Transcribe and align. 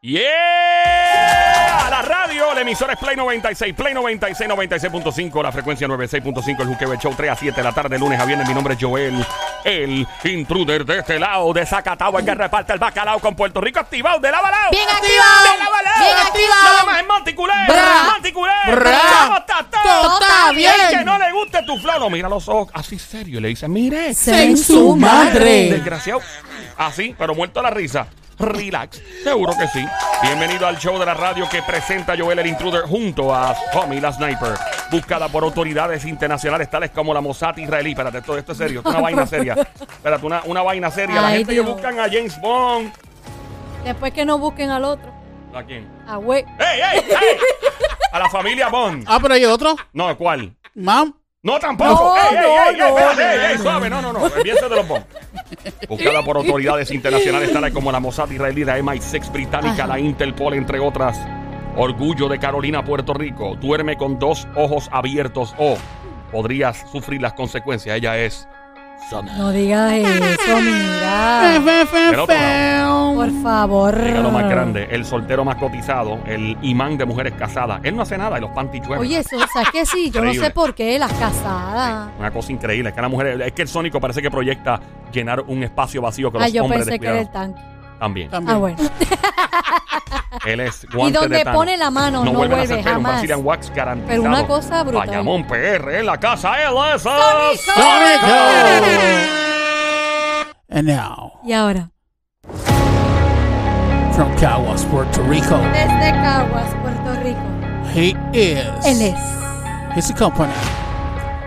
Yeah, 0.00 0.47
emisora 2.68 2.92
es 2.92 2.98
Play 2.98 3.16
96, 3.16 3.74
Play 3.74 3.94
96, 3.94 4.50
96.5, 4.50 5.42
la 5.42 5.50
frecuencia 5.50 5.88
96.5, 5.88 6.60
el 6.60 6.66
Juqueo 6.66 6.94
Show 6.96 7.14
3 7.16 7.30
a 7.30 7.34
7 7.34 7.56
de 7.56 7.62
la 7.64 7.72
tarde, 7.72 7.98
lunes 7.98 8.20
a 8.20 8.26
viernes. 8.26 8.46
Mi 8.46 8.52
nombre 8.52 8.74
es 8.74 8.80
Joel, 8.82 9.24
el 9.64 10.06
intruder 10.24 10.84
de 10.84 10.98
este 10.98 11.18
lado, 11.18 11.50
de 11.54 11.64
Zacatau, 11.64 12.18
el 12.18 12.26
que 12.26 12.34
reparte 12.34 12.74
el 12.74 12.78
bacalao 12.78 13.20
con 13.20 13.34
Puerto 13.34 13.60
Rico 13.62 13.80
activado, 13.80 14.20
de 14.20 14.30
lava 14.30 14.50
lao. 14.50 14.70
Bien 14.70 14.86
De 14.86 14.92
activado, 14.92 15.58
lava 15.58 15.82
lao. 15.82 16.04
bien 16.04 16.18
activado. 16.26 16.72
Nada 16.72 16.84
más 16.84 17.00
en 17.00 17.06
Monticulé. 17.06 17.52
Monticulé. 18.12 18.52
Bra. 18.70 19.00
¿Cómo 19.24 19.38
está 19.38 19.66
todo? 19.70 20.18
Está 20.20 20.52
bien. 20.52 20.72
El 20.90 20.98
que 20.98 21.04
no 21.06 21.18
le 21.18 21.32
guste 21.32 21.62
tu 21.62 21.78
flow, 21.78 21.98
no, 22.00 22.10
mira 22.10 22.28
los 22.28 22.48
ojos, 22.48 22.68
así 22.74 22.98
serio, 22.98 23.38
y 23.38 23.42
le 23.42 23.48
dice, 23.48 23.66
mire. 23.66 24.12
En 24.26 24.56
su 24.58 24.94
madre. 24.94 25.70
Desgraciado. 25.70 26.20
Así, 26.76 27.14
pero 27.18 27.34
muerto 27.34 27.60
a 27.60 27.62
la 27.62 27.70
risa. 27.70 28.08
Relax. 28.38 29.02
Seguro 29.24 29.52
que 29.58 29.66
sí. 29.68 29.84
Bienvenido 30.22 30.66
al 30.66 30.78
show 30.78 30.98
de 30.98 31.06
la 31.06 31.14
radio 31.14 31.48
que 31.48 31.62
presenta 31.62 32.14
Joel 32.16 32.38
el 32.38 32.46
Intruder 32.46 32.82
junto 32.82 33.34
a 33.34 33.54
Tommy 33.72 34.00
la 34.00 34.12
Sniper. 34.12 34.54
Buscada 34.90 35.28
por 35.28 35.42
autoridades 35.44 36.04
internacionales 36.04 36.70
tales 36.70 36.90
como 36.90 37.12
la 37.12 37.20
Mossad 37.20 37.56
israelí. 37.56 37.90
Espérate, 37.90 38.22
todo 38.22 38.38
esto 38.38 38.52
es 38.52 38.58
serio. 38.58 38.80
Esto 38.80 38.90
es 38.90 38.94
una 38.94 39.02
vaina 39.02 39.26
seria. 39.26 39.54
Espérate, 39.80 40.24
una, 40.26 40.42
una 40.44 40.62
vaina 40.62 40.90
seria. 40.90 41.20
la 41.20 41.28
Ay, 41.28 41.38
gente 41.38 41.52
Dios. 41.52 41.66
que 41.66 41.72
buscan 41.72 41.98
a 42.00 42.04
James 42.04 42.40
Bond. 42.40 42.92
Después 43.84 44.12
que 44.12 44.24
no 44.24 44.38
busquen 44.38 44.70
al 44.70 44.84
otro. 44.84 45.12
¿A 45.54 45.62
quién? 45.64 45.88
A 46.06 46.16
güey. 46.16 46.44
¡Ey, 46.58 46.80
ey, 46.94 46.98
ey! 47.10 47.38
A 48.12 48.18
la 48.18 48.28
familia 48.28 48.68
Bond. 48.68 49.04
Ah, 49.06 49.18
pero 49.20 49.34
hay 49.34 49.44
otro. 49.44 49.76
No, 49.92 50.16
¿cuál? 50.16 50.54
Mam. 50.74 51.14
No, 51.40 51.58
tampoco. 51.60 51.90
No, 51.92 52.16
ey, 52.16 52.22
ey, 52.36 52.36
no, 52.36 52.48
ey, 52.48 52.74
ey, 52.74 52.78
no, 52.78 52.98
espérate, 52.98 53.22
no, 53.22 53.30
ey, 53.30 53.52
ey, 53.52 53.58
suave. 53.58 53.90
No, 53.90 54.02
no, 54.02 54.12
no. 54.12 54.28
De 54.28 54.44
los 54.76 54.88
bombos. 54.88 55.02
Buscada 55.88 56.22
por 56.24 56.36
autoridades 56.38 56.90
internacionales 56.90 57.52
tales 57.52 57.72
como 57.72 57.92
la 57.92 58.00
Mossad 58.00 58.28
israelí, 58.30 58.64
la 58.64 58.78
MI6 58.78 59.30
británica, 59.30 59.84
Ajá. 59.84 59.86
la 59.86 60.00
Interpol, 60.00 60.54
entre 60.54 60.80
otras. 60.80 61.18
Orgullo 61.76 62.28
de 62.28 62.40
Carolina, 62.40 62.84
Puerto 62.84 63.14
Rico. 63.14 63.54
Duerme 63.54 63.96
con 63.96 64.18
dos 64.18 64.48
ojos 64.56 64.88
abiertos 64.90 65.54
o 65.58 65.76
podrías 66.32 66.84
sufrir 66.90 67.22
las 67.22 67.34
consecuencias. 67.34 67.96
Ella 67.96 68.18
es 68.18 68.48
Summer. 69.08 69.32
No 69.36 69.50
digas 69.52 69.92
eso, 69.92 70.60
mira. 70.60 71.60
Del 72.10 72.20
otro. 72.20 72.34
Por 73.14 73.42
favor. 73.42 73.94
Regalo 73.94 74.30
más 74.30 74.48
grande, 74.48 74.88
el 74.90 75.04
soltero 75.04 75.44
más 75.44 75.56
cotizado, 75.56 76.18
el 76.26 76.56
imán 76.62 76.96
de 76.98 77.04
mujeres 77.06 77.32
casadas. 77.38 77.80
Él 77.84 77.96
no 77.96 78.02
hace 78.02 78.18
nada 78.18 78.38
y 78.38 78.40
los 78.40 78.50
panty 78.50 78.80
llueven. 78.80 78.98
Oye, 79.00 79.18
eso, 79.18 79.36
¿sabes 79.52 79.68
qué? 79.72 79.86
Sí, 79.86 80.10
yo 80.10 80.22
no 80.24 80.32
sé 80.34 80.50
por 80.50 80.74
qué 80.74 80.98
las 80.98 81.12
casadas. 81.14 82.08
Una 82.18 82.30
cosa 82.30 82.52
increíble. 82.52 82.90
Es 82.90 82.94
que 82.94 83.00
la 83.02 83.08
mujer, 83.08 83.40
es 83.42 83.52
que 83.52 83.62
el 83.62 83.68
sónico 83.68 84.00
parece 84.00 84.20
que 84.22 84.30
proyecta 84.30 84.80
llenar 85.12 85.40
un 85.46 85.62
espacio 85.62 86.02
vacío 86.02 86.30
que 86.30 86.38
Ah, 86.38 86.42
los 86.42 86.52
yo 86.52 86.64
hombres 86.64 86.84
pensé 86.84 86.98
que 86.98 87.06
era 87.06 87.20
el 87.20 87.30
tanque. 87.30 87.60
También. 87.98 88.30
También. 88.30 88.56
Ah, 88.56 88.58
bueno. 88.58 88.76
Él 90.46 90.60
es 90.60 90.84
Y 90.84 90.94
guante 90.94 91.18
donde 91.18 91.38
de 91.38 91.44
Thanos. 91.44 91.58
pone 91.58 91.76
la 91.76 91.90
mano, 91.90 92.24
no, 92.24 92.32
vuelven 92.32 92.58
a 92.58 92.62
vuelve 92.62 92.74
hacer 92.74 92.84
pelo, 92.84 92.88
un 92.98 93.02
jamás. 93.04 93.12
Brazilian 93.12 93.40
Wax 93.44 93.70
garantizado. 93.74 94.22
Pero 94.22 94.22
una 94.34 94.46
cosa 94.46 94.82
brutal. 94.84 95.06
Bayamón 95.08 95.46
PR 95.46 95.94
en 95.98 96.06
la 96.06 96.18
casa. 96.18 96.62
Él 96.62 96.74
es. 96.94 97.06
And 100.70 100.86
now, 100.86 101.32
Y 101.44 101.52
ahora, 101.54 101.90
from 104.14 104.34
Caguas, 104.36 104.84
Puerto 104.84 105.22
Rico, 105.22 105.56
desde 105.72 106.12
Caguas, 106.12 106.74
Puerto 106.82 107.14
Rico. 107.22 107.40
he 107.94 108.14
is. 108.34 108.84
Él 108.84 109.00
es. 109.02 109.96
He's 109.96 110.10
a 110.10 110.14
company. 110.14 110.52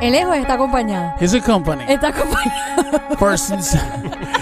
Él 0.02 0.16
es 0.16 0.26
o 0.26 0.34
está 0.34 0.54
acompañado. 0.54 1.14
He's 1.20 1.36
a 1.36 1.40
company. 1.40 1.84
Está 1.88 2.08
acompañado. 2.08 3.16
Persons. 3.20 3.78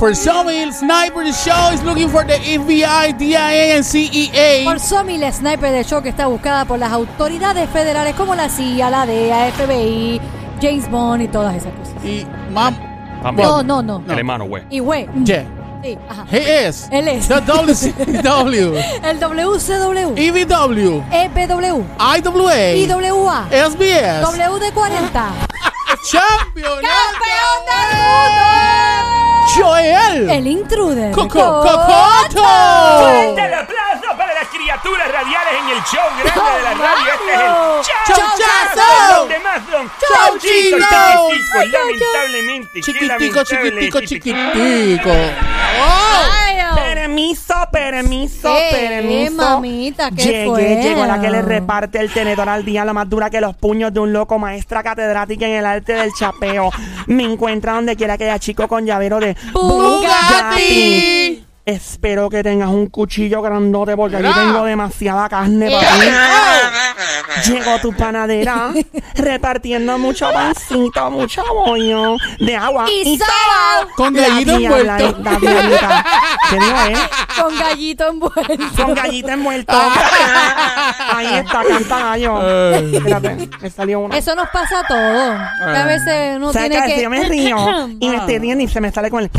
For 0.00 0.14
some, 0.14 0.48
el 0.48 0.72
sniper 0.72 1.22
the 1.24 1.32
show 1.34 1.74
is 1.74 1.82
looking 1.82 2.08
for 2.08 2.24
the 2.24 2.32
FBI, 2.32 3.18
DIA, 3.18 3.76
and 3.76 3.84
CEA. 3.84 4.64
Por 4.64 4.80
Somi, 4.80 5.18
la 5.18 5.30
sniper 5.30 5.70
de 5.70 5.84
show 5.84 6.02
que 6.02 6.08
está 6.08 6.26
buscada 6.26 6.64
por 6.64 6.78
las 6.78 6.90
autoridades 6.90 7.68
federales 7.68 8.14
como 8.14 8.34
la 8.34 8.48
CIA, 8.48 8.88
la 8.88 9.04
DEA, 9.04 9.52
FBI, 9.52 10.18
James 10.62 10.90
Bond 10.90 11.24
y 11.24 11.28
todas 11.28 11.54
esas 11.54 11.74
cosas. 11.74 12.02
Y 12.02 12.26
mam, 12.50 12.74
También. 13.22 13.46
No, 13.46 13.62
no, 13.62 13.82
no. 13.82 14.02
El 14.10 14.18
hermano, 14.20 14.46
güey. 14.46 14.62
Y 14.70 14.78
güey. 14.78 15.06
yeah, 15.22 15.44
Sí, 15.82 15.98
ajá. 16.08 16.24
he 16.30 16.66
is. 16.66 16.88
Él 16.90 17.06
es. 17.06 17.28
The 17.28 17.42
WCW, 17.42 18.76
El 19.04 19.20
WCW, 19.20 20.14
EVW, 20.16 21.04
EPW, 21.12 21.84
IWA, 21.98 22.72
IWA, 22.74 23.48
SBS, 23.50 24.24
WD40. 24.24 25.30
Champion, 26.10 26.80
¡Campeón 26.80 27.60
del 27.66 27.98
mundo! 27.98 28.89
Joel, 29.56 30.30
El 30.30 30.46
intruder. 30.46 31.12
Coco, 31.12 31.28
Cocoto. 31.28 32.42
para 32.42 33.66
las 34.40 34.48
criaturas 34.48 35.08
radiales 35.12 35.52
en 35.60 35.68
el 35.76 35.82
show 35.84 36.08
grande 36.24 36.56
de 36.56 36.62
la 36.62 36.74
radio. 36.74 37.12
Este 37.14 37.34
es 37.34 37.40
el 37.40 38.14
Chauchazo. 38.14 39.18
Donde 39.20 39.38
más 39.40 39.60
son 39.70 39.90
Chauchito. 40.00 40.48
chiquitos, 40.48 40.88
chiquiticos, 41.28 41.70
lamentablemente. 41.70 42.70
qué 42.74 42.80
Chiquitico, 42.80 43.44
chiquitico, 43.44 44.00
chiquitico. 44.00 45.10
Oh. 45.80 46.24
Permiso, 46.74 47.54
permiso, 47.72 48.54
¿Qué, 48.54 48.76
permiso. 48.76 49.32
mamita? 49.36 50.10
¿Qué 50.10 50.22
Llegué, 50.22 50.46
fue? 50.46 50.62
llegó 50.82 51.04
la 51.06 51.20
que 51.20 51.28
le 51.30 51.42
reparte 51.42 51.98
el 51.98 52.10
tenedor 52.12 52.48
al 52.48 52.64
día, 52.64 52.84
la 52.84 52.92
más 52.92 53.08
dura 53.08 53.28
que 53.30 53.40
los 53.40 53.56
puños 53.56 53.92
de 53.92 54.00
un 54.00 54.12
loco, 54.12 54.38
maestra 54.38 54.82
catedrática 54.82 55.46
en 55.46 55.52
el 55.56 55.66
arte 55.66 55.94
del 55.94 56.12
chapeo. 56.12 56.70
Me 57.06 57.24
encuentra 57.24 57.74
donde 57.74 57.96
quiera 57.96 58.16
que 58.16 58.24
haya 58.24 58.38
chico 58.38 58.68
con 58.68 58.86
llavero 58.86 59.18
de 59.18 59.36
Bugatti. 59.52 61.44
Espero 61.70 62.28
que 62.28 62.42
tengas 62.42 62.68
un 62.68 62.88
cuchillo 62.88 63.40
grandote 63.42 63.96
porque 63.96 64.16
aquí 64.16 64.26
tengo 64.34 64.64
demasiada 64.64 65.28
carne 65.28 65.70
para 65.70 65.92
ti. 66.00 66.06
Llegó 67.52 67.78
tu 67.78 67.92
panadera 67.92 68.72
repartiendo 69.14 69.96
mucho 69.96 70.32
pancito, 70.32 71.10
mucho 71.12 71.44
bollo 71.54 72.16
de 72.40 72.56
agua 72.56 72.86
Y 72.90 73.16
sal. 73.16 73.86
Con 73.96 74.14
gallito 74.14 74.50
envuelto. 74.50 74.84
la 75.22 75.38
diablita. 75.38 76.04
¿Qué 76.50 76.56
digo, 76.58 76.76
eh? 76.88 76.96
Con 77.40 77.56
gallito 77.56 78.08
envuelto. 78.08 78.84
Con 78.84 78.94
gallita 78.94 79.32
envuelto. 79.32 79.72
Ahí 81.14 81.34
está, 81.34 81.62
canta 81.62 81.98
gallo. 82.00 82.72
Espérate, 82.72 83.48
me 83.60 83.70
salió 83.70 84.00
una. 84.00 84.18
Eso 84.18 84.34
nos 84.34 84.48
pasa 84.48 84.80
a 84.80 84.86
todos. 84.88 85.38
Que 85.72 85.78
a 85.78 85.86
veces 85.86 86.36
uno 86.36 86.52
¿Sabes 86.52 86.70
tiene 86.70 86.94
que... 86.96 87.02
Yo 87.02 87.10
me 87.10 87.22
río 87.28 87.88
y 88.00 88.08
me 88.08 88.16
estoy 88.16 88.38
riendo 88.38 88.64
y 88.64 88.68
se 88.68 88.80
me 88.80 88.90
sale 88.90 89.08
con 89.08 89.22
el... 89.22 89.30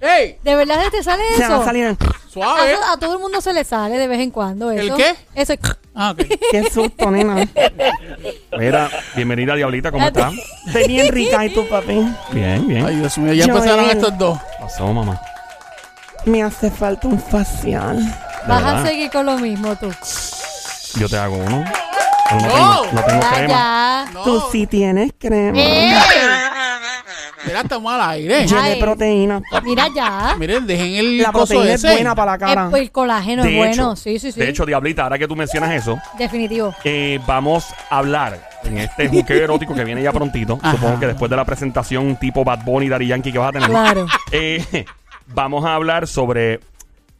¡Ey! 0.00 0.38
¿De 0.42 0.54
verdad 0.56 0.76
te 0.90 1.02
sale 1.02 1.22
Se 1.36 1.42
eso? 1.42 1.52
va 1.58 1.62
a 1.62 1.64
salir 1.64 1.84
el... 1.84 1.96
Suave. 2.32 2.74
A, 2.74 2.92
a 2.92 2.96
todo 2.96 3.14
el 3.14 3.18
mundo 3.18 3.40
se 3.40 3.52
le 3.52 3.64
sale 3.64 3.98
de 3.98 4.06
vez 4.06 4.20
en 4.20 4.30
cuando 4.30 4.70
eso. 4.70 4.94
¿El 4.94 5.02
qué? 5.02 5.14
Eso. 5.34 5.54
Ah, 5.94 6.12
ok. 6.12 6.22
Qué 6.52 6.70
susto, 6.70 7.10
nena. 7.10 7.46
Mira, 8.56 8.88
bienvenida, 9.16 9.54
Diablita, 9.56 9.90
¿cómo 9.90 10.06
estás? 10.06 10.32
Estoy 10.66 10.86
bien 10.86 11.08
rica 11.12 11.44
y 11.44 11.52
tu 11.52 11.68
papi. 11.68 12.06
Bien, 12.30 12.66
bien. 12.68 12.86
Ay, 12.86 12.96
Dios 12.96 13.18
mío, 13.18 13.32
ya 13.32 13.44
Joel. 13.46 13.56
empezaron 13.56 13.84
estos 13.90 14.16
dos. 14.16 14.38
¿Qué 14.38 14.62
pasó, 14.62 14.92
mamá? 14.92 15.20
Me 16.24 16.42
hace 16.42 16.70
falta 16.70 17.08
un 17.08 17.20
facial. 17.20 17.98
Vas 18.46 18.62
verdad? 18.62 18.84
a 18.84 18.86
seguir 18.88 19.10
con 19.10 19.26
lo 19.26 19.36
mismo 19.38 19.74
tú. 19.76 19.92
Yo 20.98 21.08
te 21.08 21.16
hago 21.18 21.36
uno. 21.36 21.64
No, 22.30 22.36
No. 22.36 22.48
tengo, 22.48 22.86
no 22.92 23.04
tengo 23.04 23.22
Ya, 23.22 23.32
crema. 23.34 23.48
ya. 23.48 24.10
No. 24.12 24.22
Tú 24.22 24.44
sí 24.52 24.66
tienes 24.68 25.10
crema. 25.18 25.58
¡Ey! 25.58 25.92
Mira, 27.46 27.60
estamos 27.62 27.92
al 27.92 28.00
aire. 28.10 28.46
Llena 28.46 28.64
Ay. 28.64 28.74
de 28.74 28.80
proteína. 28.80 29.42
Mira 29.64 29.88
ya. 29.94 30.36
Miren, 30.38 30.66
dejen 30.66 30.94
el 30.94 31.18
La 31.18 31.32
coso 31.32 31.46
proteína 31.54 31.74
es 31.74 31.84
ese. 31.84 31.94
buena 31.94 32.14
para 32.14 32.32
la 32.32 32.38
cara. 32.38 32.68
El, 32.72 32.82
el 32.82 32.90
colágeno 32.92 33.42
es 33.44 33.48
De 33.50 33.56
bueno. 33.56 33.72
hecho, 33.72 33.96
sí, 33.96 34.18
sí, 34.18 34.30
sí. 34.32 34.40
De 34.40 34.48
hecho, 34.48 34.66
Diablita, 34.66 35.04
ahora 35.04 35.18
que 35.18 35.26
tú 35.26 35.34
mencionas 35.36 35.70
eso, 35.72 35.98
Definitivo. 36.18 36.74
eh, 36.84 37.18
vamos 37.26 37.66
a 37.88 37.98
hablar 37.98 38.50
en 38.64 38.78
este 38.78 39.08
juqueo 39.08 39.42
erótico 39.44 39.74
que 39.74 39.84
viene 39.84 40.02
ya 40.02 40.12
prontito. 40.12 40.58
Ajá. 40.62 40.72
Supongo 40.76 41.00
que 41.00 41.06
después 41.06 41.30
de 41.30 41.36
la 41.36 41.44
presentación 41.44 42.16
tipo 42.16 42.44
Bad 42.44 42.64
Bunny 42.64 42.86
y 42.86 42.88
Daddy 42.90 43.06
Yankee 43.06 43.32
que 43.32 43.38
vas 43.38 43.48
a 43.48 43.52
tener. 43.52 43.68
Claro. 43.70 44.06
Eh, 44.32 44.84
vamos 45.28 45.64
a 45.64 45.74
hablar 45.74 46.06
sobre 46.06 46.60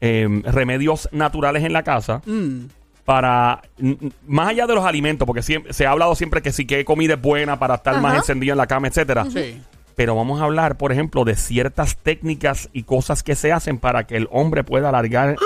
eh, 0.02 0.28
remedios 0.44 1.08
naturales 1.12 1.64
en 1.64 1.73
la 1.73 1.82
casa 1.82 2.20
Mm. 2.26 2.66
para, 3.05 3.62
n- 3.78 3.96
n- 4.00 4.12
más 4.26 4.49
allá 4.49 4.66
de 4.66 4.75
los 4.75 4.84
alimentos, 4.84 5.26
porque 5.26 5.43
siempre, 5.43 5.73
se 5.73 5.87
ha 5.87 5.90
hablado 5.90 6.14
siempre 6.14 6.43
que 6.43 6.52
sí 6.52 6.66
que 6.66 6.84
comida 6.84 7.14
es 7.14 7.20
buena 7.23 7.58
para 7.58 7.76
estar 7.76 7.94
más 8.00 8.11
Ajá. 8.12 8.16
encendido 8.19 8.52
en 8.52 8.58
la 8.58 8.66
cama, 8.66 8.88
etcétera. 8.88 9.25
Sí. 9.32 9.61
Pero 10.00 10.14
vamos 10.14 10.41
a 10.41 10.44
hablar, 10.44 10.79
por 10.79 10.93
ejemplo, 10.93 11.26
de 11.26 11.37
ciertas 11.37 11.99
técnicas 11.99 12.70
y 12.73 12.85
cosas 12.85 13.23
que 13.23 13.35
se 13.35 13.52
hacen 13.52 13.76
para 13.76 14.06
que 14.06 14.17
el 14.17 14.29
hombre 14.31 14.64
pueda 14.64 14.88
alargar 14.88 15.37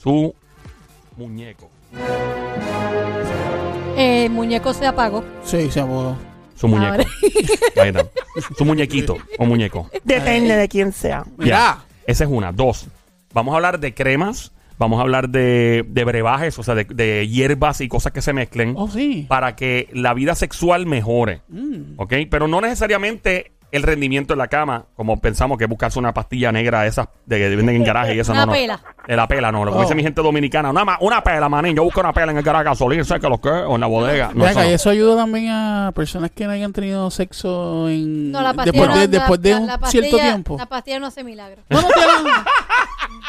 su 0.00 0.32
muñeco. 1.16 1.68
El 3.96 4.30
muñeco 4.30 4.72
se 4.72 4.86
apagó. 4.86 5.24
Sí, 5.42 5.68
se 5.72 5.80
apagó. 5.80 6.16
Su 6.54 6.68
muñeco. 6.68 6.92
Ahora. 6.92 7.04
Ahí 7.82 7.88
está. 7.88 8.06
Su 8.56 8.64
muñequito 8.64 9.16
o 9.36 9.44
muñeco. 9.44 9.90
Depende 10.04 10.54
de 10.54 10.68
quién 10.68 10.92
sea. 10.92 11.24
Ya. 11.38 11.84
Esa 12.06 12.22
es 12.22 12.30
una. 12.30 12.52
Dos. 12.52 12.86
Vamos 13.32 13.54
a 13.54 13.56
hablar 13.56 13.80
de 13.80 13.92
cremas. 13.92 14.52
Vamos 14.78 14.98
a 14.98 15.02
hablar 15.02 15.28
de, 15.28 15.84
de 15.88 16.04
brebajes, 16.04 16.58
o 16.58 16.62
sea, 16.62 16.74
de, 16.74 16.84
de 16.84 17.28
hierbas 17.28 17.80
y 17.80 17.88
cosas 17.88 18.12
que 18.12 18.22
se 18.22 18.32
mezclen 18.32 18.74
Oh, 18.76 18.88
sí. 18.88 19.26
para 19.28 19.54
que 19.56 19.88
la 19.92 20.12
vida 20.14 20.34
sexual 20.34 20.86
mejore. 20.86 21.42
Mm. 21.48 21.94
¿Ok? 21.98 22.14
Pero 22.30 22.48
no 22.48 22.60
necesariamente 22.60 23.52
el 23.70 23.82
rendimiento 23.84 24.34
en 24.34 24.38
la 24.38 24.48
cama, 24.48 24.84
como 24.96 25.18
pensamos 25.18 25.56
que 25.56 25.64
es 25.64 25.70
buscarse 25.70 25.98
una 25.98 26.12
pastilla 26.12 26.52
negra 26.52 26.82
de 26.82 26.88
esas 26.88 27.08
de 27.24 27.38
que 27.38 27.56
venden 27.56 27.76
en 27.76 27.84
garaje 27.84 28.14
y 28.14 28.18
eso 28.20 28.32
Una 28.32 28.40
no, 28.44 28.46
no. 28.46 28.52
pela. 28.52 28.80
Eh, 29.08 29.16
la 29.16 29.26
pela, 29.26 29.50
no. 29.50 29.64
Lo 29.64 29.72
que 29.72 29.78
Oh. 29.78 29.80
dice 29.82 29.94
mi 29.94 30.02
gente 30.02 30.20
dominicana. 30.20 30.68
Una, 30.70 30.84
ma- 30.84 30.98
una 31.00 31.22
pela, 31.22 31.48
manín. 31.48 31.74
Yo 31.74 31.82
busco 31.82 32.00
una 32.00 32.12
pela 32.12 32.32
en 32.32 32.38
el 32.38 32.44
garaje 32.44 32.64
gasolina, 32.66 33.02
¿sabes 33.02 33.22
que 33.22 33.30
lo 33.30 33.40
que? 33.40 33.48
O 33.48 33.76
en 33.76 33.80
la 33.80 33.86
bodega. 33.86 34.30
No, 34.34 34.44
Ven 34.44 34.50
eso 34.50 34.60
y 34.62 34.68
no. 34.68 34.74
eso 34.74 34.90
ayuda 34.90 35.16
también 35.16 35.48
a 35.48 35.90
personas 35.94 36.30
que 36.32 36.44
no 36.44 36.50
hayan 36.50 36.72
tenido 36.74 37.10
sexo 37.10 37.88
en 37.88 38.30
No, 38.30 38.42
la 38.42 38.52
pastilla 38.52 38.72
después 38.72 39.00
de, 39.00 39.06
no- 39.06 39.10
después 39.10 39.40
la- 39.40 39.42
de 39.42 39.50
la- 39.54 39.60
un 39.60 39.66
la 39.68 39.78
pastilla- 39.78 40.02
cierto 40.02 40.18
tiempo. 40.18 40.56
La 40.58 40.66
pastilla 40.66 40.98
no 40.98 41.06
hace 41.06 41.24
milagro. 41.24 41.62
No, 41.70 41.80
no 41.80 41.88
te 41.88 42.00
hablan, 42.00 42.44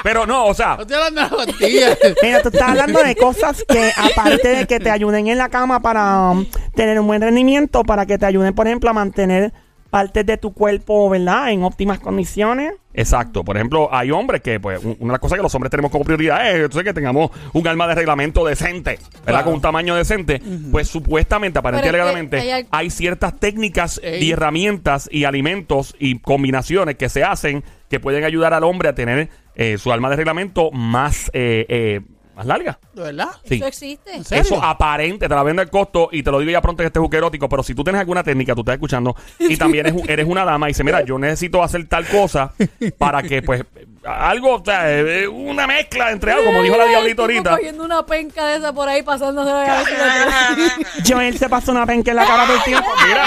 Pero 0.02 0.26
no, 0.26 0.46
o 0.46 0.54
sea, 0.54 0.76
no 0.78 0.88
te 0.88 0.96
hablan 0.96 1.16
de 1.16 1.22
la 1.22 1.30
pastilla. 1.30 1.98
Mira, 2.22 2.42
tú 2.42 2.50
estás 2.50 2.70
hablando 2.70 3.04
de 3.04 3.16
cosas 3.16 3.64
que, 3.68 3.92
aparte 3.96 4.48
de 4.56 4.66
que 4.68 4.80
te 4.80 4.90
ayuden 4.90 5.28
en 5.28 5.38
la 5.38 5.50
cama 5.50 5.82
para 5.82 6.32
um, 6.32 6.46
tener 6.76 7.00
un 7.00 7.08
buen 7.08 7.22
rendimiento, 7.22 7.84
para 7.84 8.06
que 8.06 8.18
te 8.18 8.26
ayuden, 8.26 8.54
por 8.54 8.68
ejemplo, 8.68 8.90
a 8.90 8.94
mantener 8.94 9.54
partes 9.90 10.26
de 10.26 10.38
tu 10.38 10.54
cuerpo, 10.54 11.08
¿verdad?, 11.08 11.52
en 11.52 11.64
óptimas 11.64 12.00
condiciones. 12.00 12.74
Exacto. 12.96 13.44
Por 13.44 13.58
ejemplo, 13.58 13.90
hay 13.92 14.10
hombres 14.10 14.42
que, 14.42 14.60
pues, 14.60 14.84
un- 14.84 14.98
una 15.00 15.10
de 15.10 15.14
las 15.14 15.20
cosas 15.20 15.38
que 15.38 15.44
los 15.44 15.54
hombres 15.54 15.70
tenemos 15.70 15.92
como 15.92 16.04
prioridad 16.04 16.48
es 16.50 16.56
entonces, 16.56 16.84
que 16.84 16.94
tengamos 16.96 17.30
un 17.54 17.68
alma 17.68 17.88
de 17.88 17.94
reglamento 17.94 18.44
decente, 18.44 18.98
¿verdad? 18.98 19.24
Claro. 19.26 19.46
Con 19.46 19.54
un 19.54 19.62
tamaño 19.62 19.94
decente. 19.96 20.42
Pues 20.72 20.88
supuestamente, 20.88 21.60
aparentemente, 21.60 22.02
alegadamente, 22.02 22.68
hay 22.72 22.90
ciertas 22.90 23.40
técnicas 23.40 24.00
Ey. 24.04 24.24
y 24.24 24.32
herramientas 24.32 25.08
y 25.12 25.26
alimentos 25.26 25.96
y 26.00 26.18
combinaciones 26.20 26.96
que 26.96 27.10
se 27.10 27.24
hacen 27.24 27.64
que 27.88 28.00
pueden 28.00 28.24
ayudar 28.24 28.56
al 28.56 28.64
hombre 28.64 28.90
a 28.90 28.96
tener 28.96 29.30
eh, 29.56 29.78
su 29.78 29.92
alma 29.92 30.10
de 30.10 30.16
reglamento 30.18 30.72
más, 30.72 31.30
eh, 31.34 31.66
eh, 31.70 32.02
más 32.36 32.46
larga. 32.48 32.80
¿De 32.94 33.02
verdad? 33.04 33.30
Sí. 33.48 33.56
Eso 33.56 33.68
existe. 33.68 34.16
¿En 34.16 34.24
serio? 34.24 34.42
Eso 34.44 34.64
aparente, 34.64 35.30
te 35.30 35.36
la 35.36 35.44
vende 35.44 35.62
al 35.62 35.70
costo 35.70 36.10
y 36.12 36.24
te 36.24 36.32
lo 36.32 36.40
digo 36.40 36.52
ya 36.52 36.62
pronto 36.62 36.82
en 36.82 36.88
este 36.88 37.00
juque 37.00 37.18
erótico, 37.18 37.48
pero 37.48 37.62
si 37.62 37.76
tú 37.76 37.84
tienes 37.84 38.00
alguna 38.00 38.24
técnica, 38.24 38.56
tú 38.56 38.62
estás 38.62 38.74
escuchando 38.74 39.16
y 39.38 39.56
también 39.56 39.86
eres, 39.86 40.02
un- 40.02 40.10
eres 40.10 40.26
una 40.28 40.44
dama 40.44 40.68
y 40.68 40.72
dices, 40.72 40.84
mira, 40.84 41.02
yo 41.04 41.20
necesito 41.20 41.62
hacer 41.62 41.88
tal 41.88 42.08
cosa 42.08 42.52
para 42.98 43.22
que 43.22 43.44
pues 43.44 43.64
algo, 44.04 44.56
o 44.56 44.66
sea, 44.66 44.92
eh, 44.92 45.28
una 45.28 45.68
mezcla 45.68 46.12
entre 46.12 46.32
algo, 46.32 46.46
como 46.46 46.64
dijo 46.64 46.76
la 46.76 46.86
diablita 46.86 47.22
El 47.24 47.30
ahorita. 47.32 47.52
cogiendo 47.52 47.84
una 47.86 48.06
penca 48.06 48.48
de 48.48 48.58
esa 48.58 48.74
por 48.74 48.90
ahí 48.90 49.04
pasándose 49.04 49.52
la 49.52 49.66
cabeza. 49.66 50.78
Joel 51.08 51.38
se 51.38 51.48
pasó 51.50 51.72
una 51.72 51.86
penca 51.86 52.10
en 52.12 52.18
la 52.18 52.26
cara 52.26 52.46
todo 52.48 52.58
el 52.58 52.64
tiempo. 52.64 52.88
Mira. 53.08 53.24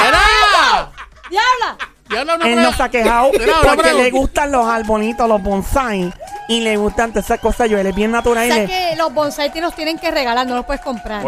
¡Diabla! 1.31 1.79
Ya 2.11 2.25
no, 2.25 2.37
no, 2.39 2.45
Él 2.45 2.57
no. 2.57 2.63
no 2.63 2.73
se 2.73 2.83
ha 2.83 2.89
quejado 2.89 3.31
porque 3.33 3.93
le 3.95 4.11
gustan 4.11 4.53
los 4.53 4.65
arbolitos, 4.67 5.29
los 5.29 5.43
bonsai, 5.43 6.13
y 6.49 6.61
le 6.61 6.77
gustan 6.77 7.11
todas 7.11 7.25
esas 7.25 7.41
cosas. 7.41 7.69
Joel 7.69 7.87
es 7.89 7.95
bien 7.97 8.13
natural. 8.13 8.47
y 8.47 8.51
¿Sabes 8.51 8.69
le- 8.69 8.91
que 8.91 8.97
los 8.97 9.13
bonsai 9.13 9.53
te 9.53 9.61
los 9.61 9.75
tienen 9.75 9.99
que 9.99 10.11
regalar? 10.13 10.47
No 10.47 10.55
los 10.55 10.65
puedes 10.65 10.81
comprar. 10.83 11.23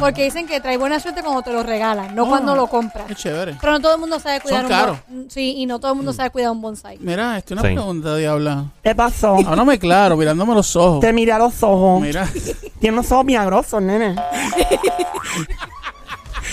Porque 0.00 0.24
dicen 0.24 0.46
que 0.46 0.60
trae 0.60 0.78
buena 0.78 0.98
suerte 1.00 1.22
cuando 1.22 1.42
te 1.42 1.52
lo 1.52 1.62
regalan, 1.62 2.14
no 2.14 2.24
Oh. 2.24 2.28
cuando 2.28 2.56
lo 2.56 2.66
compras. 2.66 3.04
Qué 3.08 3.14
chévere. 3.14 3.56
Pero 3.60 3.72
no 3.74 3.80
todo 3.80 3.94
el 3.94 4.00
mundo 4.00 4.18
sabe 4.20 4.40
cuidar 4.40 4.62
Son 4.62 4.72
un 4.72 4.78
caros. 4.78 4.98
bon- 5.08 5.26
Sí, 5.30 5.54
y 5.58 5.66
no 5.66 5.78
todo 5.78 5.90
el 5.92 5.96
mundo 5.96 6.12
sabe 6.14 6.30
cuidar 6.30 6.50
un 6.50 6.62
bonsai. 6.62 6.96
Mira, 7.00 7.36
esto 7.36 7.54
es 7.54 7.60
una 7.60 7.68
Sí. 7.68 7.74
pregunta, 7.74 8.16
diabla. 8.16 8.64
¿Qué 8.82 8.94
pasó? 8.94 9.36
Háblame 9.46 9.78
claro, 9.78 10.16
mirándome 10.16 10.54
los 10.54 10.74
ojos. 10.76 11.00
Te 11.00 11.12
miré 11.12 11.32
a 11.32 11.38
los 11.38 11.62
ojos. 11.62 12.00
Mira. 12.00 12.26
Tiene 12.80 12.96
unos 12.98 13.12
ojos 13.12 13.24
miagrosos, 13.26 13.82
nene. 13.82 14.16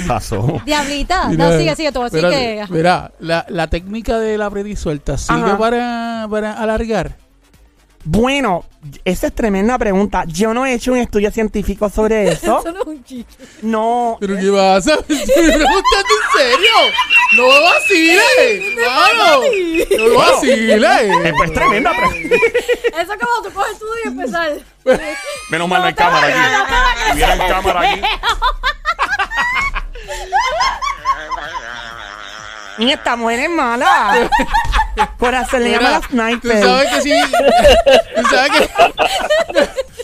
pasó. 0.08 0.62
Diablita, 0.66 1.28
Mira, 1.28 1.50
no, 1.50 1.58
sigue, 1.58 1.76
sigue, 1.76 1.92
tú 1.92 2.02
así 2.04 2.18
espérate, 2.18 2.66
que... 2.68 2.74
Mira, 2.74 3.12
la, 3.20 3.46
la 3.50 3.68
técnica 3.68 4.18
de 4.20 4.38
la 4.38 4.52
suelta 4.76 5.18
sirve 5.18 5.56
para, 5.56 6.28
para 6.30 6.54
alargar. 6.54 7.16
Bueno, 8.06 8.64
esa 9.04 9.28
es 9.28 9.36
tremenda 9.36 9.78
pregunta. 9.78 10.24
Yo 10.26 10.54
no 10.54 10.66
he 10.66 10.74
hecho 10.74 10.94
un 10.94 11.00
estudio 11.00 11.30
científico 11.32 11.90
sobre 11.90 12.30
eso. 12.30 12.60
Eso 12.60 12.72
no 12.72 12.82
es 12.82 12.88
un 12.88 13.04
chiste. 13.04 13.44
No. 13.62 14.18
¿Pero 14.22 14.38
qué 14.38 14.50
pasa? 14.52 14.96
¿Me 15.08 15.16
preguntaste 15.16 16.14
en 16.16 16.38
serio? 16.38 16.72
¡No 17.36 17.44
lo 17.44 17.64
vaciles! 17.64 18.76
¡Mano! 18.78 19.42
¡No 19.98 20.08
lo 20.08 20.18
vaciles! 20.18 20.82
Eh, 21.26 21.34
pues 21.38 21.54
tremenda 21.54 21.92
pregunta. 21.92 22.36
Eso 23.02 23.14
es 23.14 23.20
como 23.20 23.42
tú 23.44 23.54
coges 23.54 23.78
tú 23.80 23.86
y 24.04 24.08
empezar. 24.08 24.52
Menos 25.52 25.68
mal 25.68 25.82
no 25.82 25.88
hay 25.88 25.94
cámara 25.94 26.28
aquí. 26.28 27.06
Si 27.06 27.14
hubiera 27.14 27.48
cámara 27.48 27.82
aquí. 27.82 28.02
Y 32.78 32.92
esta 32.92 33.16
mujer 33.18 33.42
es 33.42 33.50
mala. 33.50 34.30
Corazón 35.18 35.64
le 35.64 35.72
llama 35.72 35.92
la 35.92 36.00
Tú 36.02 36.08
sniper. 36.10 36.64
sabes 36.64 36.90
que 36.92 37.02
si... 37.02 37.10
Tú 38.16 38.24
sabes 38.30 38.52
que... 38.52 38.70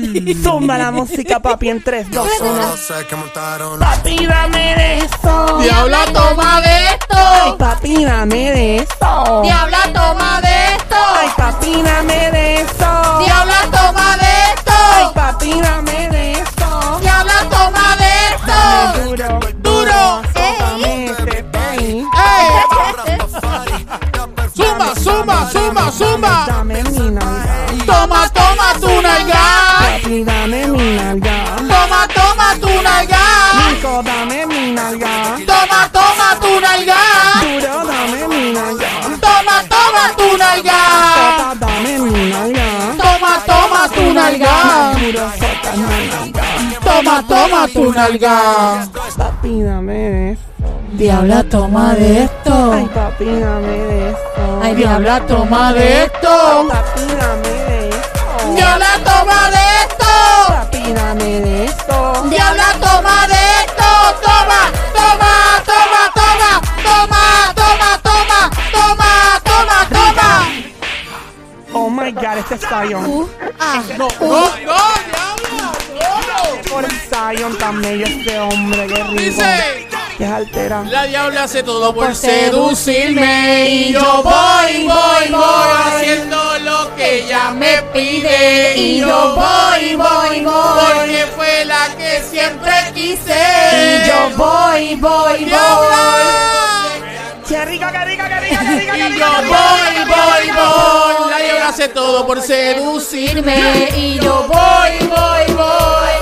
Zumba 0.43 0.79
la 0.79 0.91
música, 0.93 1.41
papi, 1.41 1.71
en 1.71 1.83
3, 1.83 2.11
2, 2.11 2.29
1. 2.41 2.55
No 2.57 2.77
sé 2.77 3.07
que 3.09 3.17
montaron. 3.17 3.79
Papi, 3.81 4.27
dame 4.27 4.75
de 4.77 4.99
eso. 4.99 5.59
Diabla, 5.61 6.05
toma 6.13 6.61
de 6.61 6.69
Ay, 6.69 6.87
esto. 6.95 7.59
papi, 7.59 8.05
dame 8.05 8.53
de 8.53 8.77
eso. 8.77 9.41
Diabla, 9.43 9.79
toma 9.93 10.41
de 10.43 10.75
esto. 10.77 10.97
Ay, 11.19 11.29
papi, 11.37 11.83
dame 11.83 12.31
de 12.31 12.61
eso. 12.61 13.19
Diabla, 13.25 13.61
toma 13.73 14.17
de 14.17 14.30
Ay, 15.01 15.07
esto. 15.07 15.13
papi, 15.15 15.61
dame 15.61 16.09
de 16.11 16.33
eso. 16.33 16.99
Diabla, 17.01 17.39
toma 17.51 17.97
de 17.97 18.13
esto. 18.29 18.57
Duro, 19.17 19.41
Duro. 19.63 20.23
País. 21.53 22.05
Zumba, 24.55 24.95
zumba, 24.95 25.49
zumba, 25.53 25.91
zumba. 25.91 26.45
Dame 26.47 26.83
mi 26.83 27.11
nalga. 27.17 27.85
Toma, 27.87 28.29
toma 28.29 28.69
tu 28.81 28.91
nalga. 29.01 29.43
Papi, 29.81 30.25
dame 30.25 30.67
mi 30.67 30.97
nalga. 30.99 31.37
Toma, 31.57 32.01
toma 32.15 32.49
tu 32.61 32.73
nalga. 32.83 33.23
Nico, 33.57 34.03
dame 34.03 34.47
mi 34.47 34.73
nalga. 34.73 35.10
Nalga. 45.13 45.73
Mi. 45.77 46.75
Toma, 46.85 47.23
toma 47.29 47.67
tu 47.73 47.93
nalga. 47.93 48.87
Papi, 49.17 49.63
dame 49.63 49.93
de 50.11 50.33
eso. 50.33 50.43
Diabla, 50.93 51.45
toma 51.45 51.95
de 51.95 52.07
Ay, 52.07 52.17
esto. 52.25 52.89
papi, 52.95 53.25
dame 53.25 53.69
de 53.89 54.11
eso. 54.11 54.61
Ay, 54.63 54.75
Diabla, 54.75 55.21
toma 55.27 55.73
de 55.73 56.05
esto. 56.05 56.69
Papi, 56.69 57.07
dame 57.21 57.49
de 57.69 57.89
eso. 57.89 58.55
Diabla, 58.57 58.93
toma 59.05 59.51
de 59.55 59.63
esto. 59.83 60.13
Papi, 60.49 60.93
dame 60.93 61.41
de 61.41 61.65
eso. 61.67 62.23
Diabla, 62.29 62.69
toma 62.81 63.27
de 63.33 63.41
esto. 63.61 63.89
Toma, 64.27 64.61
toma, 64.99 65.33
toma, 65.71 66.03
toma. 66.19 66.51
Toma, 66.85 67.20
Oh 71.83 71.89
my 71.89 72.13
god, 72.13 72.37
este 72.37 72.57
es 72.57 72.61
Zion. 72.61 73.07
Uh, 73.07 73.27
ah, 73.59 73.83
No, 73.97 74.07
no, 74.21 74.29
no, 74.29 74.51
diablo. 74.59 75.73
No. 76.29 76.71
Por 76.71 76.85
Zion 77.09 77.57
tan 77.57 77.81
bello 77.81 78.05
este 78.05 78.39
hombre, 78.39 78.87
qué 78.87 79.03
rico. 79.03 79.15
Dice, 79.23 79.89
Que 80.19 80.25
es 80.25 80.31
altera. 80.31 80.83
la 80.83 81.05
diabla 81.07 81.45
hace 81.45 81.63
todo 81.63 81.95
por 81.95 82.09
Por 82.09 82.15
seducirme 82.15 83.71
y 83.71 83.93
yo 83.95 84.23
voy, 84.23 84.87
voy, 84.87 85.31
voy 85.31 85.69
haciendo 85.87 86.59
lo 86.59 86.95
que 86.97 87.25
ella 87.25 87.51
me 87.53 87.81
pide 87.95 88.77
y 88.77 89.01
yo 89.01 89.35
voy, 89.35 89.95
voy, 89.97 90.45
voy 90.45 90.55
porque 90.97 91.27
fue 91.35 91.65
la 91.65 91.89
que 91.97 92.23
siempre 92.31 92.73
quise. 92.93 93.41
y 93.73 94.07
yo 94.07 94.37
voy, 94.37 94.97
voy, 94.97 95.45
voy. 95.47 96.61
Qué 97.49 97.65
rica, 97.65 97.91
qué 97.91 98.05
rica, 98.05 98.29
qué 98.29 98.41
rica, 98.41 98.61
qué 98.61 98.79
rica, 98.79 98.93
qué 98.93 99.09
Y 99.09 99.19
yo 99.19 99.27
voy, 99.49 100.05
voy, 100.07 100.51
voy. 100.55 101.30
Hace 101.71 101.87
todo 101.91 102.27
por 102.27 102.43
seducirme. 102.43 103.55
Y 103.97 104.19
yo 104.19 104.45
voy, 104.49 104.99
voy, 105.09 105.55
voy. 105.55 106.17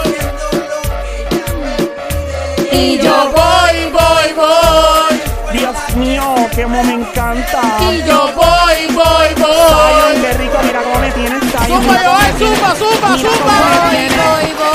Y 2.70 2.98
yo 2.98 3.32
voy, 3.34 3.90
voy, 3.90 4.34
voy. 4.36 5.58
Dios 5.58 5.96
mío, 5.96 6.34
cómo 6.54 6.84
me 6.84 6.92
encanta. 6.96 7.62
Y 7.90 8.02
Yo 8.06 8.30
voy, 8.34 8.94
voy, 8.94 9.34
voy. 9.38 10.20
qué 10.20 10.32
rico, 10.34 10.58
mira 10.64 10.82
cómo 10.82 10.98
me 10.98 11.10
tienes. 11.12 11.40
Zumba, 11.40 12.02
yo, 12.02 12.12
ay, 12.14 12.32
zumba, 12.38 12.74
zumba, 12.76 13.16
zumba. 13.16 13.54
voy, 13.88 14.06
voy, 14.06 14.52
voy. 14.52 14.67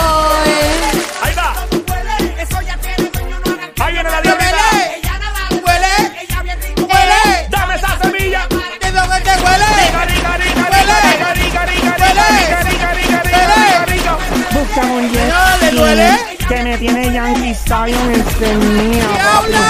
Que 16.48 16.64
me 16.64 16.78
tiene 16.78 17.14
Yankee 17.14 17.56
Zion 17.56 18.12
encendida. 18.14 19.08
¡Diabla! 19.14 19.68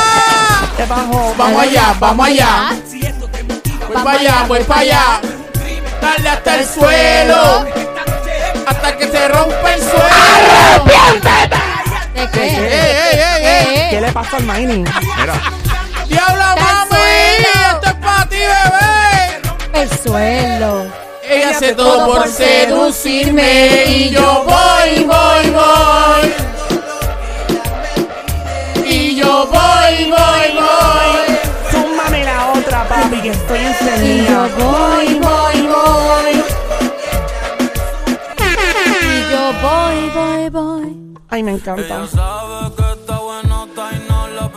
Te 0.77 0.85
bajo. 0.85 1.35
Vamos 1.37 1.61
allá, 1.61 1.95
vamos 1.99 2.27
allá. 2.27 2.69
Voy 3.87 4.03
para 4.03 4.19
allá, 4.19 4.45
voy 4.47 4.63
para 4.63 4.81
allá. 4.81 5.21
Dale 6.01 6.29
hasta 6.29 6.55
el 6.59 6.65
suelo. 6.67 7.65
Hasta 8.65 8.97
que 8.97 9.07
se 9.11 9.27
rompa 9.27 9.73
el 9.73 9.81
suelo. 9.81 10.85
¿De 12.13 12.21
¡Ey, 12.21 12.27
qué? 12.31 12.43
ey, 12.43 13.19
ey! 13.45 13.89
¿Qué 13.91 14.01
le 14.01 14.11
pasa 14.11 14.37
al 14.37 14.43
mining? 14.43 14.83
Mira. 15.17 15.33
¡Diabla, 16.07 16.55
mami! 16.55 16.97
¡Esto 17.73 17.87
es 17.87 17.93
para 17.95 18.25
ti, 18.29 18.37
bebé! 18.37 19.81
El 19.81 19.89
suelo. 19.99 20.87
Ella 21.35 21.49
hace 21.49 21.73
todo 21.73 22.05
por 22.05 22.27
seducirme 22.27 23.85
y 23.87 24.09
yo 24.11 24.43
voy, 24.45 25.03
voy, 25.03 25.49
voy. 25.51 26.33
Y 28.85 29.15
yo 29.15 29.47
voy, 29.47 30.11
voy, 30.11 30.53
voy. 30.55 31.37
Súmame 31.71 32.23
la 32.23 32.51
otra, 32.53 32.87
papi, 32.87 33.21
que 33.21 33.29
estoy 33.29 33.59
Y 33.59 33.61
yo 33.63 33.67
encendida. 33.69 34.49
voy, 34.57 35.07
voy, 35.19 35.67
voy. 35.67 36.43
Y 39.01 39.31
yo 39.31 39.53
voy, 39.61 40.09
voy, 40.13 40.49
voy. 40.49 41.17
Ay, 41.29 41.41
me 41.43 41.51
encanta. 41.53 42.07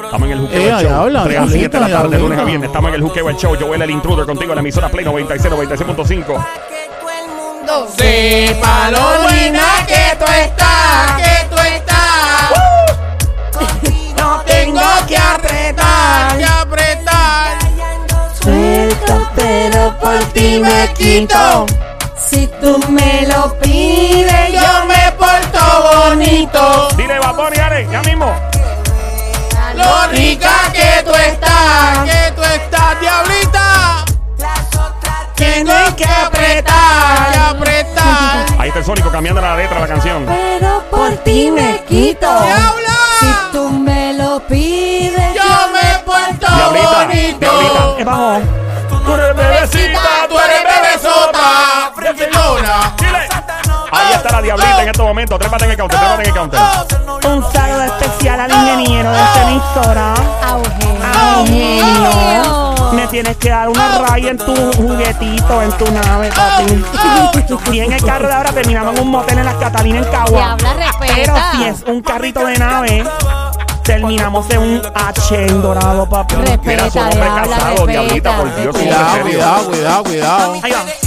Estamos 0.07 0.27
en 0.27 0.33
el 0.33 0.41
Juqueo 0.41 0.61
Eh, 0.61 0.65
el 0.69 0.71
Show. 0.71 0.81
diabla, 0.89 1.25
3 1.25 1.39
a 1.39 1.47
7 1.49 1.69
de 1.69 1.81
la 1.81 1.89
tarde, 2.01 2.19
lunes 2.19 2.39
a 2.39 2.45
viernes. 2.45 2.67
Estamos 2.69 2.89
en 2.89 2.95
el 2.95 3.03
Juqueo 3.03 3.29
el 3.29 3.37
Show. 3.37 3.57
Joel 3.61 3.83
el 3.83 3.91
Intruder 3.91 4.25
contigo 4.27 4.53
en 4.53 4.57
la 4.57 4.61
emisora 4.61 4.89
Play 4.89 5.05
96, 5.05 5.53
96.5. 5.53 6.47
Sepa 7.97 8.91
lo 8.91 9.23
buena 9.23 9.65
que 9.87 10.17
tú 10.19 10.25
estás, 10.41 11.13
que 11.17 11.47
tú 11.55 11.61
estás. 11.63 12.53
No 14.17 14.41
Tengo 14.47 14.81
que 15.09 15.17
apretar, 15.19 16.39
que 16.39 16.45
apretar. 16.45 17.59
Suelto, 18.41 19.29
pero 19.35 19.99
por 19.99 20.19
ti 20.33 20.61
me 20.63 20.93
quito. 20.97 21.67
Si 22.17 22.47
tú 22.61 22.79
me 22.91 23.27
lo 23.27 23.59
pides, 23.59 24.53
yo 24.53 24.61
Yo 24.61 24.87
me 24.87 25.13
porto 25.19 26.09
bonito. 26.09 26.89
Dile, 26.97 27.19
Baboni, 27.19 27.57
dale, 27.57 27.89
ya 27.91 28.03
mismo. 28.03 28.33
Lo 29.77 30.07
rica 30.09 30.51
que 30.73 31.03
tú 31.05 31.13
estás, 31.15 31.99
que 32.05 32.33
tú 32.35 32.43
estás, 32.43 33.01
diablita. 33.01 34.05
Tengo 35.35 35.97
que 35.97 36.05
apretar, 36.05 37.33
que 37.33 37.39
apretar. 37.39 38.47
Ahí 38.59 38.69
está 38.69 38.79
el 38.81 38.85
Sónico 38.85 39.11
cambiando 39.11 39.41
la 39.41 39.57
letra 39.57 39.77
de 39.77 39.81
la 39.83 39.89
canción. 39.89 40.25
pero 40.27 40.83
por 40.91 41.11
ti 41.19 41.51
me 41.51 41.83
quito. 41.89 42.27
¡Diabla! 42.27 42.97
Si 43.21 43.27
tú 43.53 43.71
me 43.71 44.13
lo 44.15 44.41
pides, 44.47 45.35
Yo 45.35 45.43
me 45.73 45.99
porto 46.05 46.47
Diablita, 46.55 47.07
bonito. 47.07 47.39
diablita. 47.39 47.97
¿Qué 47.97 48.05
bajó? 48.05 48.41
Tú 49.05 49.15
eres 49.15 49.37
bebecita, 49.37 50.26
está 54.27 54.37
la 54.37 54.43
diablita 54.43 54.83
en 54.83 54.89
estos 54.89 55.07
momentos. 55.07 55.39
Trépate 55.39 55.65
en 55.65 55.71
el 55.71 55.77
counter, 55.77 55.99
trépate 55.99 56.23
en 56.23 56.29
el 56.29 56.35
counter. 56.35 56.61
Un 57.31 57.53
saludo 57.53 57.83
especial 57.85 58.41
al 58.41 58.51
ingeniero 58.51 59.11
de 59.11 59.19
esta 59.19 59.43
emisora. 59.51 60.15
Eugenio. 61.37 62.93
Me 62.93 63.07
tienes 63.09 63.37
que 63.37 63.51
dar 63.51 63.69
una 63.69 63.99
raya 63.99 64.31
en 64.31 64.39
tu 64.39 64.55
juguetito, 64.73 65.63
en 65.63 65.73
tu 65.73 65.91
nave, 65.91 66.31
papi. 66.31 66.85
Y 67.73 67.81
en 67.81 67.93
el 67.93 68.05
carro 68.05 68.29
de 68.29 68.35
ahora 68.35 68.53
terminamos 68.53 68.97
en 68.97 69.03
un 69.03 69.11
motel 69.11 69.39
en 69.39 69.45
las 69.45 69.55
Catalinas 69.57 70.07
en 70.07 70.13
Cagua. 70.13 70.57
Respeta. 70.57 71.15
Pero 71.15 71.35
si 71.53 71.65
es 71.65 71.83
un 71.87 72.01
carrito 72.03 72.45
de 72.47 72.59
nave, 72.59 73.05
terminamos 73.83 74.49
en 74.51 74.59
un 74.59 74.83
H 74.95 75.47
en 75.47 75.63
dorado, 75.63 76.09
papi. 76.09 76.37
Mira, 76.37 76.91
su 76.91 76.99
Respeta, 76.99 77.03
hombre 77.03 77.21
diabla, 77.21 77.57
casado, 77.57 77.87
diablita, 77.87 78.37
por 78.37 78.55
Dios. 78.57 78.75
respeta. 78.75 78.97
Cuidado, 78.97 79.23
cuidado, 79.23 79.65
cuidado, 79.65 80.05
cuidado. 80.05 80.61
Ahí 80.63 80.73
va. 80.73 81.06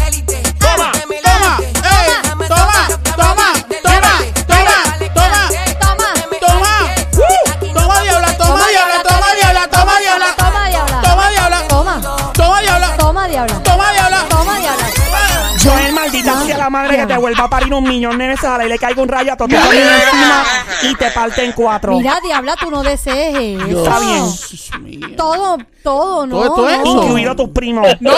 Vuelva 17.19 17.45
a 17.45 17.49
parir 17.49 17.73
un 17.73 17.83
millón 17.83 18.17
de 18.17 18.27
veces 18.27 18.45
a 18.45 18.57
la 18.57 18.65
y 18.65 18.69
le 18.69 18.77
caiga 18.77 19.01
un 19.01 19.07
rayo 19.07 19.33
a 19.33 19.38
todo 19.38 19.47
encima 19.49 20.43
y 20.83 20.95
te 20.95 21.11
parte 21.11 21.43
en 21.43 21.51
cuatro. 21.51 21.97
Mira, 21.97 22.19
diabla, 22.23 22.55
tú 22.59 22.71
no 22.71 22.83
desees 22.83 23.59
eso. 23.59 23.83
Está 23.83 23.99
bien. 23.99 24.23
Dios 24.23 24.71
mío. 24.81 25.07
Todo, 25.17 25.57
todo, 25.83 26.25
¿no? 26.25 26.41
Todo 26.41 26.69
esto 26.69 26.83
no. 26.85 26.91
eso. 26.91 27.03
Incluido 27.03 27.35
tus 27.35 27.49
primos. 27.49 27.88
No. 27.99 28.11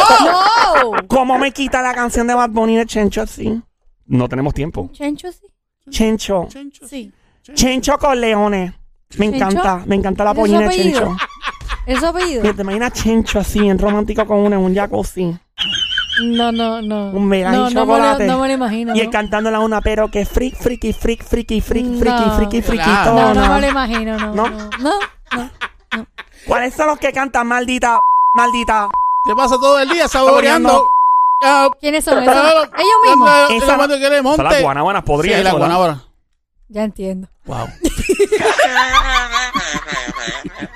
¿Cómo 1.08 1.38
me 1.38 1.52
quita 1.52 1.82
la 1.82 1.94
canción 1.94 2.28
de 2.28 2.34
Bad 2.34 2.50
Bunny 2.52 2.78
de 2.78 2.86
Chencho 2.86 3.22
así? 3.22 3.62
No 4.06 4.28
tenemos 4.28 4.54
tiempo. 4.54 4.90
Chencho, 4.94 5.32
sí. 5.32 5.48
Chencho. 5.90 6.48
Sí. 6.88 7.12
Chencho 7.54 7.98
con 7.98 8.20
leones. 8.20 8.74
Me 9.18 9.30
¿Chencho? 9.30 9.46
encanta, 9.46 9.84
me 9.86 9.96
encanta 9.96 10.24
la 10.24 10.32
¿Es 10.32 10.36
su 10.36 10.42
pollina 10.42 10.60
de? 10.62 10.70
Chencho. 10.70 11.18
¿Es 11.86 12.00
su 12.00 12.06
apellido? 12.06 12.54
¿Te 12.54 12.62
imaginas 12.62 12.94
Chencho 12.94 13.40
así, 13.40 13.60
bien 13.60 13.78
romántico 13.78 14.26
con 14.26 14.40
una 14.40 14.56
en 14.56 14.62
un 14.62 14.76
jacuzzi? 14.76 15.38
No, 16.24 16.52
no, 16.52 16.82
no. 16.82 17.10
Un 17.12 17.30
verano 17.30 17.64
no, 17.64 17.70
y 17.70 17.74
no 17.74 17.86
me 17.86 17.98
lo-. 18.00 18.20
No 18.20 18.40
me 18.40 18.48
lo 18.48 18.54
imagino. 18.54 18.96
Y 18.96 19.00
él 19.00 19.06
¿no? 19.08 19.12
cantándola 19.12 19.58
a 19.58 19.62
una, 19.62 19.82
pero 19.82 20.10
que 20.12 20.26
freak, 20.26 20.56
freaky, 20.56 20.94
freak, 20.94 21.24
freaky, 21.24 21.62
freak, 21.62 21.86
freaky, 21.98 22.26
No. 22.26 22.36
freaky, 22.36 22.62
freaky, 22.62 22.84
Claro. 22.84 23.14
No, 23.14 23.34
no 23.34 23.42
tona. 23.42 23.56
me 23.56 23.62
lo 23.62 23.68
imagino, 23.70 24.18
no. 24.18 24.36
¿No? 24.36 24.50
No, 24.50 24.70
no. 24.80 25.00
no. 25.98 26.08
¿Cuáles 26.48 26.74
son 26.74 26.88
los 26.88 26.98
que 27.00 27.12
cantan 27.12 27.48
maldita, 27.48 28.00
maldita? 28.36 28.90
Se 29.26 29.36
pasa 29.36 29.56
todo 29.60 29.80
el 29.80 29.90
día 29.90 30.08
saboreando. 30.08 30.88
¿Quiénes 31.80 32.04
son 32.04 32.22
esos? 32.22 32.36
Ellos 32.36 32.98
mismos. 33.04 33.30
Esa- 33.52 33.66
la 33.68 33.78
mano 33.78 33.94
que 33.98 34.10
le 34.10 34.22
monte. 34.22 34.42
Son 34.44 34.52
las 34.52 34.62
guanábanas 34.62 35.04
podridas. 35.04 35.38
Sí, 35.40 35.44
la 35.44 35.50
eso, 35.50 35.60
¿verdad? 35.60 35.76
guanábana. 35.78 36.04
Ya 36.70 36.84
entiendo. 36.84 37.28
Wow. 37.46 37.68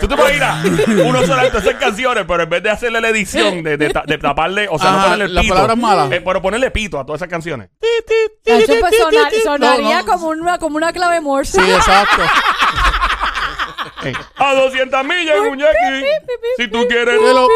Tú 0.00 0.08
te 0.08 0.14
imaginas 0.14 0.64
uno 1.04 1.26
solamente 1.26 1.58
hacer 1.58 1.76
canciones, 1.78 2.24
pero 2.26 2.42
en 2.44 2.48
vez 2.50 2.62
de 2.62 2.70
hacerle 2.70 3.00
la 3.02 3.08
edición, 3.10 3.62
de, 3.62 3.76
de, 3.76 3.90
ta- 3.90 4.04
de 4.06 4.16
taparle, 4.16 4.66
o 4.70 4.78
sea, 4.78 4.90
no 4.92 4.96
Ajá, 4.96 5.04
ponerle 5.04 5.24
el 5.26 5.34
las 5.34 5.42
pito. 5.42 5.54
palabras 5.54 5.76
malas. 5.76 6.12
eh, 6.12 6.22
pero 6.24 6.40
ponerle 6.40 6.70
pito 6.70 6.98
a 6.98 7.04
todas 7.04 7.18
esas 7.20 7.28
canciones. 7.28 7.68
Eso 8.44 8.72
pues 8.80 8.94
sonar- 8.98 9.32
sonaría 9.42 9.96
No, 10.02 10.06
no. 10.06 10.12
Como, 10.12 10.28
una, 10.28 10.58
como 10.58 10.76
una 10.78 10.92
clave 10.92 11.20
morse. 11.20 11.60
Sí, 11.60 11.70
exacto. 11.70 12.22
A 14.38 14.54
200 14.54 15.04
millas 15.04 15.36
en 15.36 15.42
un 15.42 15.58
Jackie. 15.58 16.04
Si 16.56 16.68
tú 16.68 16.86
quieres, 16.88 17.18
Pero- 17.20 17.46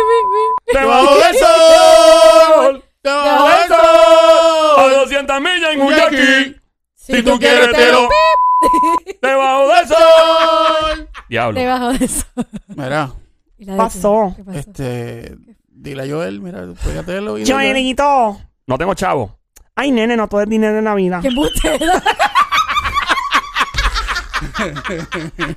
debajo 0.73 1.15
del 1.17 1.37
sol. 1.39 2.85
Debajo 3.03 3.45
del 3.49 3.73
A 3.73 4.77
sol. 4.77 4.91
200 4.97 5.41
millas 5.41 5.71
en 5.73 5.81
un 5.83 5.95
Jackie. 5.95 6.17
Jackie. 6.17 6.61
Si 6.97 7.23
tú 7.23 7.39
quieres, 7.39 7.71
te 7.73 7.93
lo. 7.93 8.09
Debajo 9.23 9.69
del 9.69 9.89
sol. 9.89 9.97
Diablo. 11.29 11.59
Debajo 11.61 11.93
de 11.93 12.05
eso. 12.05 12.27
Mira, 12.69 13.13
¿Y 13.59 13.65
la 13.65 13.73
de 13.75 13.79
Pasó. 13.79 14.33
qué? 14.37 14.43
¿Qué 14.43 14.45
pasó? 14.45 14.59
este. 14.59 15.37
Dile 15.69 16.03
a 16.03 16.07
Joel, 16.09 16.41
mira, 16.41 16.65
pégatelo. 16.85 17.39
y 17.39 17.45
dile- 17.45 17.53
Joelito. 17.53 18.41
No 18.67 18.79
tengo 18.79 18.95
chavo. 18.95 19.39
Ay, 19.77 19.91
nene, 19.91 20.17
no 20.17 20.29
todo 20.29 20.41
es 20.43 20.49
dinero 20.49 20.79
en 20.79 20.85
la 20.85 20.95
vida. 20.95 21.21
¡Qué 21.21 21.29
embustera! 21.29 22.03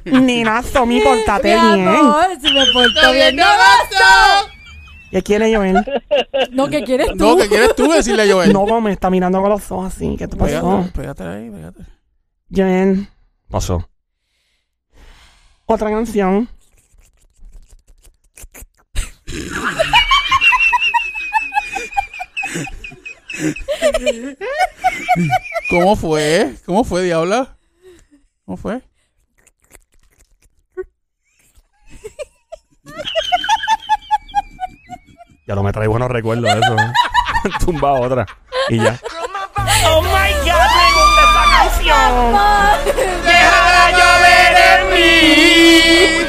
Nena, 0.05 0.63
Somi, 0.63 0.95
Mi 0.95 1.01
portate 1.01 1.49
bien. 1.49 1.87
amor, 1.87 2.25
si 2.41 2.53
me 2.53 2.65
porto 2.73 3.11
bien, 3.11 3.35
no 3.35 3.43
basta. 3.43 4.51
¿Qué 5.11 5.21
quiere 5.23 5.55
Joel? 5.55 5.85
No, 6.51 6.67
¿qué 6.67 6.83
quieres 6.83 7.07
tú? 7.09 7.15
No, 7.15 7.37
¿qué 7.37 7.47
quieres 7.47 7.75
tú 7.75 7.89
decirle 7.91 8.23
a 8.29 8.33
Joel? 8.33 8.51
No, 8.53 8.81
me 8.81 8.91
está 8.91 9.09
mirando 9.09 9.41
con 9.41 9.49
los 9.51 9.71
ojos 9.71 9.93
así. 9.93 10.15
¿Qué 10.17 10.27
te 10.27 10.35
pasó? 10.35 10.89
Pégate, 10.93 10.93
pégate 10.93 11.23
ahí, 11.23 11.49
pégate. 11.49 11.83
Joel, 12.53 13.07
Pasó. 13.49 13.89
Otra 15.67 15.89
canción. 15.91 16.49
¿Cómo 25.69 25.95
fue? 25.95 26.55
¿Cómo 26.65 26.83
fue, 26.83 27.03
Diabla? 27.03 27.57
¿Cómo 28.45 28.57
fue? 28.57 28.81
Ya 35.47 35.55
no 35.55 35.63
me 35.63 35.71
trae 35.71 35.87
buenos 35.87 36.09
recuerdos 36.09 36.45
de 36.45 36.59
eso. 36.59 36.77
¿eh? 36.77 36.93
Tumba 37.65 37.93
otra. 37.93 38.25
Y 38.69 38.77
ya. 38.77 38.99
Oh 39.85 40.01
my 40.01 40.31
God, 40.45 40.69
me 40.77 40.87
gusta 40.95 41.21
esa 41.27 41.43
canción. 41.53 42.11
Déjala 43.25 43.83
llover 43.91 44.53
en 44.69 44.81
mí. 44.93 46.27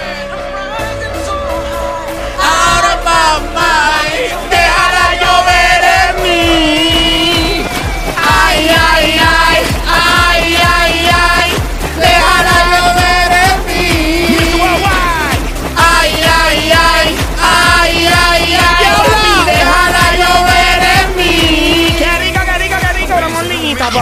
Ahora 2.41 2.93
mamá, 3.05 3.77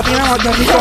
papi, 0.07 0.11
mi 0.13 0.19
amor, 0.19 0.39
qué 0.43 0.53
rico. 0.53 0.79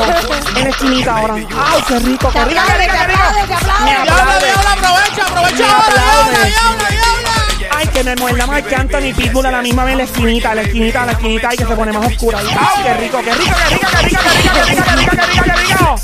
En 0.55 0.63
la 0.63 0.69
esquinita 0.69 1.15
ahora. 1.17 1.33
Ay, 1.35 1.83
qué 1.87 1.99
rico, 1.99 2.31
qué 2.31 2.45
rico, 2.45 2.61
qué 2.67 2.77
rico, 2.77 2.93
qué 2.93 3.07
rico. 3.07 3.57
Me 3.83 3.95
aplaude. 3.95 4.49
aprovecha, 4.51 5.23
aprovecha 5.25 5.55
diabla, 5.55 6.03
diabla, 6.45 6.89
diabla. 6.89 7.75
Ay, 7.77 7.87
que 7.87 8.03
me 8.03 8.15
muerda 8.15 8.47
más 8.47 8.61
que 8.63 8.75
Anthony 8.75 9.13
Pitbull 9.15 9.45
a 9.45 9.51
la 9.51 9.61
misma 9.61 9.83
vez 9.83 9.91
en 9.93 9.97
la 9.99 10.03
esquinita, 10.05 10.55
la 10.55 10.61
esquinita, 10.61 11.05
la 11.05 11.11
esquinita 11.13 11.53
y 11.53 11.57
que 11.57 11.65
se 11.65 11.75
pone 11.75 11.91
más 11.91 12.07
oscura. 12.07 12.39
Ay, 12.39 12.83
qué 12.83 12.93
rico, 12.95 13.21
qué 13.23 13.33
rico, 13.33 13.55
qué 13.57 13.75
rico, 13.75 13.87
qué 13.91 14.01
rico, 14.07 14.21
qué 14.21 14.31
rico, 14.31 14.53
qué 14.53 14.65
rico, 14.65 14.83
qué 14.85 14.95
rico, 14.95 15.11
qué 15.15 15.25
rico, 15.25 15.43
qué 15.45 15.73
rico. 15.73 15.95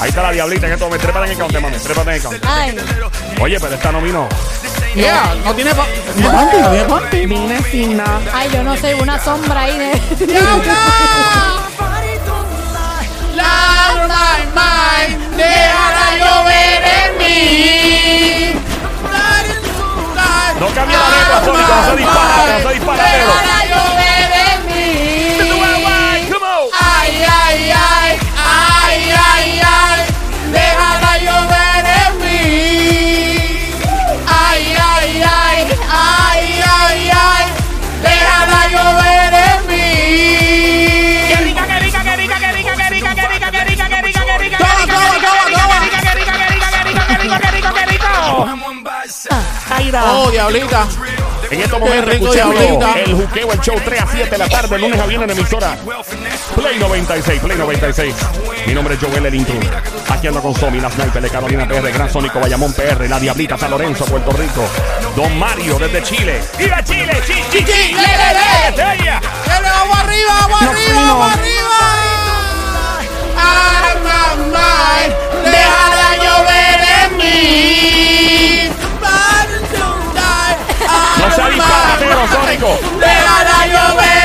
Ahí 0.00 0.08
está 0.08 0.22
la 0.22 0.32
diablita 0.32 0.66
en 0.66 0.72
esto. 0.72 0.88
Me 0.88 0.98
trepan 0.98 1.24
en 1.24 1.30
el 1.32 1.36
counter, 1.36 1.60
mami. 1.60 1.76
Trépate 1.76 2.10
en 2.10 2.16
el 2.16 2.22
counter. 2.22 2.40
Ay, 2.48 2.76
Oye, 3.40 3.60
pero 3.60 3.74
esta 3.74 3.92
no 3.92 4.00
vino. 4.00 4.28
Yeah, 4.94 5.34
no 5.44 5.54
tiene 5.54 5.72
pa- 5.74 5.86
no 5.86 6.12
tiene 6.14 6.30
panty, 6.30 6.56
no 6.58 6.70
tiene 6.70 6.84
panty. 6.84 7.26
Vine 7.26 7.62
sin 7.70 7.96
nada. 7.96 8.20
ay, 8.32 8.50
yo 8.52 8.62
no 8.62 8.76
sé, 8.76 8.94
una 8.94 9.22
sombra 9.22 9.60
ahí 9.62 9.78
de... 9.78 9.92
La 13.40 13.56
my 14.12 14.40
mind, 14.58 15.36
déjala 15.36 16.06
llover 16.20 16.80
en 16.98 17.10
mí. 17.18 18.54
No 20.60 20.66
cambia 20.74 20.98
la 20.98 21.08
letra, 21.08 21.36
Sónico. 21.44 21.74
No 21.74 21.82
se 21.90 21.96
dispara, 21.96 22.34
no 22.46 22.68
se 22.68 22.74
dispara. 22.74 23.02
Da. 49.90 50.12
Oh, 50.12 50.30
diablita. 50.30 50.86
En 51.50 51.60
estos 51.60 51.80
momentos 51.80 52.14
escuchando 52.14 52.60
diablita. 52.60 52.92
el 53.00 53.14
juqueo, 53.14 53.52
el 53.52 53.60
show 53.60 53.76
3 53.84 54.00
a 54.00 54.06
7 54.06 54.30
de 54.30 54.38
la 54.38 54.48
tarde, 54.48 54.78
lunes 54.78 55.00
a 55.00 55.06
viernes 55.06 55.30
en 55.30 55.38
emisora. 55.38 55.76
Play 56.54 56.78
96, 56.78 57.40
Play 57.40 57.58
96. 57.58 58.14
Mi 58.66 58.74
nombre 58.74 58.94
es 58.94 59.00
Joel 59.00 59.26
el 59.26 59.34
Intruder. 59.34 59.82
Aquí 60.08 60.28
ando 60.28 60.40
con 60.42 60.54
Somi, 60.54 60.80
la 60.80 60.90
sniper 60.90 61.20
de 61.22 61.28
Carolina 61.28 61.66
PR, 61.66 61.90
Gran 61.92 62.08
Sónico, 62.12 62.38
Bayamón 62.38 62.72
PR, 62.72 63.08
La 63.08 63.18
Diablita, 63.18 63.58
San 63.58 63.70
Lorenzo, 63.70 64.04
Puerto 64.04 64.30
Rico. 64.32 64.64
Don 65.16 65.36
Mario 65.38 65.78
desde 65.78 66.02
Chile. 66.04 66.40
¡Viva 66.56 66.84
Chile! 66.84 67.20
¡Sí, 67.26 67.34
sí, 67.50 67.58
sí! 67.58 67.94
le, 67.94 68.76
le, 68.76 69.04
le. 69.04 69.20
Vamos 69.62 69.98
arriba, 69.98 70.32
vamos 70.42 70.62
arriba, 70.62 71.02
vamos 71.02 71.32
arriba. 71.32 71.78
Ay, 73.36 73.94
mamá, 74.04 75.00
déjala 75.44 76.16
llover 76.16 76.80
en 77.02 77.16
mí. 77.16 78.29
Xavi 81.36 81.60
Zapatero 81.60 82.26
Sónico. 82.28 82.78
¡Déjala 82.98 83.66
llover! 83.66 84.19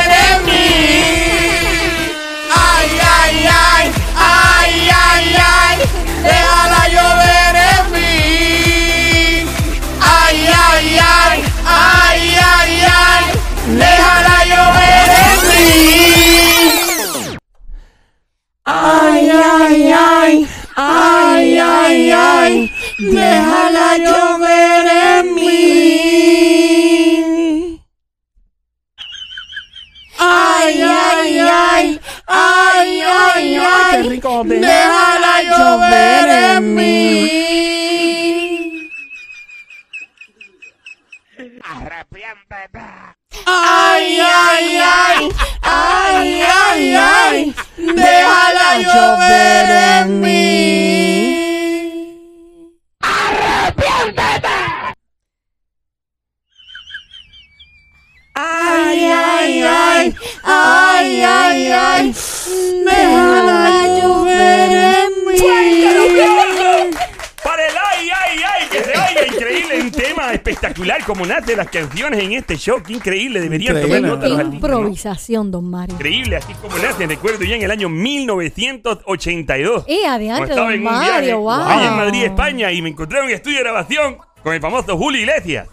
Rico, 34.09 34.43
déjala 34.45 35.41
llover 35.43 36.29
en 36.29 36.75
mí. 36.75 36.95
Ay, 43.47 44.19
ay, 44.19 44.79
ay, 44.81 45.29
ay, 45.61 46.43
ay, 46.43 46.95
ay, 46.95 47.53
déjala 47.77 48.69
llover 48.79 49.69
en 49.69 50.21
mí. 50.21 50.45
Ay, 58.37 59.09
ay, 59.11 59.63
ay, 59.63 60.15
ay, 60.43 61.23
ay, 61.23 61.71
ay, 61.71 62.13
déjala 62.85 63.84
tema 70.25 70.33
espectacular 70.33 71.03
como 71.05 71.25
nace 71.25 71.55
las 71.55 71.69
canciones 71.69 72.23
en 72.23 72.33
este 72.33 72.57
show. 72.57 72.81
Qué 72.81 72.93
increíble, 72.93 73.41
deberían 73.41 73.77
Increíble, 73.77 74.09
tomar 74.09 74.19
nota 74.19 74.49
Qué 74.49 74.55
improvisación, 74.55 75.51
don 75.51 75.69
Mario. 75.69 75.95
Increíble, 75.95 76.37
así 76.37 76.53
como 76.53 76.77
nace, 76.77 77.05
recuerdo 77.05 77.43
ya 77.43 77.55
en 77.55 77.63
el 77.63 77.71
año 77.71 77.89
1982. 77.89 79.85
Eh, 79.87 80.01
estaba 80.05 80.45
don 80.45 80.71
en 80.73 80.79
un 80.79 80.83
viaje 80.83 81.11
Mario, 81.11 81.39
wow. 81.39 81.51
allá 81.51 81.87
en 81.87 81.95
Madrid, 81.95 82.23
España, 82.23 82.71
y 82.71 82.81
me 82.81 82.89
encontré 82.89 83.19
en 83.19 83.25
un 83.25 83.31
estudio 83.31 83.57
de 83.57 83.63
grabación 83.63 84.17
con 84.43 84.53
el 84.53 84.61
famoso 84.61 84.97
Julio 84.97 85.21
Iglesias. 85.21 85.67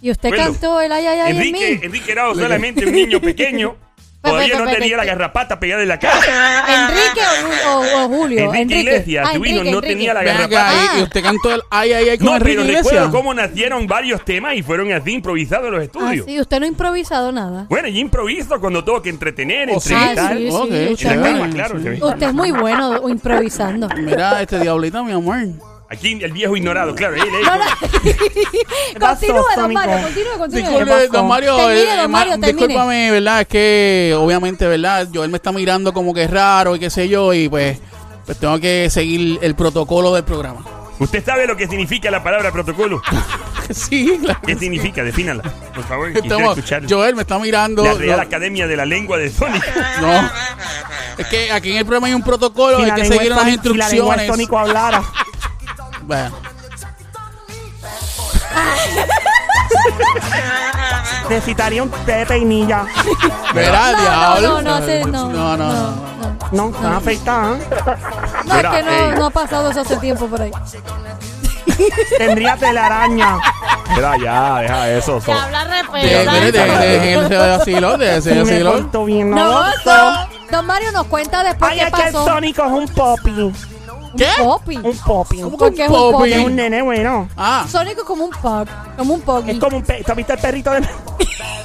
Y 0.00 0.10
usted 0.10 0.30
cantó 0.30 0.80
el 0.80 0.90
ay, 0.90 1.06
ay, 1.06 1.18
ay 1.20 1.30
en 1.30 1.36
Enrique, 1.36 1.78
mí. 1.78 1.86
Enrique 1.86 2.12
era 2.12 2.34
solamente 2.34 2.84
un 2.84 2.92
niño 2.92 3.20
pequeño. 3.20 3.76
Todavía 4.22 4.58
no 4.58 4.70
tenía 4.70 4.96
la 4.96 5.04
garrapata 5.04 5.58
pegada 5.58 5.82
en 5.82 5.88
la 5.88 5.98
cara. 5.98 6.14
Enrique 6.88 7.20
o, 7.66 7.70
o- 7.78 8.04
o 8.04 8.08
Julio. 8.08 8.54
Enrique 8.54 8.80
Iglesias, 8.80 9.28
Ah, 9.28 9.34
Enrique, 9.34 9.54
no 9.56 9.60
Enrique. 9.70 9.86
tenía 9.88 10.14
la 10.14 10.22
garrapata. 10.22 10.68
Ah. 10.70 10.98
y- 10.98 11.02
usted 11.02 11.22
cantó 11.22 11.54
el 11.54 11.62
ay, 11.70 11.92
ay, 11.92 12.08
ay 12.10 12.18
con 12.18 12.26
No, 12.26 12.36
Enrique 12.36 12.50
pero 12.58 12.62
Iglesias. 12.62 12.84
recuerdo 12.86 13.10
cómo 13.10 13.34
nacieron 13.34 13.86
varios 13.86 14.24
temas 14.24 14.54
y 14.54 14.62
fueron 14.62 14.92
así 14.92 15.12
improvisados 15.12 15.66
en 15.66 15.72
los 15.72 15.80
Ah, 15.80 15.84
estudios. 15.84 16.26
sí, 16.26 16.40
usted 16.40 16.58
no 16.60 16.64
ha 16.66 16.68
improvisado 16.68 17.32
nada. 17.32 17.66
Bueno, 17.68 17.88
yo 17.88 17.98
improviso 17.98 18.60
cuando 18.60 18.84
tengo 18.84 19.02
que 19.02 19.10
entretener, 19.10 19.70
Oh, 19.72 19.80
sí. 19.80 19.92
entrevistar. 19.92 20.32
Ah, 20.32 20.36
sí, 20.36 20.42
sí, 20.44 20.50
Ok, 20.52 20.62
usted, 20.92 21.10
En 21.10 21.20
la 21.20 21.26
es 21.28 21.32
cama, 21.32 21.44
muy, 21.46 21.54
claro. 21.54 21.76
usted 22.08 22.26
es 22.28 22.34
muy 22.34 22.50
bueno 22.52 23.08
improvisando. 23.08 23.88
Mira, 23.96 24.40
este 24.42 24.60
diablita, 24.60 25.02
mi 25.02 25.12
amor. 25.12 25.38
Aquí 25.92 26.18
el 26.22 26.32
viejo 26.32 26.56
ignorado, 26.56 26.94
claro. 26.94 27.14
él, 27.16 27.22
él- 27.22 27.44
No, 27.44 27.56
no. 27.58 27.64
continúe, 29.08 29.42
don. 29.56 29.72
Mario, 29.72 29.96
continúe, 30.02 30.38
continúe. 30.38 30.62
¿Qué 30.62 30.68
Disculpe, 30.68 31.08
don 31.08 31.28
Mario, 31.28 31.56
Termine, 31.56 31.82
eh, 31.82 31.96
don 32.02 32.10
ma- 32.10 32.18
Mario, 32.18 32.32
termine. 32.40 32.52
discúlpame, 32.66 33.10
¿verdad? 33.10 33.40
Es 33.42 33.46
que 33.48 34.14
obviamente, 34.18 34.66
¿verdad? 34.66 35.08
Joel 35.12 35.30
me 35.30 35.36
está 35.36 35.52
mirando 35.52 35.92
como 35.92 36.14
que 36.14 36.22
es 36.24 36.30
raro 36.30 36.74
y 36.76 36.78
qué 36.78 36.88
sé 36.88 37.08
yo, 37.08 37.34
y 37.34 37.48
pues, 37.48 37.78
pues 38.24 38.38
tengo 38.38 38.58
que 38.58 38.88
seguir 38.90 39.38
el 39.42 39.54
protocolo 39.54 40.14
del 40.14 40.24
programa. 40.24 40.64
¿Usted 40.98 41.24
sabe 41.24 41.46
lo 41.46 41.56
que 41.56 41.66
significa 41.66 42.10
la 42.10 42.22
palabra 42.22 42.52
protocolo? 42.52 43.02
sí, 43.70 44.18
claro. 44.22 44.40
¿Qué 44.46 44.56
significa? 44.56 45.02
Defínala, 45.02 45.42
por 45.74 45.84
favor. 45.84 46.08
Estamos- 46.16 46.56
escuchar 46.56 46.84
Joel 46.88 47.16
me 47.16 47.22
está 47.22 47.38
mirando. 47.38 47.84
la 47.84 47.94
Real 47.94 48.16
lo- 48.16 48.22
Academia 48.22 48.66
de 48.66 48.76
la 48.76 48.86
Lengua 48.86 49.18
de 49.18 49.30
Sonic. 49.30 49.62
no. 50.00 50.30
Es 51.18 51.26
que 51.26 51.52
aquí 51.52 51.72
en 51.72 51.76
el 51.78 51.84
programa 51.84 52.06
hay 52.06 52.14
un 52.14 52.22
protocolo, 52.22 52.78
Si 52.78 52.84
hay 52.84 52.92
que 52.92 53.04
seguir 53.04 53.32
unas 53.32 53.44
Sonic- 53.44 53.62
si 53.62 53.68
la 53.76 53.88
lengua 53.88 54.16
de 54.16 54.22
instrucciones. 54.22 54.26
Sónico 54.28 54.58
hablara. 54.58 55.02
Bueno, 56.04 56.30
Necesitaría 61.28 61.82
un 61.82 61.90
té 61.90 62.12
de 62.18 62.26
peinilla. 62.26 62.84
verá, 63.54 63.92
No, 63.92 64.00
diablo. 64.02 64.62
no, 64.62 64.80
no, 64.80 64.80
no, 64.80 65.06
no, 65.06 65.28
no, 65.28 65.56
no, 65.56 65.56
no. 65.56 65.72
no. 65.72 66.12
No, 66.52 66.68
no 66.80 66.96
afeita, 66.96 67.52
¿eh? 67.54 67.66
No, 68.44 68.50
es 68.50 68.56
Mira, 68.56 68.70
que 68.72 68.82
no, 68.82 68.90
ey. 68.90 69.12
no 69.16 69.26
ha 69.26 69.30
pasado 69.30 69.70
eso 69.70 69.80
hace 69.80 69.96
tiempo 69.96 70.26
por 70.26 70.42
ahí. 70.42 70.50
Tendría 72.18 72.56
telaraña. 72.58 73.38
Mira, 73.94 74.16
ya, 74.18 74.58
deja 74.60 74.90
eso. 74.90 75.18
so- 75.20 75.32
habla 75.32 75.64
vacilón, 77.56 78.02
ese 78.02 78.34
me 78.34 78.40
vacilón. 78.42 79.06
bien. 79.06 79.30
No, 79.30 79.62
No, 79.62 79.70
don, 79.84 80.14
don 80.50 80.66
Mario 80.66 80.92
nos 80.92 81.06
cuenta 81.06 81.42
después 81.42 81.70
Ay, 81.72 81.78
qué 81.78 81.84
es 81.86 81.92
que 81.94 82.06
el 82.08 82.12
pasó. 82.12 82.24
Sónico 82.26 82.62
es 82.66 82.70
un 82.72 82.88
popi. 82.88 83.52
¿Qué? 84.16 84.28
Poppy. 84.38 84.76
Un 84.76 84.98
popi. 84.98 85.40
¿Cómo 85.40 85.56
¿Por 85.56 85.70
que 85.70 85.76
qué 85.76 85.84
es 85.84 85.90
un 85.90 85.96
un 85.96 86.12
popi? 86.12 86.32
Es 86.32 86.44
un 86.44 86.56
nene 86.56 86.82
bueno. 86.82 87.28
Ah, 87.36 87.66
Sónico 87.68 88.00
es 88.02 88.06
como 88.06 88.24
un 88.24 88.30
pug, 88.30 88.68
como 88.96 89.14
un 89.14 89.20
puggy. 89.22 89.50
Es 89.52 89.58
como 89.58 89.76
un 89.78 89.82
pe 89.82 90.02
¿Tú 90.04 90.12
has 90.12 90.16
visto 90.16 90.32
el 90.32 90.38
perrito 90.38 90.70
de... 90.72 90.80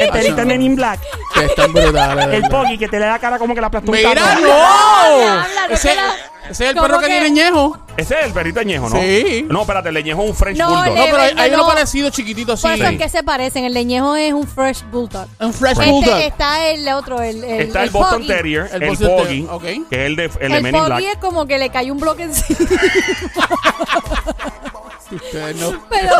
el 0.00 0.10
perrito 0.10 0.36
de 0.36 0.44
Men 0.44 0.62
in 0.62 0.76
Black? 0.76 1.00
que 1.34 1.44
están 1.46 1.72
brutales. 1.72 2.26
de 2.28 2.36
El 2.36 2.42
verdad. 2.42 2.50
pogi 2.62 2.78
que 2.78 2.88
te 2.88 2.98
le 2.98 3.06
da 3.06 3.18
cara 3.18 3.38
como 3.38 3.54
que 3.54 3.60
la 3.60 3.66
aplastó 3.68 3.90
un 3.90 3.96
¡Mira, 3.96 4.14
carro. 4.14 4.40
no! 4.40 4.52
Habla, 4.52 5.46
no 5.68 5.74
Ese, 5.74 5.88
te 5.88 5.94
la- 5.96 6.14
ese 6.50 6.64
es 6.64 6.70
el 6.70 6.76
¿Cómo 6.76 6.86
perro 6.86 6.98
que 7.00 7.06
que? 7.06 7.12
tiene 7.12 7.30
ñejo. 7.30 7.78
Ese 7.96 8.18
es 8.20 8.26
el 8.26 8.32
perrito 8.32 8.60
añejo, 8.60 8.88
¿no? 8.88 9.00
Sí. 9.00 9.46
No, 9.48 9.60
espérate, 9.62 9.88
el 9.88 9.94
leñejo 9.94 10.22
es 10.22 10.30
un 10.30 10.36
French 10.36 10.58
No, 10.58 10.68
Bulldog. 10.68 10.84
le- 10.86 10.94
No, 10.94 11.04
pero 11.06 11.22
hay, 11.40 11.48
uno 11.50 11.58
no. 11.58 11.66
parecido 11.66 12.10
chiquitito 12.10 12.52
así. 12.54 12.62
Por 12.62 12.72
eso 12.72 12.84
es 12.86 12.98
que 12.98 13.08
se 13.08 13.22
parecen. 13.22 13.64
El 13.64 13.74
leñejo 13.74 14.16
es 14.16 14.32
un 14.32 14.46
fresh 14.46 14.82
bulldog. 14.90 15.26
Un 15.40 15.52
fresh 15.52 15.78
Este 15.78 15.90
bulldog. 15.90 16.18
está 16.18 16.66
el 16.68 16.88
otro, 16.88 17.20
el, 17.22 17.42
el 17.44 17.60
Está 17.62 17.82
el, 17.84 17.90
Boston. 17.90 18.26
Terrier, 18.26 18.68
El 18.72 18.82
el, 18.82 18.88
Boston 18.90 19.08
Poggy, 19.16 19.24
Terrier, 19.46 19.50
ok. 19.50 19.62
que 19.90 19.96
es 20.00 20.06
el 20.06 20.16
de, 20.16 20.24
el 20.24 20.32
de 20.52 20.56
El 20.56 20.62
Men 20.62 20.76
in 20.76 20.84
Black. 20.84 21.00
es 21.02 21.16
como 21.18 21.46
que 21.46 21.58
le 21.58 21.70
cayó 21.70 21.92
un 21.92 22.00
bloque 22.00 22.22
encima. 22.24 22.58
Ustedes 25.12 25.56
no, 25.56 25.84
Pero 25.90 26.14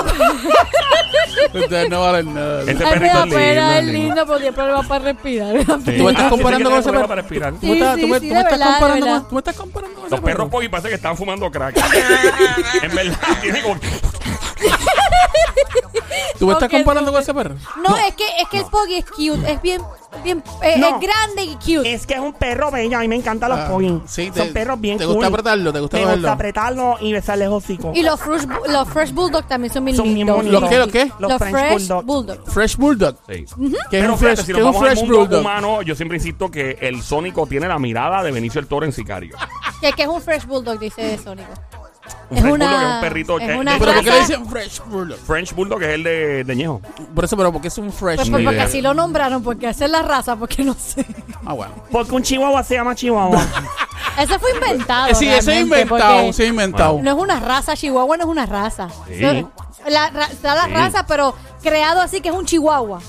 ustedes 1.65 1.89
no 1.91 2.01
valen 2.01 2.35
nada. 2.35 2.63
Ese 2.63 2.85
Ay, 2.85 2.93
perrito 2.93 3.19
es 3.23 3.25
lindo, 3.25 3.71
es 3.73 3.85
lindo. 3.85 4.27
porque 4.27 4.53
para 4.53 4.99
respirar. 5.05 5.57
Sí. 5.59 5.65
¿Tú 5.65 5.73
me 6.05 6.11
estás 6.11 6.19
Ah, 6.19 6.25
sí, 6.25 6.31
comparando 6.31 6.69
sí, 6.69 6.71
con 6.73 6.81
ese 6.81 6.91
perro? 6.93 7.09
para 7.09 7.21
respirar. 7.23 7.53
¿Tú 7.55 7.67
me 7.67 7.73
estás, 7.75 7.95
Sí, 7.97 8.01
tú 8.03 8.09
me- 8.09 8.21
sí, 8.21 8.29
tú 8.29 8.35
de 8.35 8.35
me 8.35 8.41
estás 8.51 8.59
comparando 8.69 9.07
verdad. 9.07 9.21
con, 9.21 9.29
¿Tú 9.29 9.35
me 9.35 9.39
estás 9.41 9.57
comparando 9.57 9.95
con 9.97 10.07
ese 10.07 10.11
Los 10.17 10.21
perros 10.21 10.39
perro? 10.45 10.51
Poggy 10.51 10.69
parece 10.69 10.89
que 10.89 10.95
están 10.95 11.17
fumando 11.17 11.51
crack. 11.51 11.77
en 12.83 12.95
verdad, 12.95 13.19
tiene 13.41 13.63
como... 13.63 13.77
¿Tú 16.39 16.47
me 16.47 16.53
estás 16.55 16.69
comparando 16.69 17.13
con 17.13 17.23
ese 17.23 17.33
perro? 17.33 17.55
No, 17.87 17.97
es 17.97 18.15
que, 18.15 18.25
es 18.41 18.49
que 18.51 18.59
el 18.59 18.65
puggy 18.65 18.97
es 18.97 19.05
cute, 19.05 19.53
es 19.53 19.63
bien, 19.63 19.81
bien, 20.25 20.43
eh, 20.63 20.75
No. 20.79 20.89
es 20.89 21.09
grande 21.09 21.45
y 21.45 21.55
cute. 21.57 21.93
Es 21.93 22.07
que 22.07 22.15
es 22.15 22.21
un 22.21 22.33
perro 22.33 22.71
bello. 22.71 22.97
A 22.99 23.01
mí 23.01 23.09
me 23.09 23.17
encantan 23.17 23.51
los 23.51 23.59
Ah, 23.61 23.69
poggy. 23.69 24.01
sí, 24.07 24.27
Son 24.35 24.49
te- 24.49 24.53
perros 24.53 24.81
bien 24.81 24.99
te 24.99 25.05
cool. 25.05 25.15
gusta 25.15 25.29
apretarlo, 25.29 25.73
te 25.73 25.81
gusta 25.81 25.97
Me 25.99 26.03
cogerlo. 26.03 26.23
gusta 26.23 26.33
apretarlo 26.33 26.97
y 27.01 27.13
besarle 27.13 27.45
el 27.45 27.53
hocico. 27.53 27.93
Y 27.95 28.03
los 28.03 28.19
fresh, 28.21 28.43
los 28.69 28.89
fresh 28.89 29.13
bulldog 29.13 29.47
también 29.47 29.73
son 29.73 29.85
bien 29.85 29.97
Son 29.97 30.05
bien 30.07 30.17
lindos. 30.19 30.37
bonitos. 30.37 30.61
¿Los 30.61 30.71
qué, 30.71 30.79
los 30.79 30.89
qué? 30.89 31.13
Los 31.19 31.31
Los 31.31 31.39
French 31.39 31.57
fresh 31.57 31.73
Bulldog. 31.89 32.05
bulldog. 32.05 32.51
Fresh 32.51 32.77
Bulldog. 32.77 33.17
Sí. 33.29 33.33
¿Qué 33.33 33.39
es 33.39 33.47
Pero 33.91 34.13
un 34.13 34.19
fíjate, 34.19 34.37
fresh, 34.37 34.47
si 34.47 34.53
qué 34.53 34.53
nos 34.53 34.61
es 34.61 34.65
un 34.67 34.73
vamos 34.73 34.83
al 34.83 34.89
fresh 34.89 35.01
mundo 35.03 35.19
Bulldog? 35.19 35.41
humano, 35.41 35.83
yo 35.83 35.95
siempre 35.95 36.17
insisto 36.19 36.51
que 36.51 36.79
el 36.81 37.03
Sónico 37.03 37.47
tiene 37.47 37.69
la 37.69 37.79
mirada 37.79 38.23
de 38.23 38.33
Benicio 38.33 38.61
el 38.61 38.67
Toro 38.67 38.85
en 38.85 38.93
Sicario. 38.93 39.37
Que, 39.81 39.93
que 39.93 40.03
es 40.03 40.09
un 40.09 40.21
fresh 40.21 40.45
bulldog, 40.47 40.79
dice 40.79 41.19
Sónico. 41.19 41.51
Un 42.31 42.37
Es 42.39 42.43
French 42.43 42.55
una- 42.55 42.67
Bulldog 42.67 42.83
es 42.89 42.95
un 42.95 43.01
perrito 43.01 43.39
es 43.41 43.47
que... 43.49 43.55
una 43.57 43.73
de- 43.73 43.79
¿Pero 43.79 43.93
por 43.93 44.03
qué 44.05 44.11
raza- 44.11 44.15
le 44.15 44.27
dicen 44.27 44.47
Fresh 44.47 44.81
Bulldog? 44.87 45.19
French 45.19 45.55
Bulldog 45.55 45.83
es 45.83 45.89
el 45.91 46.03
de, 46.03 46.45
de 46.45 46.57
Ñejo. 46.57 46.81
Por 47.15 47.25
eso, 47.25 47.37
pero 47.37 47.53
porque 47.53 47.69
es 47.69 47.79
un 47.79 47.93
fresh 47.93 48.17
Pues, 48.17 48.29
Ni 48.29 48.33
pues, 48.33 48.45
porque 48.45 48.57
idea. 48.57 48.65
así 48.67 48.81
lo 48.83 48.95
nombraron, 48.95 49.43
porque 49.43 49.69
esa 49.69 49.85
es 49.85 49.91
la 49.91 50.03
raza, 50.03 50.37
porque 50.37 50.63
no 50.65 50.75
sé. 50.75 51.05
Ah, 51.45 51.53
bueno. 51.53 51.73
Porque 51.91 52.13
un 52.15 52.23
chihuahua 52.23 52.63
se 52.63 52.75
llama 52.75 52.95
chihuahua. 52.95 53.43
Ese 54.19 54.39
fue 54.39 54.51
inventado. 54.53 55.07
Eh, 55.09 55.15
sí, 55.15 55.27
ese 55.27 55.39
es 55.39 55.47
realmente, 55.47 55.81
inventado, 55.83 56.17
porque 56.19 56.33
sí, 56.35 56.45
inventado. 56.45 57.01
No 57.03 57.11
es 57.11 57.17
una 57.17 57.41
raza, 57.41 57.75
Chihuahua 57.75 58.17
no 58.19 58.25
es 58.25 58.29
una 58.29 58.45
raza. 58.45 58.89
Sí. 59.09 59.23
No, 59.23 59.51
La, 59.89 60.11
ra- 60.11 60.27
está 60.27 60.55
la 60.55 60.65
Sí. 60.67 60.71
raza, 60.75 61.07
pero 61.07 61.35
creado 61.63 62.03
así 62.03 62.21
que 62.21 62.29
es 62.29 62.35
un 62.35 62.45
chihuahua. 62.45 63.01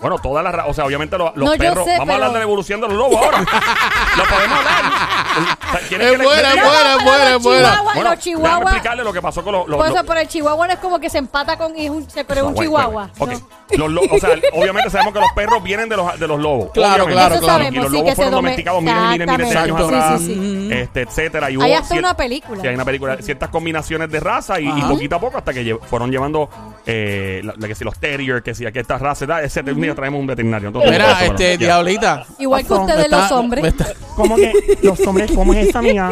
Bueno, 0.00 0.18
todas 0.18 0.42
las... 0.42 0.54
ra- 0.54 0.66
O 0.66 0.74
sea, 0.74 0.84
obviamente 0.86 1.16
los, 1.18 1.34
los 1.36 1.44
No, 1.46 1.54
yo 1.54 1.58
perros... 1.58 1.84
sé, 1.84 1.98
Vamos 1.98 2.08
a 2.10 2.14
hablar 2.14 2.28
pero- 2.28 2.32
de 2.32 2.38
la 2.38 2.42
evolución 2.44 2.80
de 2.80 2.88
los 2.88 2.96
lobos 2.96 3.16
ahora. 3.22 3.38
Lo 4.16 4.24
podemos 4.24 4.58
hablar. 4.58 5.58
¿Quieres 5.88 6.06
Es 6.06 6.12
que 6.12 6.18
le- 6.18 6.24
buena, 6.24 6.42
le 6.54 6.60
es 6.60 6.64
buena, 6.64 6.80
es 6.90 6.96
pero 6.96 7.04
buena, 7.04 7.24
los 7.30 7.36
es 7.36 7.42
buena. 7.42 7.68
chihuahuas- 7.68 7.84
Bueno, 7.84 7.94
los 7.94 8.02
déjame 8.02 8.16
chihuahuas. 8.22 8.62
explicarle 8.72 9.04
lo 9.04 9.12
que 9.12 9.22
pasó 9.22 9.44
con 9.44 9.52
los... 9.52 9.68
los- 9.68 9.76
Por 9.76 9.86
eso, 9.86 9.94
los- 9.96 10.04
pero 10.06 10.20
el 10.20 10.28
chihuahua 10.28 10.66
no 10.66 10.72
es 10.72 10.78
como 10.78 10.98
que 10.98 11.10
se 11.10 11.18
empata 11.18 11.56
con 11.58 11.76
y 11.78 11.84
es 11.84 11.90
un, 11.90 12.08
se 12.10 12.24
cree 12.24 12.40
No, 12.42 12.48
un 12.48 12.54
bueno, 12.54 12.68
chihuahua. 12.70 13.10
bueno, 13.18 13.34
ok. 13.36 13.42
No. 13.42 13.60
Los 13.88 13.92
lo- 13.92 14.00
o 14.16 14.18
sea, 14.18 14.30
obviamente 14.52 14.90
sabemos 14.90 15.14
que 15.14 15.20
los 15.20 15.30
perros 15.32 15.62
vienen 15.62 15.88
de 15.88 15.96
los, 15.96 16.18
de 16.18 16.26
los 16.26 16.40
lobos. 16.40 16.70
Claro, 16.72 17.04
obviamente. 17.04 17.14
claro, 17.14 17.34
Eso 17.36 17.44
claro. 17.44 17.64
Y 17.64 17.70
los 17.76 17.86
sí, 17.86 17.92
lobos 17.92 18.02
que 18.04 18.10
se 18.10 18.16
fueron 18.16 18.32
dome- 18.32 18.36
domesticados 18.48 18.82
miles 18.82 18.96
y 18.96 19.08
miles, 19.10 19.28
miles 19.28 19.50
de 19.50 19.58
años 19.58 19.80
Exactamente. 19.80 19.96
atrás, 20.06 20.20
Sí, 20.20 20.26
sí, 20.26 20.34
sí. 20.68 20.68
este, 20.72 21.00
etcétera. 21.02 21.50
Y 21.50 21.56
hubo 21.56 21.64
Hay 21.64 21.72
hasta 21.74 21.94
cier- 21.94 21.98
una 22.00 22.16
película. 22.16 22.60
Sí, 22.62 22.66
hay 22.68 22.74
una 22.74 22.84
película, 22.84 23.16
ciertas 23.20 23.48
combinaciones 23.50 24.10
de 24.10 24.18
raza 24.20 24.58
y, 24.60 24.66
y 24.68 24.82
poquito 24.82 25.16
a 25.16 25.20
poco 25.20 25.38
hasta 25.38 25.52
que 25.52 25.62
lle- 25.64 25.80
fueron 25.88 26.10
llevando 26.10 26.48
eh, 26.84 27.42
la, 27.44 27.54
la 27.56 27.68
que 27.68 27.74
si 27.76 27.84
los 27.84 27.96
terriers, 27.98 28.42
que 28.42 28.54
si 28.56 28.66
aquí 28.66 28.80
estas 28.80 29.00
razas, 29.00 29.28
da, 29.28 29.40
etcétera. 29.42 29.74
Un 29.76 29.80
día 29.90 29.94
traemos 29.96 30.20
un 30.20 30.26
veterinario. 30.26 30.68
Entonces, 30.68 30.90
Mira, 30.90 31.12
eso, 31.22 31.32
este, 31.32 31.58
diablita. 31.58 32.24
Igual 32.38 32.66
que 32.66 32.72
ustedes 32.72 33.10
los 33.10 33.22
está- 33.22 33.34
hombres. 33.36 33.74
¿Cómo 34.16 34.36
que 34.36 34.52
los 34.82 35.00
hombres, 35.06 35.30
cómo 35.34 35.54
es 35.54 35.68
esa 35.68 35.80
mía? 35.80 36.10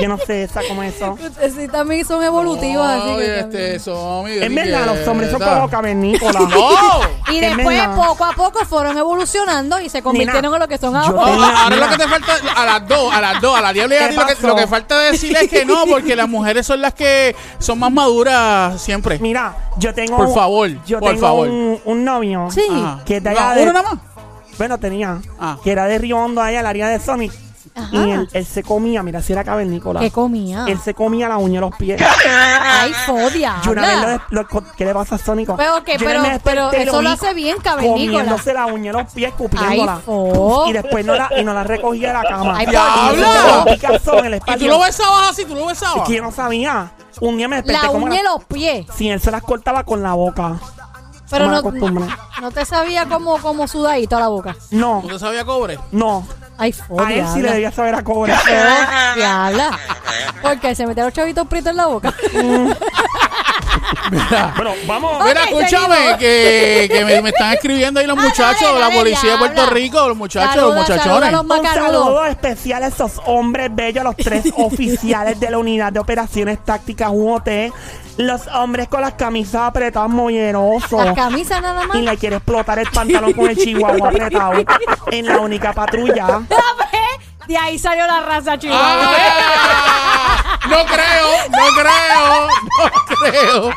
Yo 0.00 0.08
no 0.08 0.16
sé 0.18 0.44
esa, 0.44 0.62
¿cómo 0.66 0.82
es 0.82 0.94
eso? 0.96 1.12
Ustedes 1.20 1.54
sí 1.54 1.68
también 1.68 2.06
son 2.06 2.22
evolutivos, 2.22 2.86
así 2.88 3.16
que 3.16 3.38
este, 3.40 3.78
Somi, 3.78 4.32
Es 4.32 4.54
verdad, 4.54 4.86
los 4.96 5.06
hombres 5.08 5.30
son 5.30 5.40
como 5.40 5.68
cavernícolas. 5.68 6.34
¡No! 6.48 7.32
Y 7.32 7.38
Es 7.38 7.56
después, 7.56 7.76
verdad. 7.76 7.96
poco 7.96 8.24
a 8.24 8.32
poco, 8.32 8.64
fueron 8.64 8.96
evolucionando 8.96 9.78
y 9.80 9.88
se 9.90 10.00
convirtieron 10.02 10.42
Nena, 10.42 10.56
en 10.56 10.60
lo 10.62 10.68
que 10.68 10.78
son 10.78 10.96
ahora. 10.96 11.62
Ahora 11.64 11.76
lo 11.76 11.88
que 11.90 11.96
te 11.98 12.08
falta 12.08 12.32
a 12.56 12.64
las 12.66 12.88
dos, 12.88 13.12
a 13.12 13.20
las 13.20 13.40
dos, 13.42 13.58
a 13.58 13.60
la 13.60 13.72
diabla 13.74 13.94
y 13.94 13.98
a 13.98 14.00
¿Qué 14.08 14.14
ti 14.14 14.46
lo 14.46 14.54
que, 14.54 14.62
que 14.62 14.66
falta 14.66 14.98
decir 15.00 15.36
es 15.36 15.50
que 15.50 15.64
no, 15.66 15.84
porque 15.90 16.16
las 16.16 16.28
mujeres 16.28 16.66
son 16.66 16.80
las 16.80 16.94
que 16.94 17.34
son 17.58 17.78
más 17.78 17.92
maduras 17.92 18.80
siempre. 18.80 19.18
Mira, 19.18 19.54
yo 19.76 19.92
tengo. 19.92 20.16
Por 20.16 20.32
favor, 20.34 20.70
yo 20.86 20.98
por 21.00 21.10
tengo 21.10 21.20
favor. 21.20 21.48
Un, 21.48 21.80
un 21.84 22.04
novio. 22.04 22.48
Sí. 22.50 22.62
No, 23.22 23.54
de- 23.54 23.62
¿Uno 23.62 23.72
nada 23.72 23.90
más? 23.94 24.00
Bueno, 24.58 24.78
tenía. 24.78 25.20
Ah. 25.38 25.56
Que 25.64 25.72
era 25.72 25.86
de 25.86 25.98
Río 25.98 26.18
Hondo 26.18 26.42
allá, 26.42 26.60
el 26.60 26.66
área 26.66 26.88
de 26.88 27.00
Sonic. 27.00 27.32
Ajá. 27.72 27.88
Y 27.92 28.10
él, 28.10 28.28
él 28.32 28.44
se 28.44 28.62
comía, 28.64 29.02
mira, 29.02 29.22
si 29.22 29.32
era 29.32 29.44
cavernícola. 29.44 30.00
¿Qué 30.00 30.10
comía? 30.10 30.64
Él 30.66 30.78
se 30.80 30.92
comía 30.92 31.28
la 31.28 31.38
uña 31.38 31.60
de 31.60 31.60
los 31.60 31.76
pies. 31.76 32.02
Ay, 32.62 32.92
fodia. 33.06 33.56
Yo 33.64 33.70
una 33.70 34.06
vez 34.06 34.20
lo, 34.30 34.46
¿Qué 34.76 34.84
le 34.84 34.92
pasa 34.92 35.14
a 35.14 35.18
Sónico? 35.18 35.56
Pero, 35.56 35.78
ok, 35.78 35.88
Yo 35.98 36.06
una 36.10 36.38
pero- 36.42 36.72
eso 36.72 37.00
lo 37.00 37.10
hace 37.10 37.32
bien 37.32 37.58
cavernícola. 37.58 38.18
Comiéndose 38.18 38.52
la 38.52 38.66
uña 38.66 38.92
de 38.92 38.98
los 39.02 39.12
pies, 39.12 39.28
escupiéndola. 39.30 39.94
Ay, 39.94 40.02
fo. 40.04 40.64
y 40.66 40.72
después 40.72 41.06
no 41.06 41.14
la, 41.14 41.30
y 41.38 41.44
no 41.44 41.54
la 41.54 41.62
recogía 41.64 42.08
de 42.08 42.14
la 42.14 42.22
cama. 42.24 42.54
Ay, 42.58 42.66
la 42.66 43.64
¿Y 44.48 44.58
tú 44.58 44.66
lo 44.66 44.80
besabas 44.80 45.30
así? 45.30 45.44
¿Tú 45.44 45.54
lo 45.54 45.60
Es 45.70 45.80
besabas? 45.80 46.06
que 46.08 46.16
yo 46.16 46.22
no 46.22 46.32
sabía. 46.32 46.90
Un 47.20 47.36
día 47.36 47.48
me 47.48 47.56
desperté 47.56 47.82
La 47.86 47.90
uña 47.92 48.20
y 48.20 48.22
la- 48.22 48.30
los 48.32 48.44
pies. 48.44 48.86
Si 48.96 49.08
él 49.10 49.20
se 49.20 49.30
las 49.30 49.42
cortaba 49.42 49.84
con 49.84 50.02
la 50.02 50.14
boca. 50.14 50.58
Pero 51.30 51.46
no, 51.46 51.62
costumbre. 51.62 52.06
no 52.40 52.50
te 52.50 52.64
sabía 52.64 53.06
como, 53.06 53.38
como 53.38 53.66
sudadito 53.68 54.16
a 54.16 54.20
la 54.20 54.28
boca. 54.28 54.56
No, 54.70 55.02
¿No 55.02 55.08
te 55.08 55.18
sabía 55.18 55.44
cobre? 55.44 55.78
no. 55.92 56.26
Ay, 56.58 56.72
fodia. 56.72 57.06
A 57.06 57.12
él 57.14 57.26
sí 57.32 57.40
le 57.40 57.52
debía 57.52 57.72
saber 57.72 57.94
a 57.94 58.04
cobre. 58.04 58.34
Diabla. 59.16 59.78
Porque 60.42 60.74
se 60.74 60.86
mete 60.86 61.00
los 61.00 61.10
chavitos 61.10 61.46
prietos 61.48 61.70
en 61.70 61.76
la 61.78 61.86
boca. 61.86 62.12
Bueno, 64.56 64.72
vamos. 64.86 65.24
Mira, 65.24 65.42
Ok, 65.44 65.48
escúchame, 65.50 65.94
seguimos. 65.96 66.18
que, 66.18 66.88
que 66.92 67.04
me, 67.04 67.22
me 67.22 67.28
están 67.30 67.52
escribiendo 67.54 68.00
ahí 68.00 68.06
los 68.06 68.18
Ah, 68.18 68.22
muchachos, 68.22 68.62
dale, 68.62 68.80
la 68.80 68.90
policía 68.90 69.32
de 69.32 69.38
Puerto. 69.38 69.66
Rico, 69.66 70.08
los 70.08 70.16
muchachos, 70.16 70.54
Saluda, 70.54 70.76
los 70.76 70.86
saluda 70.86 71.04
muchachones. 71.04 71.32
los 71.32 71.42
Un 71.58 71.64
saludo 71.66 72.26
especial 72.26 72.82
a 72.82 72.86
esos 72.88 73.12
hombres 73.26 73.74
bellos, 73.74 74.04
los 74.04 74.16
tres 74.16 74.44
oficiales 74.56 75.38
de 75.40 75.50
la 75.50 75.58
unidad 75.58 75.92
de 75.92 76.00
operaciones 76.00 76.64
tácticas 76.64 77.10
UOT. 77.12 77.48
Los 78.16 78.46
hombres 78.48 78.88
con 78.88 79.00
las 79.00 79.14
camisas 79.14 79.62
apretadas 79.62 80.10
mollerosos. 80.10 81.04
Las 81.04 81.14
camisas 81.14 81.62
nada 81.62 81.86
más. 81.86 81.96
Y 81.96 82.02
le 82.02 82.16
quiere 82.18 82.36
explotar 82.36 82.78
el 82.78 82.88
pantalón 82.90 83.32
con 83.32 83.48
el 83.48 83.56
chihuahua 83.56 84.08
apretado 84.08 84.52
en 85.10 85.26
la 85.26 85.38
única 85.38 85.72
patrulla. 85.72 86.40
De 87.46 87.56
ahí 87.56 87.78
salió 87.78 88.06
la 88.06 88.20
raza 88.20 88.58
chihuahua. 88.58 89.16
No 90.68 90.76
creo, 90.86 91.28
no 91.50 91.66
creo, 91.80 92.48
no 92.48 93.16
creo. 93.16 93.70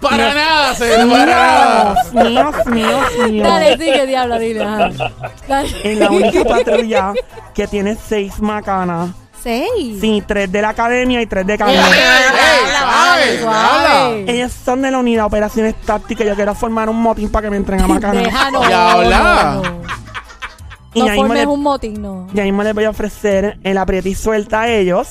Para 0.00 0.34
nada, 0.34 0.74
se 0.74 0.88
para 1.06 1.06
nada. 1.26 1.94
Dios 2.12 2.66
mío, 2.66 3.00
Dios 3.16 3.30
mío. 3.30 3.44
Dale, 3.44 3.78
sigue, 3.78 4.06
diablo, 4.06 4.38
dile. 4.38 4.62
ajá. 4.64 4.90
Dale. 5.48 5.70
En 5.84 5.98
la 6.00 6.10
única 6.10 6.44
patrulla 6.44 7.12
que 7.54 7.66
tiene 7.66 7.96
seis 7.96 8.38
macanas. 8.40 9.10
Seis. 9.42 10.00
Sí, 10.00 10.22
tres 10.26 10.50
de 10.50 10.60
la 10.62 10.70
academia 10.70 11.20
y 11.22 11.26
tres 11.26 11.46
de 11.46 11.54
Ey, 11.54 11.60
ey, 11.60 11.76
vale, 11.76 13.38
suave, 13.38 13.40
suave. 13.40 14.24
Ellos 14.32 14.52
son 14.64 14.82
de 14.82 14.90
la 14.90 14.98
unidad 14.98 15.26
Operaciones 15.26 15.74
Tácticas. 15.82 16.26
Yo 16.26 16.34
quiero 16.34 16.54
formar 16.54 16.88
un 16.88 17.00
motín 17.00 17.30
para 17.30 17.44
que 17.46 17.50
me 17.50 17.56
entren 17.58 17.80
a 17.82 17.86
Macana. 17.86 18.20
Deja, 18.20 18.50
no, 18.50 18.62
no, 18.62 19.02
no. 19.02 19.62
Y 20.94 21.00
No 21.00 21.04
ahí 21.06 21.10
me 21.10 21.16
formes 21.16 21.38
le- 21.40 21.46
un 21.46 21.62
motín, 21.62 22.00
no. 22.02 22.26
Ya 22.32 22.44
mismo 22.44 22.62
les 22.62 22.74
voy 22.74 22.84
a 22.84 22.90
ofrecer 22.90 23.58
el 23.64 23.78
aprieta 23.78 24.08
y 24.08 24.14
suelta 24.14 24.62
a 24.62 24.68
ellos. 24.68 25.08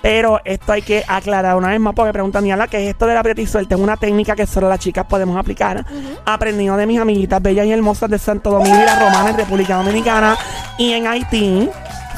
Pero 0.00 0.40
esto 0.44 0.72
hay 0.72 0.82
que 0.82 1.02
aclarar 1.08 1.56
una 1.56 1.68
vez 1.68 1.80
más 1.80 1.92
porque 1.94 2.12
preguntan, 2.12 2.44
Niala, 2.44 2.68
¿qué 2.68 2.82
es 2.84 2.90
esto 2.90 3.06
del 3.06 3.16
aprieta 3.16 3.40
y 3.40 3.46
suelta? 3.46 3.74
Es 3.74 3.80
una 3.80 3.96
técnica 3.96 4.36
que 4.36 4.46
solo 4.46 4.68
las 4.68 4.78
chicas 4.78 5.04
podemos 5.06 5.36
aplicar. 5.36 5.84
Aprendido 6.24 6.76
de 6.76 6.86
mis 6.86 7.00
amiguitas 7.00 7.42
bellas 7.42 7.66
y 7.66 7.72
hermosas 7.72 8.08
de 8.08 8.18
Santo 8.18 8.50
Domingo 8.50 8.76
y 8.80 8.84
la 8.84 8.98
Romana 8.98 9.30
en 9.30 9.36
República 9.38 9.74
Dominicana 9.76 10.36
y 10.78 10.92
en 10.92 11.06
Haití. 11.06 11.68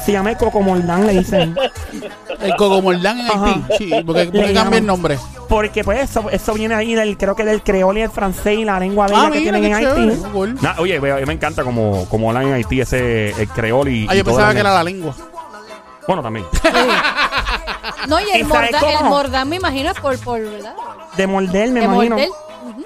Se 0.05 0.12
llama 0.12 0.35
Coco 0.35 0.62
Moldán, 0.62 1.07
le 1.07 1.12
dicen. 1.14 1.55
El 2.40 2.57
Cogomordán 2.57 3.21
en 3.21 3.27
Ajá. 3.31 3.45
Haití. 3.47 3.62
Sí, 3.79 3.90
porque, 4.07 4.25
porque 4.33 4.55
cambia 4.55 4.79
el 4.79 4.87
nombre. 4.87 5.19
Porque 5.47 5.85
pues 5.85 6.01
eso, 6.01 6.31
eso 6.31 6.55
viene 6.55 6.75
ahí 6.75 6.95
del, 6.95 7.19
creo 7.19 7.37
que 7.37 7.45
del 7.45 7.62
creol 7.62 7.99
y 7.99 8.03
el 8.03 8.11
francés 8.11 8.59
y 8.59 8.64
la 8.64 8.79
lengua 8.81 9.07
bella 9.09 9.25
Ah, 9.27 9.31
que 9.31 9.40
mira, 9.40 9.53
tienen 9.59 9.64
en 9.75 9.79
chévere. 9.81 10.12
Haití. 10.12 10.62
Nah, 10.62 10.75
oye, 10.79 10.99
ve- 11.01 11.12
a 11.12 11.16
mí 11.16 11.27
me 11.27 11.33
encanta 11.35 11.62
como, 11.64 12.07
como 12.09 12.31
hablan 12.31 12.47
en 12.49 12.53
Haití 12.55 12.81
ese 12.81 13.31
el 13.31 13.49
creol 13.49 13.88
y. 13.88 14.07
Ah, 14.09 14.14
yo 14.14 14.25
pensaba 14.25 14.49
el- 14.49 14.55
que 14.55 14.61
era 14.61 14.73
la 14.73 14.83
lengua. 14.85 15.14
Bueno, 16.07 16.23
también. 16.23 16.47
No, 18.09 18.19
y 18.21 18.31
el 18.31 18.41
¿Y 18.41 18.45
sabes 18.45 18.71
el 18.75 18.79
cómo? 18.99 19.11
mordán 19.11 19.49
me 19.49 19.57
imagino 19.57 19.91
es 19.91 19.99
por, 20.01 20.19
por 20.21 20.41
¿verdad? 20.41 20.75
De 21.17 21.27
morder, 21.27 21.71
me 21.71 21.81
De 21.81 21.87
imagino. 21.87 22.17
morder. 22.17 22.29
Ujú. 22.65 22.85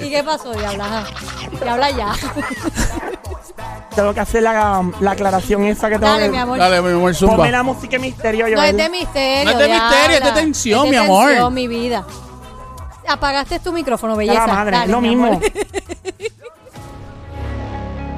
¿Y 0.00 0.10
qué 0.10 0.22
pasó, 0.24 0.52
Diabla? 0.52 0.84
Ajá. 0.84 1.04
Diabla 1.62 1.90
ya. 1.90 2.12
Tengo 3.94 4.12
que 4.14 4.20
hacer 4.20 4.42
la, 4.42 4.82
la 5.00 5.10
aclaración 5.12 5.64
esa 5.64 5.88
que 5.88 5.94
tengo 5.98 6.06
Dale, 6.12 6.24
que... 6.26 6.30
mi 6.30 6.38
amor. 6.38 6.58
Dale, 6.58 6.80
mi 6.82 6.88
amor, 6.88 7.00
Ponme 7.00 7.14
zumba. 7.14 7.50
la 7.50 7.62
música 7.62 7.98
misterio, 7.98 8.48
No 8.48 8.62
es 8.62 8.76
de 8.76 8.88
misterio. 8.88 9.44
No 9.44 9.50
es 9.50 9.58
de 9.58 9.68
misterio, 9.74 10.16
es 10.18 10.24
de 10.24 10.32
tensión, 10.32 10.84
Es 10.84 10.90
mi 10.90 10.96
de 10.96 11.02
amor. 11.04 11.26
tensión, 11.28 11.54
mi 11.54 11.68
vida. 11.68 12.04
Apagaste 13.06 13.60
tu 13.60 13.72
micrófono, 13.72 14.16
belleza. 14.16 14.46
la 14.46 14.52
madre, 14.54 14.76
Dale, 14.78 14.92
lo 14.92 15.00
mi 15.00 15.10
mismo. 15.10 15.40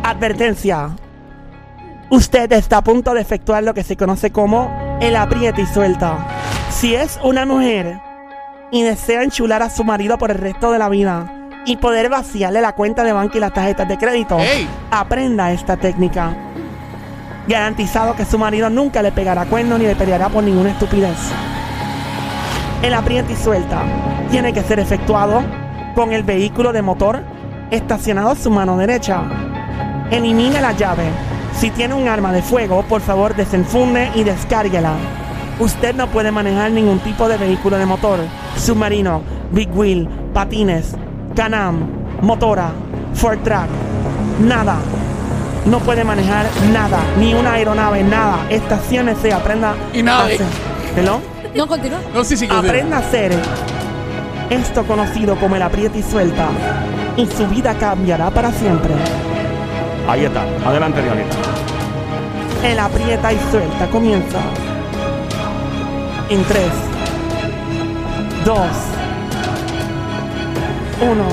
Advertencia. 0.02 0.90
Usted 2.08 2.52
está 2.52 2.78
a 2.78 2.84
punto 2.84 3.14
de 3.14 3.20
efectuar 3.20 3.64
lo 3.64 3.74
que 3.74 3.82
se 3.82 3.96
conoce 3.96 4.30
como 4.30 4.98
el 5.00 5.16
aprieta 5.16 5.60
y 5.60 5.66
suelta. 5.66 6.18
Si 6.70 6.94
es 6.94 7.18
una 7.24 7.44
mujer 7.46 7.98
y 8.70 8.82
desea 8.82 9.22
enchular 9.24 9.62
a 9.62 9.70
su 9.70 9.82
marido 9.82 10.16
por 10.16 10.30
el 10.30 10.38
resto 10.38 10.70
de 10.70 10.78
la 10.78 10.88
vida 10.88 11.32
y 11.64 11.76
poder 11.76 12.08
vaciarle 12.08 12.60
la 12.60 12.74
cuenta 12.74 13.02
de 13.02 13.12
banco 13.12 13.38
y 13.38 13.40
las 13.40 13.52
tarjetas 13.52 13.88
de 13.88 13.98
crédito, 13.98 14.38
Ey. 14.38 14.68
aprenda 14.92 15.50
esta 15.50 15.76
técnica. 15.76 16.32
Garantizado 17.48 18.14
que 18.14 18.24
su 18.24 18.38
marido 18.38 18.70
nunca 18.70 19.02
le 19.02 19.10
pegará 19.10 19.44
cuerno 19.44 19.76
ni 19.76 19.86
le 19.86 19.96
peleará 19.96 20.28
por 20.28 20.44
ninguna 20.44 20.70
estupidez. 20.70 21.18
El 22.82 22.94
aprieta 22.94 23.32
y 23.32 23.36
suelta 23.36 23.82
tiene 24.30 24.52
que 24.52 24.62
ser 24.62 24.78
efectuado 24.78 25.42
con 25.96 26.12
el 26.12 26.22
vehículo 26.22 26.72
de 26.72 26.82
motor 26.82 27.22
estacionado 27.72 28.30
a 28.30 28.36
su 28.36 28.50
mano 28.50 28.76
derecha. 28.76 29.22
Elimine 30.10 30.60
la 30.60 30.70
llave. 30.72 31.04
Si 31.58 31.70
tiene 31.70 31.94
un 31.94 32.06
arma 32.08 32.32
de 32.32 32.42
fuego, 32.42 32.82
por 32.82 33.00
favor 33.00 33.34
desenfunde 33.34 34.10
y 34.14 34.24
descárguela. 34.24 34.92
Usted 35.58 35.94
no 35.94 36.06
puede 36.08 36.30
manejar 36.30 36.70
ningún 36.70 36.98
tipo 36.98 37.28
de 37.28 37.38
vehículo 37.38 37.78
de 37.78 37.86
motor, 37.86 38.18
submarino, 38.56 39.22
big 39.52 39.70
wheel, 39.74 40.06
patines, 40.34 40.94
canam, 41.34 41.86
motora, 42.20 42.70
Ford 43.14 43.38
track, 43.42 43.68
nada. 44.40 44.76
No 45.64 45.78
puede 45.80 46.04
manejar 46.04 46.46
nada, 46.72 46.98
ni 47.18 47.32
una 47.34 47.54
aeronave, 47.54 48.04
nada. 48.04 48.46
Estaciónese, 48.50 49.32
aprenda 49.32 49.74
Y 49.94 50.02
nada. 50.02 50.24
a 50.24 50.26
hacer- 50.26 50.46
¿Hello? 50.96 51.20
No, 51.54 51.66
continúa. 51.66 51.98
No, 52.14 52.22
sí, 52.22 52.36
sí. 52.36 52.46
Aprenda 52.50 52.98
a 52.98 53.00
hacer 53.00 53.32
esto 54.50 54.84
conocido 54.86 55.36
como 55.36 55.56
el 55.56 55.62
aprieta 55.62 55.96
y 55.96 56.02
suelta. 56.02 56.48
Y 57.16 57.26
su 57.26 57.46
vida 57.48 57.74
cambiará 57.74 58.30
para 58.30 58.52
siempre. 58.52 58.92
Ahí 60.08 60.24
está. 60.24 60.42
Adelante, 60.64 61.02
Dianita. 61.02 61.36
El 62.62 62.78
aprieta 62.78 63.32
y 63.32 63.38
suelta 63.50 63.86
comienza. 63.88 64.40
En 66.28 66.44
3, 66.44 66.66
2, 68.44 68.58
1. 71.00 71.24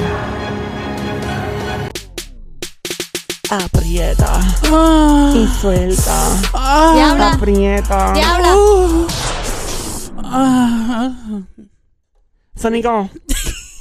Aprieta 3.50 4.40
Ah, 4.72 5.32
y 5.36 5.48
suelta. 5.62 6.28
ah, 6.54 6.92
Diabla. 6.96 7.32
Aprieta. 7.34 8.14
Diabla. 8.14 8.56
uh, 8.56 9.08
ah, 10.24 11.12
Sónico, 12.56 13.10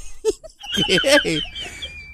¿qué? 0.87 1.40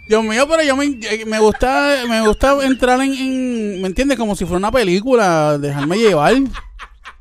Dios 0.09 0.25
mío, 0.25 0.47
pero 0.49 0.63
yo 0.63 0.77
me, 0.77 0.87
eh, 0.87 1.25
me 1.27 1.39
gusta 1.39 1.97
me 2.09 2.21
gusta 2.27 2.57
entrar 2.65 3.01
en, 3.01 3.13
en- 3.13 3.81
¿me 3.83 3.89
entiendes? 3.89 4.19
Como 4.19 4.35
si 4.35 4.45
fuera 4.45 4.59
una 4.59 4.73
película, 4.73 5.59
dejarme 5.59 5.99
llevar. 5.99 6.35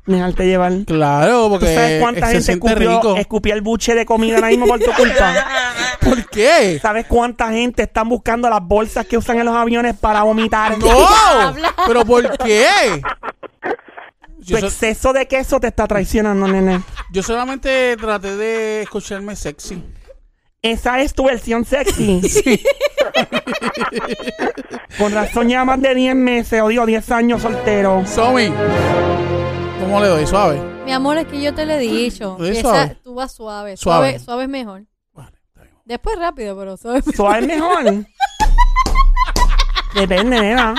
dejarte 0.06 0.46
llevar. 0.46 0.72
Claro, 0.86 1.44
¿Tú 1.44 1.50
porque 1.50 1.74
sabes 1.74 2.00
cuánta 2.00 2.26
se 2.26 2.32
gente 2.32 2.44
siente 2.46 2.66
escupió, 2.68 2.90
rico. 2.96 3.16
escupió 3.16 3.54
el 3.54 3.60
buche 3.60 3.94
de 3.94 4.06
comida 4.06 4.36
ahora 4.36 4.48
mismo 4.48 4.66
por 4.66 4.80
tu 4.80 4.90
culpa? 4.92 5.34
¿Por 6.00 6.24
qué? 6.30 6.78
¿Sabes 6.80 7.04
cuánta 7.06 7.50
gente 7.52 7.82
están 7.82 8.08
buscando 8.08 8.48
las 8.48 8.62
bolsas 8.62 9.06
que 9.06 9.18
usan 9.18 9.38
en 9.38 9.44
los 9.46 9.54
aviones 9.54 9.94
para 9.96 10.22
vomitar? 10.22 10.78
¡No! 10.78 10.88
¿Pero 11.86 12.04
por 12.06 12.38
qué? 12.38 13.02
Tu 14.38 14.44
Yo, 14.54 14.58
so- 14.60 14.66
exceso 14.66 15.12
de 15.12 15.26
queso 15.28 15.60
te 15.60 15.66
está 15.66 15.86
traicionando, 15.86 16.48
nene. 16.48 16.80
yo 17.12 17.22
solamente 17.22 17.94
traté 17.98 18.34
de 18.36 18.82
escucharme 18.82 19.36
sexy. 19.36 19.82
Esa 20.62 21.00
es 21.00 21.14
tu 21.14 21.24
versión 21.24 21.64
sexy. 21.64 22.20
Con 24.98 25.12
razón 25.12 25.48
ya 25.48 25.64
más 25.64 25.80
de 25.80 25.94
10 25.94 26.14
meses, 26.16 26.60
o 26.62 26.68
digo 26.68 26.84
10 26.86 27.10
años 27.12 27.42
soltero. 27.42 28.04
Somi, 28.06 28.52
¿cómo 29.80 30.00
le 30.00 30.08
doy? 30.08 30.26
Suave. 30.26 30.60
Mi 30.84 30.92
amor, 30.92 31.18
es 31.18 31.26
que 31.26 31.40
yo 31.40 31.54
te 31.54 31.64
lo 31.66 31.74
he 31.74 31.78
dicho. 31.78 32.36
¿Es 32.44 32.58
Esa- 32.58 32.62
suave? 32.70 32.96
tú 33.04 33.14
vas 33.14 33.32
suave. 33.32 33.76
Suave. 33.76 34.08
Suave, 34.12 34.18
suave 34.24 34.42
es 34.44 34.48
mejor. 34.48 34.84
Vale, 35.12 35.36
está 35.46 35.62
bien. 35.62 35.74
Después 35.84 36.18
rápido, 36.18 36.56
pero 36.58 36.76
suave. 36.76 37.02
¿Suave 37.14 37.40
es 37.40 37.46
mejor? 37.46 37.84
Depende, 39.94 40.40
nena. 40.40 40.74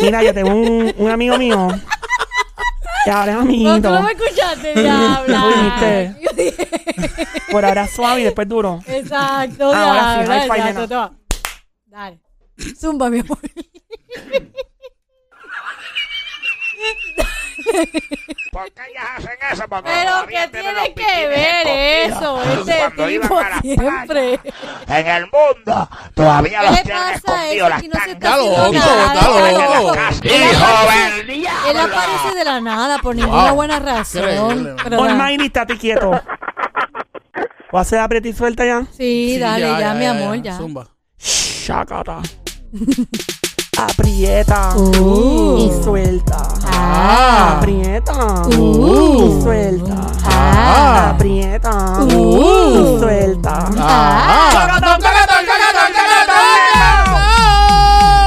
Mira, 0.00 0.22
yo 0.22 0.34
tengo 0.34 0.50
un, 0.50 0.92
un 0.96 1.10
amigo 1.10 1.36
mío. 1.38 1.68
Es 3.08 3.34
No, 3.34 3.40
tú 3.40 3.40
amiguito. 3.40 3.90
no 3.90 4.02
me 4.02 4.12
escuchaste, 4.12 4.74
diabla. 4.74 6.16
Yo 6.20 6.30
dije, 6.36 6.68
Por 7.50 7.64
ahora 7.64 7.86
suave 7.88 8.20
y 8.20 8.24
después 8.24 8.48
duro. 8.48 8.80
Exacto, 8.86 9.72
Ahora 9.72 10.14
sí, 10.14 10.24
diabla. 10.26 10.40
high 10.40 10.48
five, 10.50 10.64
nena. 10.74 11.12
Dale. 11.86 12.20
Zumba, 12.78 13.08
mi 13.10 13.20
amor. 13.20 13.38
¿Por 18.52 18.64
qué 18.72 18.82
ellas 18.90 19.04
hacen 19.16 19.30
eso? 19.52 19.68
Porque 19.68 19.90
Pero 19.90 20.10
todavía 20.10 20.42
¿qué 20.46 20.48
tienen 20.62 20.74
tiene 20.74 20.94
que 20.94 21.26
ver 21.28 21.66
eso? 22.10 22.42
Este 22.42 22.78
Cuando 22.78 23.10
iban 23.10 23.28
tipo 23.28 23.38
a 23.40 23.60
siempre. 23.60 24.40
En 24.88 25.06
el 25.06 25.22
mundo 25.24 25.88
todavía 26.14 26.60
¿Qué 26.60 26.66
los 26.66 26.76
le 26.76 26.82
tienen 26.82 27.02
pasa 27.02 27.10
a 27.10 27.14
escondidos 27.14 27.52
ese 27.52 27.68
las 27.68 27.82
que 27.82 27.88
no 27.88 27.94
se 28.00 28.14
tangas. 28.14 28.14
está 28.14 28.34
haciendo 28.34 28.58
loco, 28.58 28.72
nada? 28.72 29.14
está 29.14 29.28
loco. 29.52 29.94
Él 30.22 30.42
¡Hijo 30.50 30.64
aparece- 30.64 31.16
del 31.16 31.26
diablo! 31.26 31.70
Él 31.70 31.78
aparece 31.78 32.34
de 32.38 32.44
la 32.44 32.60
nada 32.60 32.98
por 32.98 33.14
ninguna 33.16 33.44
Wow. 33.46 33.54
buena 33.54 33.78
razón. 33.78 34.22
Increíble. 34.72 34.96
Olmairi, 34.96 35.46
estate 35.46 35.76
quieto. 35.78 36.10
¿Vas 36.10 36.20
a 37.74 37.80
hacer 37.80 37.98
aprieta 38.00 38.28
y 38.28 38.32
suelta 38.32 38.64
ya? 38.64 38.82
Sí, 38.96 39.32
Sí, 39.34 39.38
dale, 39.38 39.66
ya, 39.78 39.92
mi 39.94 40.06
amor, 40.06 40.40
ya. 40.42 40.56
Zumba. 40.56 40.88
Shakata. 41.18 42.20
Aprieta 43.78 44.74
Uh. 44.76 45.56
y 45.58 45.70
suelta. 45.84 46.42
Ah. 46.66 47.56
Aprieta 47.58 48.42
Uh. 48.58 49.38
y 49.38 49.42
suelta. 49.42 49.94
Ah. 50.24 51.10
Aprieta 51.10 51.72
Uh. 52.02 52.96
y 52.96 52.98
suelta. 53.00 53.54
Ah. 53.78 54.68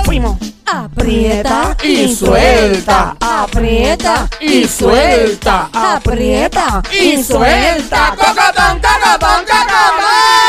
Fuimos. 0.06 0.38
Aprieta 0.66 1.76
y 1.84 2.16
suelta. 2.16 3.16
Aprieta 3.20 4.28
Y 4.40 4.68
suelta. 4.68 5.70
Aprieta 5.74 6.82
Y 6.92 7.22
suelta. 7.24 8.16
¡Cocotón, 8.16 8.80
cocotón, 8.80 9.46
cocotón! 9.46 10.41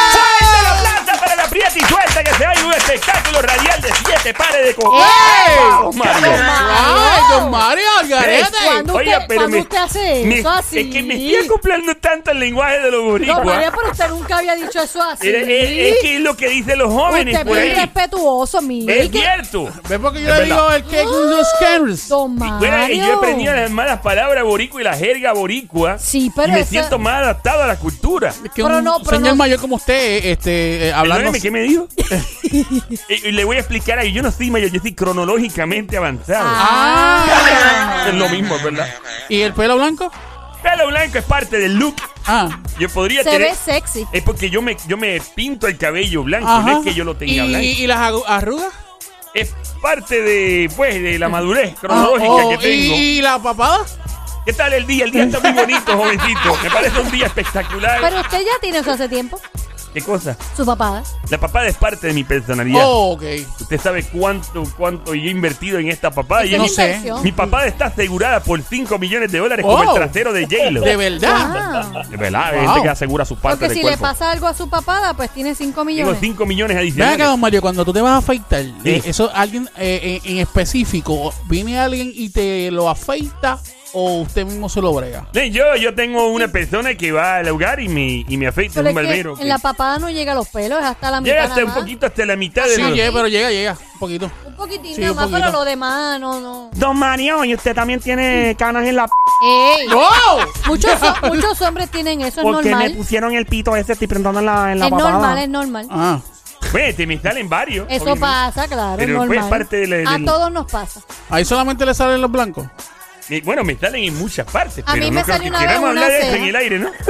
Espectáculo 3.23 3.43
radial 3.43 3.81
de 3.83 3.89
siete 4.07 4.35
pares 4.35 4.67
de 4.67 4.75
co... 4.75 4.95
¡Ey! 4.97 5.57
¡Vamos, 5.59 5.97
Mario! 5.97 6.33
¡Ay, 6.33 7.23
don 7.31 7.51
Mario, 7.51 7.85
Algarete! 8.01 8.49
¿Cuándo 8.65 8.95
Oiga, 8.95 9.13
usted- 9.19 9.27
pero 9.29 9.49
me- 9.49 9.61
usted 9.61 9.77
hace 9.79 10.25
me- 10.25 10.39
eso 10.39 10.49
así? 10.51 10.79
Es 10.81 10.87
que 10.95 11.03
me 11.03 11.15
estoy 11.15 11.47
acoplando 11.47 11.95
tanto 11.97 12.31
al 12.31 12.41
lenguaje 12.41 12.81
de 12.81 12.91
los 12.91 13.03
No, 13.05 13.11
boricuas. 13.11 13.45
María, 13.45 13.71
pero 13.73 13.91
usted 13.91 14.09
nunca 14.09 14.39
había 14.39 14.55
dicho 14.55 14.83
eso 14.83 15.03
así. 15.03 15.29
Es, 15.29 15.37
es 15.49 15.97
que 16.03 16.17
es 16.17 16.21
lo 16.21 16.37
que 16.37 16.49
dicen 16.49 16.79
los 16.79 16.93
jóvenes 16.93 17.35
usted 17.35 17.47
por 17.47 17.59
es 17.59 17.65
muy 17.65 17.73
ahí. 17.73 17.85
respetuoso, 17.85 18.63
mire. 18.63 19.03
Es 19.05 19.11
que- 19.11 19.19
cierto. 19.19 19.69
¿Ves 19.89 19.99
por 19.99 20.13
qué 20.13 20.23
yo 20.23 20.33
Es 20.33 20.39
le 20.41 20.45
digo 20.47 20.71
el 20.73 20.85
cake 20.85 21.05
con 21.05 21.31
los 21.31 21.47
scanners? 21.57 22.09
Don 22.09 22.35
Mario. 22.37 22.59
Bueno, 22.59 22.89
y 22.89 22.99
yo 22.99 23.05
he 23.05 23.13
aprendido 23.13 23.55
las 23.55 23.71
malas 23.71 24.01
palabras 24.01 24.45
boricua 24.45 24.81
y 24.81 24.85
la 24.85 24.95
jerga 24.97 25.33
boricua. 25.33 25.99
Sí, 25.99 26.31
pero 26.35 26.49
Y 26.49 26.53
me 26.53 26.61
esa- 26.61 26.71
siento 26.71 26.99
más 26.99 27.23
adaptado 27.23 27.63
a 27.63 27.67
la 27.67 27.77
cultura. 27.79 28.31
Es 28.31 28.51
que 28.53 28.63
Pero 28.63 28.79
un 28.79 28.85
no, 28.85 28.99
pero 28.99 29.17
señor 29.19 29.33
no- 29.33 29.37
mayor 29.37 29.61
como 29.61 29.77
usted, 29.77 30.25
este, 30.27 30.89
eh, 30.89 30.93
hablando... 30.93 31.33
¿qué 31.41 31.51
me 31.51 31.61
dijo? 31.61 31.87
y, 33.23 33.29
y 33.29 33.33
le 33.33 33.45
voy 33.45 33.57
a 33.57 33.61
explicar 33.61 33.99
ahí. 33.99 34.13
Yo 34.13 34.23
no 34.23 34.31
soy 34.31 34.51
mayor, 34.51 34.71
yo 34.71 34.81
soy 34.81 34.95
cronológicamente 34.95 35.97
avanzado. 35.97 36.45
Ah. 36.49 38.05
Es 38.09 38.15
lo 38.15 38.29
mismo, 38.29 38.57
¿verdad? 38.63 38.89
¿Y 39.29 39.41
el 39.43 39.53
pelo 39.55 39.77
blanco? 39.77 40.11
Pelo 40.63 40.87
blanco 40.89 41.19
es 41.19 41.25
parte 41.25 41.59
del 41.59 41.75
look. 41.77 41.97
Ah. 42.27 42.49
Yo 42.79 42.89
podría 42.89 43.23
Se 43.25 43.31
tener. 43.31 43.49
ve 43.51 43.55
sexy. 43.57 44.07
Es 44.13 44.23
porque 44.23 44.49
yo 44.51 44.63
me, 44.63 44.77
yo 44.87 44.97
me 44.97 45.21
pinto 45.35 45.67
el 45.67 45.77
cabello 45.77 46.23
blanco, 46.23 46.49
Ajá. 46.49 46.63
no 46.71 46.79
es 46.79 46.85
que 46.85 46.95
yo 46.95 47.05
lo 47.05 47.17
tenga 47.17 47.33
¿Y, 47.33 47.49
blanco. 47.49 47.65
¿Y 47.67 47.87
las 47.87 47.99
arrugas? 48.29 48.73
Es 49.35 49.55
parte 49.81 50.21
de, 50.23 50.71
pues, 50.77 51.03
de 51.03 51.19
la 51.19 51.29
madurez 51.29 51.73
Ah, 51.75 51.79
cronológica 51.81 52.31
oh, 52.31 52.51
que 52.51 52.59
tengo. 52.59 52.95
¿Y, 52.97 53.19
y 53.19 53.23
la 53.23 53.39
papada? 53.43 53.81
¿Qué 54.45 54.53
tal 54.53 54.73
el 54.73 54.87
día? 54.87 55.05
El 55.05 55.11
día 55.13 55.25
está 55.25 55.41
muy 55.41 55.53
bonito, 55.53 55.93
jovencito. 55.97 56.59
Me 56.63 56.71
parece 56.71 57.01
un 57.01 57.11
día 57.11 57.27
espectacular. 57.27 57.99
Pero 58.01 58.21
usted 58.21 58.41
ya 58.41 58.59
tiene 58.61 58.79
eso 58.79 58.91
hace 58.93 59.09
tiempo. 59.09 59.41
¿Qué 59.93 60.01
cosa? 60.01 60.37
Su 60.57 60.65
papada. 60.65 61.03
La 61.29 61.39
papada 61.39 61.67
es 61.67 61.77
parte 61.77 62.07
de 62.07 62.13
mi 62.15 62.25
personalidad. 62.25 62.83
Oh, 62.85 63.13
ok. 63.13 63.23
Usted 63.61 63.79
sabe 63.81 64.03
cuánto, 64.05 64.63
cuánto 64.77 65.15
yo 65.15 65.25
he 65.29 65.31
invertido 65.31 65.79
en 65.79 65.89
esta 65.89 66.11
papada. 66.11 66.45
Yo- 66.47 66.57
no 66.59 66.67
sé. 66.69 67.03
Mi 67.23 67.31
papada 67.33 67.67
está 67.67 67.87
asegurada 67.87 68.43
por 68.43 68.63
5 68.63 68.99
millones 68.99 69.31
de 69.31 69.39
dólares 69.39 69.65
como 69.65 69.77
Oh. 69.77 69.83
el 69.83 69.95
trasero 69.95 70.33
de 70.33 70.45
J-Lo. 70.47 70.81
De 70.81 70.97
verdad. 70.97 71.31
Ah, 71.95 72.03
De 72.09 72.17
verdad, 72.17 72.45
hay 72.53 72.59
Wow. 72.65 72.69
gente 72.75 72.83
que 72.85 72.89
asegura 72.89 73.25
sus 73.25 73.39
partes 73.39 73.69
porque 73.69 73.81
si 73.83 73.87
le 73.87 73.99
pasa 73.99 74.31
algo 74.31 74.47
a 74.47 74.55
su 74.55 74.69
papada, 74.69 75.15
pues 75.15 75.31
tiene 75.31 75.55
5 75.55 75.73
Tengo 75.83 75.85
millones. 75.85 76.19
5 76.21 76.47
millones 76.47 76.77
Ven 76.77 76.83
adicionales. 76.85 77.15
acá, 77.21 77.27
don 77.31 77.41
Mario, 77.41 77.61
cuando 77.61 77.85
tú 77.85 77.93
te 77.93 78.01
vas 78.01 78.13
a 78.13 78.17
afeitar, 78.19 78.63
Sí. 78.63 78.73
eh, 78.85 79.03
eso 79.05 79.31
alguien 79.35 79.69
eh, 79.77 80.21
en, 80.25 80.33
en 80.33 80.39
específico, 80.39 81.35
¿viene 81.47 81.79
alguien 81.79 82.11
y 82.15 82.31
te 82.31 82.71
lo 82.71 82.89
afeita 82.89 83.59
o 83.95 84.21
usted 84.23 84.45
mismo 84.47 84.69
se 84.69 84.81
lo 84.81 84.93
brega? 84.93 85.27
Sí, 85.35 85.51
Yo, 85.51 85.77
yo 85.77 85.95
tengo 85.95 86.29
una 86.29 86.49
persona 86.49 86.95
que 86.95 87.13
va 87.13 87.37
al 87.37 87.49
lugar 87.49 87.81
y 87.81 87.89
me, 87.89 88.25
y 88.29 88.37
me 88.37 88.47
afeita, 88.47 88.75
Pero 88.77 88.83
un 88.83 88.89
es 88.89 88.95
que 89.03 89.07
barbero. 89.09 89.35
que 89.37 89.43
en 89.43 89.49
la 89.49 89.59
papada 89.59 89.99
no 89.99 90.11
llega 90.11 90.33
a 90.33 90.35
los 90.35 90.49
pelos, 90.49 90.79
es 90.81 90.85
hasta 90.87 91.11
la 91.11 91.21
mitad. 91.21 91.33
llega 91.33 91.43
hasta 91.45 91.55
nada 91.57 91.67
un 91.67 91.71
más. 91.73 91.79
poquito 91.79 92.07
hasta 92.07 92.27
la 92.27 92.37
mitad 92.37 92.65
de 92.65 92.77
Sí, 92.77 92.83
los- 92.83 92.93
llega, 92.95 93.13
pero 93.13 93.29
llega, 93.29 93.51
llega, 93.51 93.73
un 93.95 93.99
poquito. 93.99 94.31
Un 94.47 94.57
poquitín 94.57 94.95
Sí, 94.95 95.01
nada 95.01 95.13
un 95.13 95.17
más, 95.17 95.27
pero 95.27 95.39
poquito. 95.41 95.59
lo 95.59 95.65
demás 95.65 96.21
no, 96.21 96.41
no. 96.41 96.71
Don 96.73 96.97
Mario, 96.97 97.45
y 97.45 97.55
usted 97.55 97.75
también 97.75 98.01
tiene 98.01 98.55
canas 98.59 98.87
en 98.87 98.97
la... 98.97 99.07
p- 99.07 99.13
¡Ey! 99.45 99.87
¡Oh! 99.95 100.39
Muchos, 100.67 100.93
ho- 101.03 101.27
muchos 101.29 101.61
hombres 101.63 101.91
tienen 101.91 102.21
eso, 102.21 102.41
es 102.41 102.45
Porque 102.45 102.65
me 102.71 102.71
normal. 102.73 102.95
pusieron 102.97 103.35
el 103.35 103.47
pito 103.47 103.75
ese, 103.77 103.93
estoy 103.93 104.07
preguntando 104.09 104.41
en 104.41 104.47
la, 104.47 104.73
en 104.73 104.79
la 104.79 104.87
Es 104.87 104.91
papada. 104.91 105.11
normal, 105.11 105.39
es 105.39 105.49
normal. 105.49 105.87
Ah. 105.91 106.21
Pues, 106.71 106.97
te 106.97 107.07
me 107.07 107.19
salen 107.21 107.49
varios. 107.49 107.87
Eso 107.91 108.05
obviamente. 108.05 108.21
pasa, 108.21 108.69
claro, 108.69 108.93
es 108.93 109.07
Pero, 109.07 109.19
pues, 109.19 109.29
normal. 109.31 109.51
parte 109.51 109.77
de 109.79 109.87
la- 110.05 110.11
A 110.11 110.13
del- 110.15 110.25
todos 110.25 110.51
nos 110.53 110.71
pasa. 110.71 111.01
Ahí 111.29 111.45
solamente 111.45 111.85
le 111.85 111.93
salen 111.93 112.21
los 112.21 112.31
blancos. 112.31 112.67
Y, 113.29 113.41
bueno, 113.43 113.63
me 113.65 113.77
salen 113.77 114.05
en 114.05 114.19
muchas 114.19 114.47
partes. 114.51 114.85
A 114.87 114.93
pero 114.93 115.05
mí 115.05 115.11
no 115.11 115.15
me 115.17 115.23
creo 115.23 115.37
salió 115.37 115.43
que 115.45 115.49
una 115.51 115.59
vez 115.61 115.69
queramos 115.69 115.91
una 115.91 116.01
hablar 116.03 116.11
de 116.11 116.19
eso 116.19 116.27
ceja. 116.27 116.37
en 116.43 116.45
el 116.49 116.57
aire, 116.57 116.79
¿no? 116.79 116.91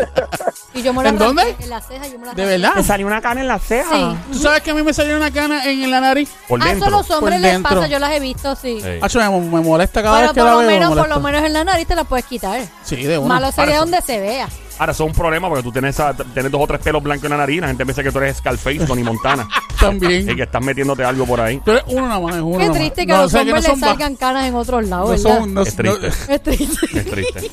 Y 0.74 0.82
yo 0.82 0.94
me 0.94 1.02
la 1.02 1.08
¿En 1.10 1.18
dónde? 1.18 1.56
En 1.60 1.68
la 1.70 1.80
ceja, 1.82 2.06
yo 2.08 2.18
me 2.18 2.26
la 2.26 2.32
¿De 2.34 2.46
verdad? 2.46 2.72
Me 2.76 2.82
salió 2.82 3.06
una 3.06 3.20
cana 3.20 3.40
en 3.42 3.48
la 3.48 3.58
ceja. 3.58 3.94
Sí. 3.94 4.16
¿Tú 4.32 4.38
sabes 4.38 4.62
que 4.62 4.70
a 4.70 4.74
mí 4.74 4.82
me 4.82 4.94
salió 4.94 5.16
una 5.16 5.30
cana 5.30 5.64
en, 5.66 5.90
la 5.90 6.00
nariz? 6.00 6.30
Por 6.48 6.62
A 6.62 6.66
dentro. 6.66 6.86
eso 6.88 6.96
a 6.96 6.98
los 6.98 7.10
hombres 7.10 7.40
les 7.40 7.52
dentro. 7.52 7.76
pasa, 7.76 7.88
yo 7.88 7.98
las 7.98 8.12
he 8.12 8.20
visto, 8.20 8.56
sí. 8.56 8.80
Sí. 8.80 8.88
Hacho, 9.02 9.18
me, 9.18 9.28
me 9.40 9.60
molesta 9.60 10.02
cada 10.02 10.16
Pero 10.16 10.28
vez 10.28 10.34
que 10.34 10.40
por 10.40 10.44
la 10.48 10.52
lo 10.52 10.58
veo. 10.60 10.66
me 10.68 10.72
menos, 10.74 10.88
por 10.88 10.96
molesta. 10.98 11.14
lo 11.16 11.20
menos 11.22 11.44
en 11.44 11.52
la 11.52 11.64
nariz 11.64 11.86
te 11.86 11.94
la 11.94 12.04
puedes 12.04 12.24
quitar. 12.24 12.60
Sí, 12.84 12.96
de 13.04 13.18
una. 13.18 13.34
Malo 13.34 13.52
sería 13.52 13.78
donde 13.80 14.00
se 14.00 14.18
vea. 14.20 14.48
Ahora, 14.78 14.94
son 14.94 15.08
un 15.08 15.12
problema 15.12 15.48
porque 15.48 15.62
tú 15.62 15.70
tienes, 15.70 15.96
tienes 16.34 16.50
dos 16.50 16.60
o 16.60 16.66
tres 16.66 16.80
pelos 16.80 17.02
blancos 17.02 17.24
en 17.24 17.30
la 17.30 17.36
nariz. 17.36 17.60
La 17.60 17.68
gente 17.68 17.84
piensa 17.84 18.02
que 18.02 18.10
tú 18.10 18.18
eres 18.18 18.38
Scarface, 18.38 18.86
Tony 18.86 19.02
Montana. 19.04 19.48
También. 19.80 20.28
y 20.30 20.34
que 20.36 20.42
estás 20.42 20.62
metiénite 20.62 21.04
algo 21.04 21.24
por 21.26 21.40
ahí. 21.40 21.60
Tú 21.64 21.72
eres 21.72 21.84
uno 21.88 22.08
nada 22.08 22.20
más, 22.20 22.36
es 22.36 22.40
uno 22.42 22.52
Qué 22.52 22.58
nada 22.58 22.68
más. 22.70 22.78
triste 22.78 23.00
que 23.06 23.12
No, 23.12 23.14
a 23.14 23.18
o 23.18 23.22
los 23.22 23.32
sea, 23.32 23.40
hombres 23.42 23.54
no 23.54 23.60
les 23.60 23.70
son 23.70 23.80
ba- 23.80 23.86
salgan 23.88 24.16
canas 24.16 24.46
en 24.46 24.54
otros 24.54 24.88
lados, 24.88 25.04
No 25.04 25.10
¿verdad? 25.28 25.38
son, 25.40 25.54
no, 25.54 25.62
Es 25.62 25.76
triste. 25.76 26.06
Es 26.06 26.42
triste. 26.42 26.98
Es 26.98 27.04
triste. 27.10 27.50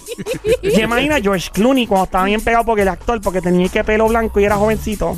¿Se 0.75 0.81
imagina 0.81 1.19
George 1.21 1.49
Clooney 1.51 1.85
cuando 1.87 2.05
estaba 2.05 2.25
bien 2.25 2.41
pegado 2.41 2.65
porque 2.65 2.81
el 2.83 2.87
actor, 2.87 3.21
porque 3.21 3.41
tenía 3.41 3.67
que 3.69 3.83
pelo 3.83 4.07
blanco 4.07 4.39
y 4.39 4.45
era 4.45 4.55
jovencito? 4.55 5.17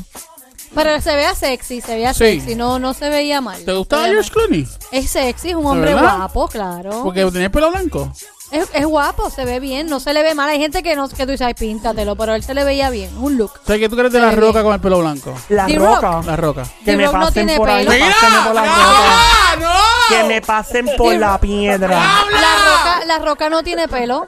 Pero 0.74 1.02
se 1.02 1.16
vea 1.16 1.36
sexy, 1.36 1.82
se 1.82 1.96
veía 1.96 2.14
Sí. 2.14 2.40
sexy, 2.40 2.56
no, 2.56 2.80
no 2.80 2.94
se 2.94 3.10
veía 3.10 3.42
mal. 3.42 3.64
¿Te 3.64 3.74
gustaba 3.74 4.04
Se 4.04 4.10
veía 4.10 4.24
George 4.24 4.32
Clooney? 4.32 4.68
Es 4.92 5.10
sexy, 5.10 5.50
es 5.50 5.56
un 5.56 5.66
hombre 5.66 5.94
verdad? 5.94 6.18
guapo, 6.18 6.48
claro. 6.48 7.02
Porque 7.04 7.26
tenía 7.26 7.46
el 7.46 7.52
pelo 7.52 7.72
blanco. 7.72 8.12
Es, 8.52 8.68
es 8.74 8.86
guapo, 8.86 9.30
se 9.30 9.46
ve 9.46 9.62
bien, 9.62 9.88
no 9.88 10.02
se 10.02 10.14
le 10.14 10.24
ve 10.24 10.36
mal. 10.36 10.50
Hay 10.50 10.60
gente 10.60 10.84
que 10.84 10.94
no 10.96 11.08
que 11.08 11.26
tú 11.26 11.32
dices, 11.32 11.48
ay, 11.48 11.54
píntatelo, 11.54 12.16
pero 12.18 12.36
él 12.36 12.44
se 12.44 12.54
le 12.54 12.64
veía 12.66 12.90
bien, 12.90 13.10
un 13.18 13.38
look. 13.38 13.52
O 13.64 13.66
sea, 13.66 13.78
que 13.80 13.88
tú 13.88 13.96
crees 13.96 14.12
de 14.12 14.20
Se 14.20 14.26
la 14.26 14.32
roca 14.32 14.60
bien. 14.60 14.64
con 14.66 14.74
el 14.74 14.80
pelo 14.82 15.00
blanco. 15.00 15.34
La 15.50 15.66
The 15.68 15.76
roca. 15.76 16.22
La 16.26 16.36
roca. 16.36 16.64
Que 16.84 16.98
me 16.98 17.04
no 17.06 17.12
pasen 17.14 17.34
tiene 17.34 17.56
por 17.58 17.70
ahí. 17.70 17.86
pelo. 17.88 18.06
Pásenme 18.06 18.42
por 18.46 18.56
la. 18.56 18.64
¡Ah, 18.68 19.56
no! 19.60 20.16
Que 20.16 20.24
me 20.26 20.42
pasen 20.42 20.90
por 20.98 21.16
la 21.16 21.38
piedra. 21.40 21.98
La 21.98 22.26
roca, 22.66 23.06
la 23.06 23.20
roca 23.20 23.50
no 23.50 23.64
tiene 23.64 23.88
pelo, 23.88 24.28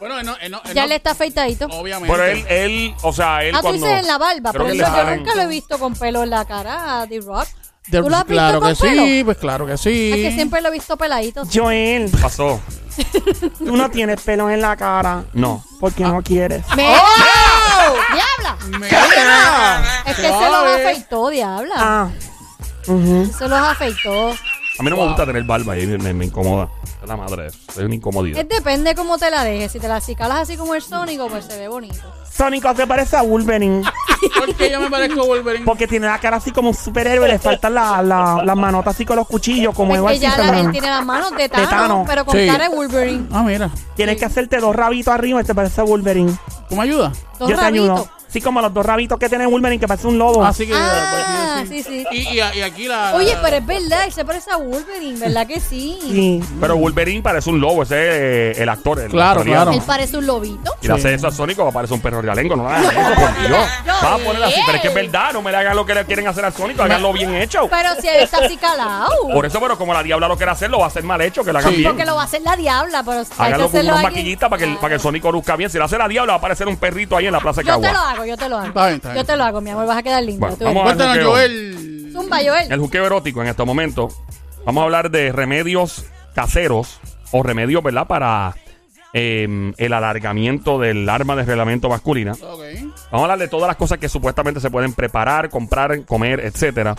Bueno, 0.00 0.18
él 0.18 0.26
no, 0.26 0.36
él 0.40 0.50
no, 0.52 0.60
él 0.64 0.74
ya 0.74 0.82
no- 0.82 0.88
le 0.88 0.94
está 0.96 1.10
afeitadito. 1.10 1.66
Obviamente. 1.66 2.12
Pero 2.16 2.24
él, 2.30 2.46
él, 2.48 2.94
o 3.02 3.12
sea, 3.12 3.42
él 3.44 3.54
Ah, 3.54 3.58
tú 3.58 3.62
cuando... 3.68 3.86
dices 3.86 4.00
en 4.00 4.06
la 4.06 4.18
barba, 4.18 4.52
creo 4.52 4.66
que 4.66 4.72
le 4.72 4.78
yo 4.78 4.84
salen- 4.86 5.18
nunca 5.18 5.34
lo 5.34 5.42
he 5.42 5.46
visto 5.46 5.78
con 5.78 5.94
pelo 5.94 6.22
en 6.22 6.30
la 6.30 6.44
cara 6.44 7.00
a 7.00 7.06
D-Rock. 7.06 7.46
De- 7.88 8.02
¿Tú 8.02 8.10
lo 8.10 8.16
has 8.16 8.22
visto 8.26 8.34
claro 8.34 8.60
con 8.60 8.68
que 8.74 8.80
pelo? 8.80 9.02
sí, 9.02 9.24
pues 9.24 9.38
claro 9.38 9.66
que 9.66 9.78
sí. 9.78 10.10
Es 10.12 10.16
que 10.28 10.32
siempre 10.34 10.60
lo 10.60 10.68
he 10.68 10.72
visto 10.72 10.96
peladito. 10.98 11.42
Joel, 11.52 12.10
Pasó. 12.20 12.60
tú 13.58 13.76
no 13.76 13.90
tienes 13.90 14.20
pelos 14.20 14.50
en 14.50 14.60
la 14.60 14.76
cara. 14.76 15.24
No. 15.32 15.64
Porque 15.80 16.02
no 16.04 16.22
quieres. 16.22 16.62
¡Me- 16.76 16.88
¡Oh! 16.90 17.94
¡Diabla! 18.12 18.78
¡Mira! 18.78 20.02
Es 20.06 20.16
que 20.16 20.22
se 20.22 20.28
los 20.28 20.38
Suave. 20.38 20.84
afeitó, 20.88 21.28
diabla. 21.30 21.74
Ah. 21.78 22.10
Se 22.84 23.48
los 23.48 23.52
afeitó. 23.58 24.30
A 24.30 24.82
mí 24.82 24.90
no 24.90 24.96
me 24.96 25.06
gusta 25.08 25.26
tener 25.26 25.42
barba 25.44 25.76
y 25.78 25.86
me, 25.86 26.12
me 26.12 26.24
incomoda. 26.26 26.68
Es 27.02 27.08
la 27.08 27.16
madre, 27.16 27.46
es 27.46 27.76
una 27.76 27.94
incomodidad. 27.94 28.40
Es 28.40 28.48
depende 28.48 28.94
cómo 28.94 29.18
te 29.18 29.30
la 29.30 29.44
dejes. 29.44 29.70
Si 29.72 29.78
te 29.80 29.86
la 29.88 29.96
acicalas 29.96 30.38
así 30.40 30.56
como 30.56 30.74
el 30.74 30.82
Sónico, 30.82 31.28
pues 31.28 31.44
se 31.44 31.56
ve 31.56 31.68
bonito. 31.68 31.94
Sónico 32.30 32.74
se 32.74 32.86
parece 32.86 33.16
a 33.16 33.22
Wolverine. 33.22 33.82
¿Por 34.38 34.54
qué 34.54 34.70
yo 34.70 34.80
me 34.80 34.90
parezco 34.90 35.20
a 35.22 35.24
Wolverine? 35.26 35.64
Porque 35.64 35.86
tiene 35.86 36.06
la 36.06 36.18
cara 36.18 36.36
así 36.38 36.50
como 36.50 36.70
un 36.70 36.74
superhéroe. 36.74 37.28
Le 37.28 37.38
faltan 37.38 37.74
la- 37.74 38.02
la- 38.02 38.42
las 38.44 38.56
manotas 38.56 38.94
así 38.94 39.04
con 39.04 39.16
los 39.16 39.26
cuchillos, 39.28 39.74
como 39.74 39.92
es 39.94 39.98
igual 39.98 40.14
que 40.14 40.20
ya 40.20 40.36
la- 40.38 40.58
él 40.60 40.72
tiene 40.72 40.88
las 40.88 41.04
manos 41.04 41.30
de 41.36 41.48
Thanos, 41.48 41.70
Thanos. 41.70 42.06
pero 42.08 42.24
con 42.24 42.36
Sí. 42.36 42.46
cara 42.46 42.68
de 42.68 42.74
Wolverine. 42.74 43.26
Ah, 43.32 43.42
mira. 43.42 43.70
Tienes 43.96 44.16
que 44.18 44.24
hacerte 44.24 44.58
dos 44.58 44.74
rabitos 44.74 45.14
arriba 45.14 45.40
y 45.40 45.44
te 45.44 45.54
parece 45.54 45.80
a 45.80 45.84
Wolverine. 45.84 46.36
¿Tú 46.68 46.76
me 46.76 46.82
ayudas? 46.82 47.16
Dos 47.38 47.48
Yo 47.50 47.56
te 47.56 47.62
rabitos. 47.62 48.08
Sí, 48.28 48.40
como 48.42 48.60
los 48.60 48.72
dos 48.74 48.84
rabitos 48.84 49.18
que 49.18 49.28
tiene 49.28 49.46
Wolverine, 49.46 49.80
que 49.80 49.88
parece 49.88 50.06
un 50.06 50.18
lobo. 50.18 50.44
Así 50.44 50.66
que. 50.66 50.74
Ah, 50.74 51.62
pues, 51.66 51.68
sí, 51.68 51.82
sí. 51.82 52.06
Y, 52.10 52.16
y, 52.16 52.36
y 52.36 52.62
aquí 52.62 52.86
la. 52.86 53.14
Oye, 53.14 53.34
la- 53.34 53.40
pero 53.42 53.56
es 53.56 53.66
verdad, 53.66 54.04
él 54.04 54.12
se 54.12 54.24
parece 54.24 54.50
a 54.50 54.56
Wolverine, 54.56 55.18
¿verdad 55.18 55.46
que 55.46 55.60
sí? 55.60 55.98
Sí. 56.02 56.44
Pero 56.60 56.76
Wolverine 56.76 57.22
parece 57.22 57.48
un 57.48 57.58
lobo, 57.60 57.82
ese 57.84 57.94
es 58.52 58.58
eh, 58.58 58.62
el 58.62 58.68
actor. 58.68 59.00
El 59.00 59.10
Claro, 59.10 59.40
australiano. 59.40 59.62
claro. 59.64 59.78
Él 59.80 59.84
parece 59.86 60.16
un 60.18 60.26
lobito. 60.26 60.74
Y 60.82 60.88
le 60.88 60.92
hace 60.94 61.14
eso 61.14 61.26
a 61.26 61.32
Sónico, 61.32 61.62
va 61.64 61.70
a 61.70 61.72
parecer 61.72 61.94
un 61.94 62.00
perro 62.02 62.20
realengo. 62.20 62.54
No 62.54 62.68
le 62.68 62.74
hagan 62.76 62.84
eso, 62.96 63.20
por 63.20 63.38
Dios. 63.48 63.68
Va 64.04 64.14
a 64.14 64.18
poner 64.18 64.42
así, 64.44 64.60
pero 64.66 64.76
es 64.76 64.82
que 64.82 64.88
es 64.88 64.94
verdad, 64.94 65.32
no 65.32 65.40
me 65.42 65.50
le 65.50 65.56
hagan 65.56 65.74
lo 65.76 65.86
que 65.86 65.94
le 65.94 66.04
quieren 66.04 66.28
hacer 66.28 66.44
al 66.44 66.52
Sónico, 66.52 66.82
háganlo 66.82 67.12
bien 67.14 67.34
hecho. 67.34 67.66
Pero 67.70 67.94
si 68.00 68.08
él 68.08 68.16
está 68.22 68.38
así 68.44 68.56
calado. 68.58 69.08
Por 69.32 69.46
eso, 69.46 69.58
pero 69.60 69.78
como 69.78 69.94
la 69.94 70.02
diabla 70.02 70.28
lo 70.28 70.36
quiere 70.36 70.52
hacer, 70.52 70.70
lo 70.70 70.78
va 70.80 70.84
a 70.84 70.88
hacer 70.88 71.02
mal 71.02 71.20
hecho, 71.22 71.42
que 71.44 71.52
lo 71.52 71.58
hagan 71.60 71.70
Sí. 71.72 71.78
bien. 71.78 71.90
Porque 71.92 72.04
lo 72.04 72.14
va 72.14 72.22
a 72.22 72.24
hacer 72.26 72.42
la 72.42 72.56
diabla, 72.56 73.02
pero 73.02 73.22
Háganlo 73.38 73.70
con 73.70 73.80
unos 73.80 74.02
maquillitas 74.02 74.50
para 74.50 74.60
que, 74.60 74.64
el, 74.70 74.76
para 74.76 74.88
que 74.88 74.94
el 74.96 75.00
Sónico 75.00 75.32
luzca 75.32 75.56
bien. 75.56 75.70
Si 75.70 75.78
lo 75.78 75.84
hace 75.84 75.96
la 75.96 76.06
diabla, 76.08 76.32
va 76.32 76.36
a 76.36 76.38
aparecer 76.38 76.68
un 76.68 76.76
perrito 76.76 77.16
ahí 77.16 77.26
en 77.26 77.32
la 77.32 77.40
plaza 77.40 77.62
de 77.62 77.66
Yo 77.68 77.80
te 77.80 77.88
lo 77.88 77.92
Cagua. 77.94 78.17
Hago, 78.18 78.26
yo 78.26 78.36
te 78.36 78.48
lo 78.48 78.56
hago. 78.58 78.66
Está 78.68 78.86
bien, 78.86 78.96
está 78.96 79.08
bien. 79.12 79.22
Yo 79.22 79.26
te 79.26 79.36
lo 79.36 79.44
hago, 79.44 79.60
mi 79.60 79.70
amor, 79.70 79.86
vas 79.86 79.96
a 79.98 80.02
quedar 80.02 80.22
lindo. 80.22 80.40
Bueno, 80.40 80.56
tú 80.56 80.64
vamos 80.64 80.80
a- 80.82 80.84
Cuéntanos, 80.84 81.14
juqueo. 81.16 81.30
Joel. 81.30 82.10
Zumba, 82.12 82.38
Joel. 82.44 82.72
El 82.72 82.80
juqueo 82.80 83.06
erótico 83.06 83.42
en 83.42 83.48
este 83.48 83.64
momento. 83.64 84.08
Vamos 84.64 84.80
a 84.82 84.84
hablar 84.84 85.10
de 85.10 85.32
remedios 85.32 86.04
caseros 86.34 87.00
o 87.32 87.42
remedios, 87.42 87.82
¿verdad? 87.82 88.06
Para 88.06 88.54
eh, 89.14 89.72
el 89.76 89.92
alargamiento 89.92 90.78
del 90.78 91.08
arma 91.08 91.34
de 91.36 91.44
reglamento 91.44 91.88
masculina. 91.88 92.32
Ok. 92.32 92.62
Vamos 93.10 93.20
a 93.20 93.22
hablar 93.24 93.38
de 93.38 93.48
todas 93.48 93.66
las 93.68 93.76
cosas 93.76 93.98
que 93.98 94.08
supuestamente 94.08 94.60
se 94.60 94.70
pueden 94.70 94.92
preparar, 94.92 95.48
comprar, 95.48 96.04
comer, 96.04 96.40
etcétera. 96.40 96.94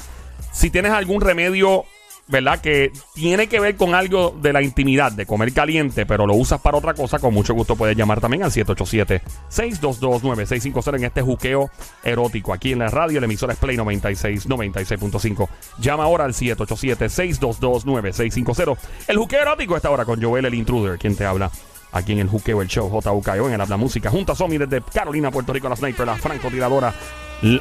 Si 0.51 0.69
tienes 0.71 0.91
algún 0.91 1.21
remedio, 1.21 1.85
¿verdad? 2.29 2.61
Que 2.61 2.93
tiene 3.15 3.47
que 3.47 3.59
ver 3.59 3.75
con 3.75 3.95
algo 3.95 4.37
de 4.39 4.53
la 4.53 4.61
intimidad, 4.61 5.11
de 5.11 5.25
comer 5.25 5.51
caliente, 5.51 6.05
pero 6.05 6.27
lo 6.27 6.35
usas 6.35 6.61
para 6.61 6.77
otra 6.77 6.93
cosa, 6.93 7.17
con 7.17 7.33
mucho 7.33 7.55
gusto 7.55 7.75
puedes 7.75 7.97
llamar 7.97 8.21
también 8.21 8.43
al 8.43 8.51
787-622-9650 8.51 10.97
en 10.97 11.05
este 11.05 11.23
juqueo 11.23 11.71
erótico. 12.03 12.53
Aquí 12.53 12.71
en 12.71 12.77
la 12.79 12.89
radio, 12.89 13.17
el 13.17 13.23
emisor 13.23 13.49
es 13.51 13.57
Play 13.57 13.77
96, 13.77 14.47
96.5. 14.47 15.49
Llama 15.79 16.03
ahora 16.03 16.25
al 16.25 16.33
787-622-9650. 16.33 18.77
El 19.07 19.17
juqueo 19.17 19.41
erótico 19.41 19.75
está 19.75 19.87
ahora 19.87 20.05
con 20.05 20.21
Joel 20.21 20.45
el 20.45 20.53
Intruder, 20.53 20.99
quien 20.99 21.15
te 21.15 21.25
habla. 21.25 21.49
Aquí 21.91 22.11
en 22.11 22.19
el 22.19 22.27
Juqueo, 22.27 22.61
el 22.61 22.67
show 22.67 22.87
JUKEO, 22.87 23.47
en 23.47 23.55
el 23.55 23.61
Habla 23.61 23.75
Música, 23.75 24.11
junto 24.11 24.33
a 24.33 24.35
Somi 24.35 24.59
desde 24.59 24.83
Carolina, 24.83 25.31
Puerto 25.31 25.51
Rico, 25.51 25.67
la 25.67 25.75
sniper, 25.75 26.05
la 26.05 26.17
francotiradora 26.17 26.93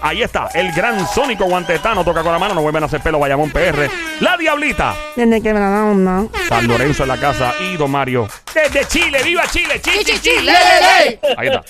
Ahí 0.02 0.22
está, 0.22 0.48
el 0.54 0.72
gran 0.72 1.06
Sónico 1.06 1.44
Guantetano 1.44 2.04
toca 2.04 2.22
con 2.24 2.32
la 2.32 2.38
mano, 2.40 2.52
no 2.54 2.62
vuelven 2.62 2.82
a 2.82 2.86
hacer 2.86 3.00
pelo, 3.00 3.20
Bayamón 3.20 3.50
PR. 3.52 3.88
La 4.20 4.36
Diablita, 4.36 4.96
Tiene 5.14 5.40
que 5.40 5.52
ver 5.52 5.62
la. 5.62 6.26
San 6.48 6.66
Lorenzo 6.66 7.04
en 7.04 7.08
la 7.08 7.16
casa 7.20 7.54
y 7.60 7.76
Don 7.76 7.90
Mario. 7.90 8.28
Desde 8.52 8.84
Chile, 8.88 9.22
¡viva 9.22 9.44
Chile! 9.50 9.80
¡Chi, 9.80 10.04
chi, 10.04 10.18
chi! 10.20 10.30
¡Le, 10.42 10.52
le, 10.52 11.20
le! 11.20 11.20
Ahí 11.36 11.48
está. 11.48 11.62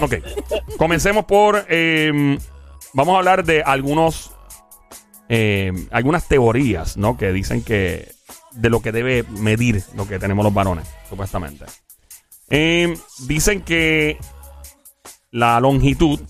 Ok. 0.00 0.14
Comencemos 0.78 1.24
por. 1.24 1.66
eh, 1.68 2.38
vamos 2.92 3.14
a 3.14 3.18
hablar 3.18 3.44
de 3.44 3.62
algunos. 3.64 4.30
eh, 5.28 5.72
algunas 5.90 6.28
teorías, 6.28 6.96
¿no? 6.96 7.16
Que 7.16 7.32
dicen 7.32 7.62
que. 7.64 8.12
De 8.52 8.70
lo 8.70 8.80
que 8.80 8.92
debe 8.92 9.24
medir 9.28 9.82
lo 9.96 10.06
que 10.06 10.18
tenemos 10.20 10.44
los 10.44 10.54
varones, 10.54 10.86
supuestamente. 11.08 11.64
Eh, 12.48 12.96
dicen 13.26 13.62
que 13.62 14.18
la 15.30 15.60
longitud 15.60 16.20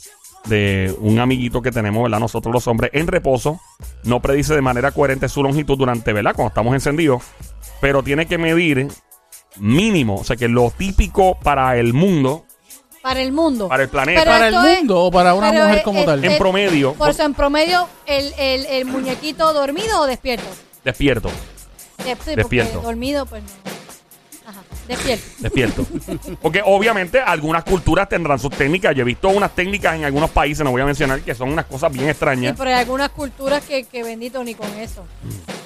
de 0.47 0.95
un 1.01 1.18
amiguito 1.18 1.61
que 1.62 1.70
tenemos, 1.70 2.03
¿verdad? 2.03 2.18
Nosotros 2.20 2.53
los 2.53 2.66
hombres 2.66 2.91
en 2.95 3.07
reposo 3.07 3.61
no 4.05 4.20
predice 4.20 4.55
de 4.55 4.62
manera 4.62 4.91
coherente 4.93 5.28
su 5.28 5.43
longitud 5.43 5.76
durante, 5.78 6.12
¿verdad? 6.12 6.34
Cuando 6.34 6.49
estamos 6.49 6.74
encendidos, 6.74 7.22
pero 7.80 8.03
tiene 8.03 8.26
que 8.26 8.38
medir 8.38 8.88
mínimo, 9.57 10.16
o 10.16 10.24
sea 10.24 10.36
que 10.36 10.49
lo 10.49 10.70
típico 10.76 11.38
para 11.41 11.76
el 11.76 11.93
mundo, 11.93 12.45
Para 13.03 13.20
el 13.20 13.32
mundo. 13.32 13.68
para 13.68 13.82
el 13.82 13.88
planeta, 13.88 14.20
Pero 14.20 14.30
¿Para 14.32 14.49
el 14.49 14.55
es- 14.55 14.78
mundo 14.78 15.01
o 15.05 15.11
para 15.11 15.34
una 15.34 15.53
mujer 15.53 15.78
es- 15.78 15.82
como 15.82 16.01
es- 16.01 16.07
tal? 16.07 16.24
en 16.24 16.38
promedio, 16.38 16.95
Por 16.95 17.11
eso, 17.11 17.22
en 17.24 17.34
promedio, 17.34 17.86
el, 18.07 18.32
el, 18.38 18.66
el 18.66 18.84
muñequito 18.86 19.53
dormido 19.53 20.01
o 20.01 20.07
despierto. 20.07 20.47
despierto, 20.84 21.28
De- 21.28 21.34
sí, 22.05 22.14
porque 22.16 22.36
Despierto. 22.36 22.80
Dormido, 22.80 23.26
pues 23.26 23.43
no. 23.43 23.70
Despierto. 24.91 25.24
despierto. 25.38 25.86
Porque 26.43 26.62
obviamente 26.64 27.20
algunas 27.20 27.64
culturas 27.64 28.09
tendrán 28.09 28.38
sus 28.38 28.51
técnicas. 28.51 28.95
Yo 28.95 29.03
he 29.03 29.05
visto 29.05 29.28
unas 29.28 29.55
técnicas 29.55 29.95
en 29.97 30.05
algunos 30.05 30.30
países, 30.30 30.64
no 30.64 30.70
voy 30.70 30.82
a 30.82 30.84
mencionar, 30.84 31.20
que 31.20 31.34
son 31.34 31.51
unas 31.53 31.66
cosas 31.66 31.93
bien 31.93 32.05
Sí, 32.07 32.11
extrañas. 32.11 32.55
pero 32.59 32.70
hay 32.70 32.76
algunas 32.76 33.11
culturas 33.11 33.62
que, 33.64 33.84
que 33.84 34.03
bendito 34.03 34.43
ni 34.45 34.55
con 34.55 34.68
eso. 34.78 35.05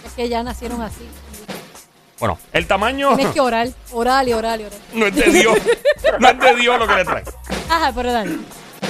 Es 0.07 0.13
que 0.13 0.29
ya 0.29 0.43
nacieron 0.43 0.83
así. 0.83 1.07
Bueno, 2.21 2.39
el 2.53 2.67
tamaño 2.67 3.17
Tienes 3.17 3.35
que 3.35 3.41
orar, 3.41 3.69
orar 3.93 4.27
y 4.29 4.33
orar 4.33 4.61
y 4.61 4.65
orar. 4.65 4.79
no 4.95 5.07
es 5.07 5.15
de 5.17 5.31
Dios, 5.31 5.59
no 6.21 6.29
es 6.29 6.39
de 6.39 6.55
Dios 6.57 6.79
lo 6.79 6.87
que 6.87 6.95
le 6.95 7.05
trae. 7.05 7.25
Ajá, 7.69 7.93
pero 7.95 8.13
dale. 8.13 8.31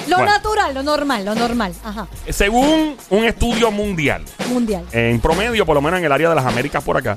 Lo 0.08 0.16
Bueno. 0.18 0.32
natural, 0.32 0.74
lo 0.74 0.82
normal, 0.82 1.24
lo 1.24 1.34
normal. 1.34 1.72
Ajá, 1.82 2.06
Según 2.28 2.96
un 3.08 3.24
estudio 3.24 3.70
mundial, 3.70 4.22
mundial. 4.50 4.84
en 4.92 5.18
promedio, 5.20 5.64
por 5.64 5.74
lo 5.74 5.80
menos 5.80 5.98
en 6.00 6.04
el 6.04 6.12
área 6.12 6.28
de 6.28 6.34
las 6.34 6.44
Américas 6.44 6.84
por 6.84 6.96
acá, 6.98 7.16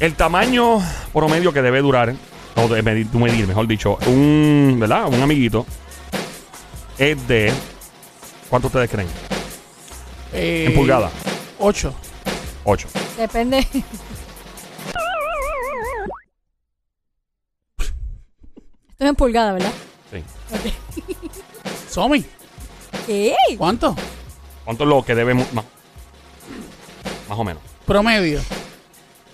el 0.00 0.14
tamaño 0.14 0.78
promedio 1.12 1.52
que 1.52 1.62
debe 1.62 1.80
durar, 1.80 2.14
o 2.56 2.68
de 2.68 2.82
medir, 2.82 3.06
medir, 3.14 3.46
mejor 3.46 3.66
dicho, 3.66 3.98
un, 4.06 4.76
¿verdad? 4.78 5.06
Un 5.08 5.20
amiguito, 5.22 5.66
es 6.98 7.26
de. 7.28 7.52
¿Cuánto 8.48 8.68
ustedes 8.68 8.90
creen? 8.90 9.08
Eh, 10.32 10.66
En 10.68 10.74
pulgadas. 10.74 11.12
Ocho. 11.58 11.94
8. 12.64 12.88
Depende. 13.18 13.66
Esto 17.78 19.04
es 19.04 19.08
en 19.10 19.14
pulgada, 19.14 19.52
¿verdad? 19.52 19.72
Sí. 20.10 20.22
Somi, 21.88 22.24
¿Qué? 23.06 23.34
¿cuánto? 23.58 23.94
¿Cuánto 24.64 24.84
es 24.84 24.88
lo 24.90 25.04
que 25.04 25.14
debemos? 25.14 25.52
Más, 25.52 25.64
más 27.28 27.38
o 27.38 27.44
menos. 27.44 27.62
Promedio. 27.84 28.40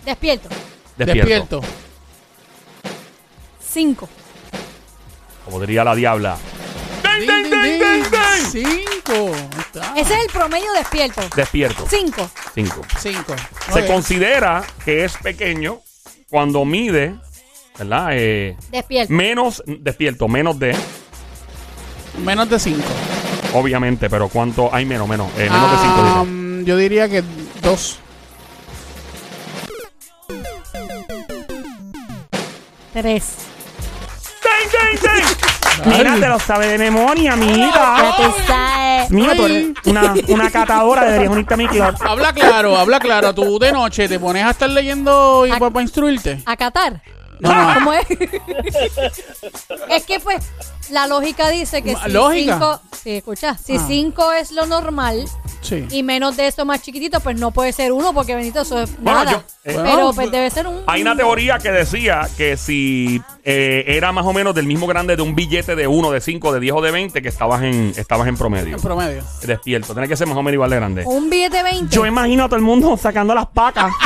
Despierto. 0.05 0.49
Despierto. 0.97 1.61
Cinco. 3.61 4.09
Como 5.45 5.61
diría 5.61 5.85
la 5.85 5.95
diabla. 5.95 6.37
Ding, 7.19 7.51
ding, 7.51 7.81
ding. 7.81 8.51
Cinco. 8.51 9.33
Ahí 9.35 9.61
está. 9.61 9.95
Ese 9.97 10.15
es 10.15 10.21
el 10.21 10.27
promedio 10.33 10.73
despierto. 10.73 11.23
Despierto. 11.35 11.87
Cinco. 11.89 12.31
5. 12.55 12.83
Cinco. 13.01 13.35
Se 13.73 13.81
Ok. 13.83 13.87
considera 13.87 14.63
que 14.85 15.05
es 15.05 15.17
pequeño 15.19 15.81
cuando 16.29 16.65
mide, 16.65 17.15
¿verdad? 17.79 18.09
Eh, 18.13 18.57
Despierto. 18.71 19.13
menos, 19.13 19.63
despierto, 19.67 20.29
menos 20.29 20.59
de, 20.59 20.77
Menos 22.25 22.49
de 22.51 22.59
cinco. 22.59 22.89
obviamente, 23.55 24.09
pero 24.11 24.29
¿cuánto? 24.29 24.73
Hay 24.75 24.85
menos, 24.85 25.09
menos, 25.09 25.31
eh, 25.39 25.49
menos 25.51 25.71
de 25.73 25.77
5 25.79 25.95
Ah, 25.99 26.25
Yo 26.65 26.77
diría 26.77 27.09
que 27.09 27.23
dos. 27.63 27.99
Tres. 32.93 33.35
Mira, 35.87 36.15
te 36.21 36.29
lo 36.29 36.39
sabe 36.39 36.67
de 36.69 36.79
memoria, 36.79 37.31
Ya 37.31 37.37
mira. 37.37 38.15
tú 38.17 38.23
sabes. 38.47 39.11
Mira, 39.11 39.35
tú 39.35 39.47
eres 39.47 39.67
una, 39.87 40.15
una 40.29 40.51
catadora, 40.51 41.05
deberías 41.05 41.33
unirte 41.33 41.55
a 41.55 41.57
mi 41.57 41.67
club. 41.67 41.95
Habla 42.07 42.33
claro, 42.33 42.77
habla 42.77 43.01
claro. 43.01 43.35
Tú 43.35 43.59
de 43.59 43.73
noche 43.73 44.09
te 44.09 44.21
pones 44.21 44.45
a 44.45 44.51
estar 44.51 44.69
leyendo 44.71 45.47
y 45.47 45.51
Ac- 45.51 45.59
para 45.73 45.83
instruirte. 45.83 46.41
¿A 46.47 46.57
Qatar? 46.57 47.01
No, 47.43 47.55
no. 47.55 47.75
¿Cómo 47.75 47.93
es? 47.93 48.07
es 49.91 50.05
que 50.07 50.21
pues 50.21 50.45
la 50.91 51.07
lógica 51.07 51.49
dice 51.51 51.83
que 51.83 51.95
si 51.97 52.11
¿lógica? 52.11 52.53
cinco, 52.55 52.81
sí, 53.03 53.11
escucha, 53.17 53.57
si 53.59 53.77
Ah. 53.77 53.85
cinco 53.87 54.33
es 54.33 54.53
lo 54.53 54.67
normal 54.67 55.25
Sí. 55.61 55.87
y 55.91 56.03
menos 56.03 56.37
de 56.37 56.49
eso 56.49 56.65
más 56.65 56.83
chiquitito, 56.83 57.21
pues 57.21 57.39
no 57.39 57.53
puede 57.53 57.73
ser 57.73 57.93
uno 57.93 58.13
porque 58.13 58.35
bendito 58.35 58.63
eso 58.63 58.81
es 58.83 58.91
Bueno, 59.01 59.25
nada. 59.25 59.31
yo- 59.33 59.71
eh, 59.71 59.79
Pero 59.83 60.13
pues 60.13 60.31
debe 60.31 60.51
ser 60.51 60.67
un 60.67 60.83
Hay 60.89 61.03
una 61.03 61.15
teoría 61.17 61.59
que 61.59 61.71
decía 61.71 62.29
que 62.37 62.57
si 62.57 63.23
eh, 63.45 63.85
era 63.87 64.11
más 64.13 64.27
o 64.27 64.33
menos 64.33 64.55
del 64.55 64.67
mismo 64.67 64.87
grande 64.89 65.15
de 65.17 65.23
un 65.23 65.35
billete 65.37 65.77
de 65.77 65.87
1, 65.87 66.11
de 66.11 66.21
5, 66.21 66.53
de 66.53 66.61
10 66.61 66.75
o 66.75 66.81
de 66.81 66.91
20, 66.91 67.23
que 67.23 67.29
estabas 67.29 67.63
en, 67.63 67.93
estabas 67.97 68.27
en 68.29 68.37
promedio. 68.37 68.75
En 68.77 68.83
promedio. 68.83 69.23
Despierto. 69.47 69.93
Tiene 69.95 70.09
que 70.09 70.17
ser 70.17 70.27
más 70.27 70.37
o 70.37 70.43
menos 70.43 70.55
igual 70.55 70.71
de 70.71 70.77
grande. 70.77 71.05
un 71.07 71.31
billete 71.31 71.59
de 71.59 71.63
20. 71.63 71.95
Yo 71.95 72.07
imagino 72.07 72.45
a 72.45 72.49
todo 72.49 72.57
el 72.57 72.63
mundo 72.63 72.97
sacando 72.97 73.35
las 73.35 73.47
pacas. 73.49 73.93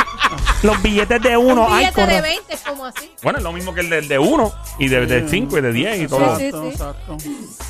los 0.63 0.81
billetes 0.81 1.21
de 1.21 1.37
uno. 1.37 1.65
un 1.67 1.73
Ay, 1.73 1.79
billete 1.85 2.01
de 2.01 2.07
corre. 2.07 2.21
20 2.21 2.53
es 2.53 2.61
como 2.61 2.85
así. 2.85 3.11
Bueno, 3.21 3.37
es 3.39 3.43
lo 3.43 3.51
mismo 3.51 3.73
que 3.73 3.81
el 3.81 3.89
del 3.89 4.07
de 4.07 4.19
1 4.19 4.53
y 4.79 4.87
de 4.87 5.27
5 5.29 5.57
y 5.57 5.61
de 5.61 5.71
10 5.73 6.01
y 6.01 6.07
todo. 6.07 6.37
Sí, 6.37 6.45
Exacto, 6.45 6.61
sí. 6.63 6.69
exacto. 6.71 7.17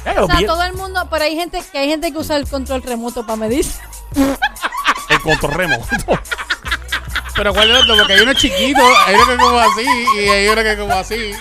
Eh, 0.05 0.19
O 0.19 0.25
sea, 0.27 0.35
billetes- 0.35 0.45
todo 0.47 0.63
el 0.63 0.73
mundo, 0.73 1.07
pero 1.09 1.23
hay 1.25 1.35
gente 1.35 1.61
que 1.71 1.77
hay 1.79 1.89
gente 1.89 2.11
que 2.11 2.17
usa 2.17 2.37
el 2.37 2.47
control 2.47 2.81
remoto 2.83 3.25
para 3.25 3.37
medir. 3.37 3.65
El 5.09 5.21
control 5.21 5.53
remoto. 5.53 5.85
Pero 7.35 7.53
cuál 7.53 7.71
es 7.71 7.81
otro, 7.81 7.95
porque 7.97 8.13
hay 8.13 8.19
uno 8.21 8.33
chiquito, 8.33 8.81
hay 9.05 9.15
uno 9.15 9.25
que 9.25 9.33
es 9.33 9.39
como 9.39 9.57
así 9.59 9.85
y 10.17 10.27
hay 10.29 10.47
uno 10.49 10.61
que 10.63 10.71
es 10.73 10.77
como 10.79 10.93
así. 10.93 11.31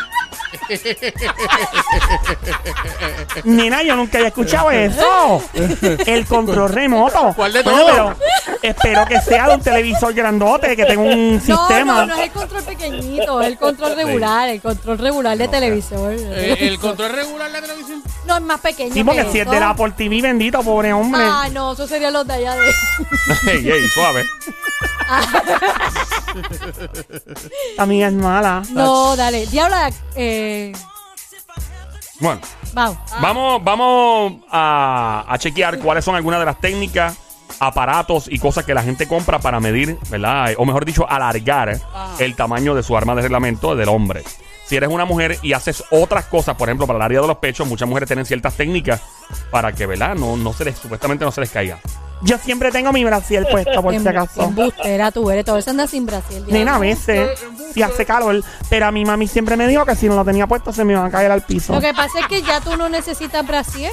Nena, 3.45 3.83
yo 3.83 3.97
nunca 3.97 4.19
había 4.19 4.29
escuchado 4.29 4.71
eso. 4.71 5.43
El 6.07 6.27
control 6.27 6.71
remoto. 6.73 7.33
¿Cuál 7.35 7.53
de 7.53 7.63
Bueno, 7.63 7.79
todos? 7.81 7.91
pero 7.95 8.17
espero 8.69 9.05
que 9.07 9.21
sea 9.21 9.49
de 9.49 9.55
un 9.57 9.61
televisor 9.63 10.13
grandote, 10.15 10.77
que 10.77 10.85
tenga 10.85 11.03
un 11.03 11.35
No, 11.35 11.41
sistema. 11.41 12.01
no, 12.01 12.07
no 12.07 12.15
es 12.15 12.21
el 12.23 12.31
control 12.31 12.63
pequeñito, 12.65 13.41
es 13.41 13.47
el 13.49 13.59
control 13.59 13.97
regular, 13.97 14.49
el 14.49 14.61
control 14.61 14.99
regular 14.99 15.37
de 15.39 15.49
televisor. 15.49 16.15
Eh, 16.19 16.57
el 16.61 16.79
control 16.81 17.13
regular 17.13 17.51
de 17.53 17.61
la 17.61 17.67
televisión. 17.67 18.03
No, 18.27 18.37
es 18.37 18.43
más 18.43 18.61
pequeño. 18.61 18.93
Sí, 18.95 19.05
porque 19.05 19.25
que 19.25 19.31
si 19.33 19.39
es 19.39 19.43
eso. 19.47 19.53
de 19.53 19.61
la 19.61 19.71
Apple 19.71 19.93
TV, 19.97 20.21
bendito, 20.23 20.63
pobre 20.63 20.93
hombre. 20.93 21.23
Ah, 21.25 21.49
no, 21.53 21.73
eso 21.73 21.87
serían 21.87 22.13
los 22.13 22.27
de 22.27 22.35
allá 22.35 22.55
de. 22.55 22.69
ey, 23.53 23.71
ey, 23.71 23.89
suave. 23.89 24.25
Amiga 27.79 28.09
es 28.09 28.13
mala. 28.15 28.63
No, 28.71 29.17
dale. 29.17 29.47
Diabla, 29.47 29.91
eh. 30.15 30.73
Bueno, 32.19 32.41
Vamos. 32.73 32.97
vamos, 33.21 33.63
vamos 33.65 34.33
a, 34.51 35.25
a 35.29 35.39
chequear 35.39 35.79
cuáles 35.79 36.03
son 36.05 36.17
algunas 36.17 36.41
de 36.41 36.47
las 36.47 36.59
técnicas, 36.59 37.15
aparatos 37.61 38.27
y 38.31 38.39
cosas 38.39 38.65
que 38.65 38.75
la 38.75 38.83
gente 38.83 39.07
compra 39.07 39.39
para 39.39 39.61
medir, 39.61 39.99
¿verdad? 40.11 40.53
O 40.59 40.65
mejor 40.65 40.85
dicho, 40.85 41.09
alargar 41.09 41.81
el 42.19 42.37
tamaño 42.37 42.75
de 42.75 42.83
su 42.83 42.97
arma 42.97 43.15
de 43.15 43.23
reglamento 43.23 43.75
del 43.75 43.89
hombre. 43.89 44.23
Si 44.67 44.77
eres 44.77 44.91
una 44.91 45.05
mujer 45.05 45.39
y 45.43 45.53
haces 45.53 45.85
otras 45.91 46.25
cosas, 46.25 46.57
por 46.57 46.69
ejemplo, 46.69 46.87
para 46.87 46.97
el 46.99 47.03
área 47.03 47.21
de 47.21 47.29
los 47.29 47.37
pechos, 47.39 47.69
muchas 47.69 47.89
mujeres 47.89 48.09
tienen 48.09 48.27
ciertas 48.27 48.55
técnicas 48.55 49.01
para 49.51 49.73
que, 49.73 49.87
¿verdad? 49.87 50.17
No, 50.17 50.37
no 50.37 50.53
se 50.53 50.65
les, 50.65 50.77
supuestamente 50.77 51.25
no 51.25 51.31
se 51.31 51.41
les 51.41 51.51
caiga. 51.51 51.79
Yo 52.23 52.39
siempre 52.39 52.73
tengo 52.73 52.93
mi 52.93 53.05
brasier 53.05 53.47
puesto, 53.49 53.83
por 53.83 53.93
si 54.01 54.09
acaso. 54.09 54.43
Embustera, 54.43 55.13
tú 55.13 55.31
eres. 55.31 55.45
Todo 55.45 55.59
eso 55.59 55.71
anda 55.71 55.87
sin 55.87 56.07
Brasil. 56.07 56.45
Nena, 56.49 56.77
a 56.77 56.79
veces, 56.79 57.39
si 57.73 57.83
hace 57.83 58.05
calor. 58.05 58.43
Pero 58.69 58.87
a 58.87 58.91
mi 58.93 59.05
mami 59.05 59.29
siempre 59.29 59.57
me 59.57 59.69
dijo 59.69 59.85
que 59.85 59.95
si 59.95 60.09
no 60.09 60.17
lo 60.17 60.25
tenía 60.25 60.47
puesto 60.47 60.73
se 60.73 60.85
me 60.85 60.95
iba 60.95 61.05
a 61.05 61.11
caer 61.11 61.31
al 61.31 61.43
piso. 61.43 61.75
Lo 61.75 61.81
que 61.81 61.93
pasa 61.95 62.21
es 62.21 62.27
que 62.27 62.43
ya 62.43 62.61
tú 62.61 62.77
no 62.77 62.89
necesitas 62.89 63.47
Brasil. 63.47 63.91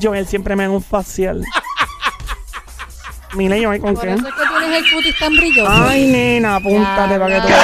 Joel 0.00 0.26
siempre 0.28 0.54
me 0.54 0.62
da 0.64 0.70
un 0.70 0.82
facial. 0.82 1.44
Mire, 3.34 3.64
Joel, 3.64 3.80
¿con 3.80 3.94
Por 3.94 4.04
qué? 4.04 4.12
eso 4.14 4.26
es 4.28 4.34
que 4.34 4.40
tienes 4.58 4.78
el 4.84 4.90
cutis 4.94 5.18
tan 5.18 5.36
brilloso. 5.36 5.70
Ay, 5.70 6.06
nena, 6.10 6.56
apúntate 6.56 7.12
Ya, 7.14 7.18
para 7.20 7.34
que 7.34 7.40
tú. 7.48 7.54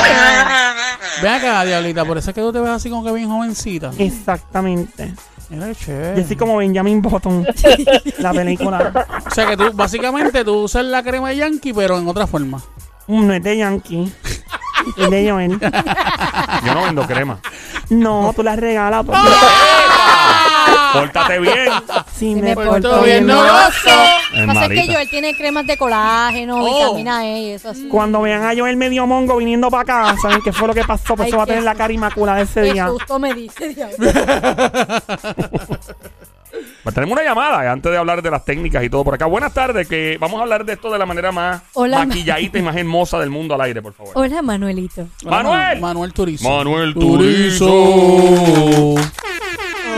Ven 1.23 1.33
acá, 1.35 1.65
diablita, 1.65 2.05
por 2.05 2.19
eso 2.19 2.31
es 2.31 2.35
que 2.35 2.41
tú 2.41 2.53
te 2.53 2.61
ves 2.61 2.71
así 2.71 2.91
como 2.91 3.05
que 3.05 3.13
bien 3.13 3.29
jovencita. 3.31 3.91
Exactamente. 3.99 5.15
Mira 5.51 5.67
qué 5.69 5.73
Yo 5.75 5.79
chévere. 5.87 6.25
soy 6.27 6.37
como 6.37 6.57
Benjamin 6.59 7.01
Button. 7.03 7.47
la 8.19 8.33
película. 8.33 9.07
O 9.27 9.31
sea 9.31 9.47
que 9.47 9.57
tú, 9.57 9.71
básicamente, 9.73 10.45
tú 10.45 10.65
usas 10.65 10.85
la 10.85 11.03
crema 11.03 11.31
de 11.31 11.37
Yankee, 11.37 11.73
pero 11.73 11.99
en 11.99 12.09
otra 12.09 12.27
forma. 12.27 12.59
Mm, 13.07 13.27
No 13.27 13.33
es 13.35 13.43
de 13.43 13.57
Yankee. 13.59 14.13
Es 14.97 15.11
de 15.11 15.31
Joel. 15.31 15.59
Yo 16.65 16.75
no 16.75 16.83
vendo 16.85 17.03
crema. 17.07 17.39
No, 17.91 18.33
tú 18.35 18.43
la 18.43 18.57
regalas. 18.57 19.05
Porque... 19.05 19.21
Pórtate 20.93 21.39
bien. 21.41 21.69
Sí, 22.15 22.17
Si 22.17 22.35
me 22.37 22.43
me 22.43 22.55
porto 22.55 22.71
porto 22.71 23.03
bien, 23.03 23.27
no 23.27 23.37
gozo. 23.43 23.91
Es 24.33 24.47
Pasa 24.47 24.67
es 24.67 24.71
que. 24.87 24.95
Joel 24.95 25.11
tiene 25.11 25.37
cremas 25.37 25.67
de 25.67 25.77
colágeno, 25.77 26.59
Oh. 26.63 26.75
vitamina 26.95 27.27
E 27.27 27.41
y 27.41 27.51
eso 27.51 27.71
así. 27.71 27.89
Cuando 27.89 28.23
vean 28.23 28.45
a 28.45 28.55
Joel 28.57 28.77
medio 28.77 29.07
mongo 29.07 29.37
viniendo 29.37 29.69
para 29.71 29.83
acá, 29.83 30.17
saben 30.23 30.41
qué 30.43 30.53
fue 30.53 30.69
lo 30.69 30.75
que 30.75 30.85
pasó. 30.85 31.17
Pues 31.17 31.27
Ay, 31.27 31.29
eso 31.29 31.37
va 31.37 31.43
a 31.43 31.47
qué 31.47 31.53
tener 31.53 31.65
la 31.65 31.75
cara 31.75 31.93
inmaculada 31.93 32.41
ese 32.41 32.63
Qué 32.63 32.73
día. 32.73 32.87
susto 32.87 33.19
me 33.19 33.35
dice, 33.35 33.69
diablo. 33.71 33.97
Pues 36.83 36.95
tenemos 36.95 37.13
una 37.15 37.25
llamada 37.25 37.65
eh, 37.65 37.69
antes 37.69 37.91
de 37.91 37.97
hablar 37.99 38.21
de 38.23 38.31
las 38.31 38.45
técnicas 38.45 38.83
y 38.85 38.91
todo 38.91 39.05
por 39.05 39.15
acá. 39.15 39.27
Buenas 39.27 39.55
tardes, 39.55 39.89
que 39.89 40.17
vamos 40.21 40.39
a 40.39 40.43
hablar 40.43 40.65
de 40.65 40.75
esto 40.75 40.91
de 40.93 40.99
la 40.99 41.07
manera 41.07 41.33
más 41.33 41.63
Hola, 41.73 42.05
maquilladita 42.05 42.59
y 42.59 42.63
más 42.63 42.77
hermosa 42.77 43.19
del 43.19 43.31
mundo 43.31 43.55
al 43.55 43.61
aire, 43.63 43.81
por 43.83 43.93
favor. 43.95 44.13
Hola, 44.17 44.43
Manuelito. 44.43 45.09
Manuel. 45.25 45.81
Manuel 45.81 46.13
Turizo. 46.13 46.49
Manuel 46.49 46.95
Turizo. 46.95 47.67
Hola. 48.87 49.01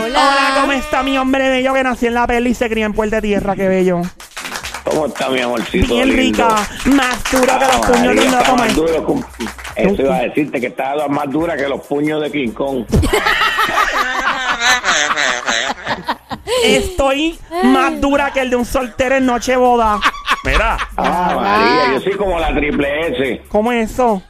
Hola, 0.05 0.57
¿cómo 0.61 0.71
está 0.73 1.03
mi 1.03 1.17
hombre 1.17 1.49
bello 1.49 1.73
que 1.73 1.83
nació 1.83 2.07
en 2.07 2.13
la 2.13 2.25
peli 2.27 2.51
y 2.51 2.53
se 2.53 2.69
crió 2.69 2.85
en 2.85 2.93
Puerta 2.93 3.21
Tierra? 3.21 3.55
Qué 3.55 3.67
bello. 3.67 4.01
¿Cómo 4.85 5.07
está 5.07 5.29
mi 5.29 5.41
amorcito 5.41 5.93
Bien 5.95 6.07
lindo? 6.15 6.47
rica, 6.47 6.67
más 6.85 7.21
dura 7.29 7.59
que 7.59 7.65
los 7.65 7.75
Ah, 7.75 7.81
puños 7.91 8.01
de 8.01 8.07
María, 8.15 8.29
una 8.29 8.39
está 8.39 8.55
más 8.55 8.73
duro 8.75 9.25
Eso 9.75 10.01
iba 10.01 10.15
a 10.15 10.21
decirte 10.21 10.61
que 10.61 10.67
estaba 10.67 11.07
más 11.09 11.29
dura 11.29 11.57
que 11.57 11.67
los 11.67 11.85
puños 11.85 12.21
de 12.21 12.31
King 12.31 12.51
Kong. 12.51 12.85
Estoy 16.63 17.39
más 17.63 17.99
dura 18.01 18.31
que 18.31 18.41
el 18.41 18.49
de 18.49 18.55
un 18.55 18.65
soltero 18.65 19.15
en 19.15 19.25
noche 19.25 19.55
boda. 19.55 19.99
Mira, 20.43 20.77
Ah, 20.95 21.31
María, 21.35 21.93
yo 21.93 22.01
soy 22.01 22.13
como 22.15 22.39
la 22.39 22.53
triple 22.53 23.07
S. 23.07 23.41
¿Cómo 23.49 23.71
es 23.71 23.91
eso? 23.91 24.21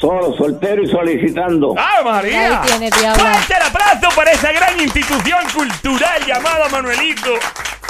Solo, 0.00 0.36
soltero 0.36 0.82
y 0.82 0.88
solicitando. 0.88 1.74
¡Ave 1.78 2.04
María! 2.10 2.60
Ahí 2.62 2.68
tiene, 2.68 2.90
diablo. 2.90 3.24
¡Fuerte 3.24 3.54
el 3.54 3.62
aplauso 3.62 4.16
para 4.16 4.32
esa 4.32 4.52
gran 4.52 4.78
institución 4.80 5.38
cultural 5.54 6.24
llamada 6.26 6.68
Manuelito! 6.68 7.30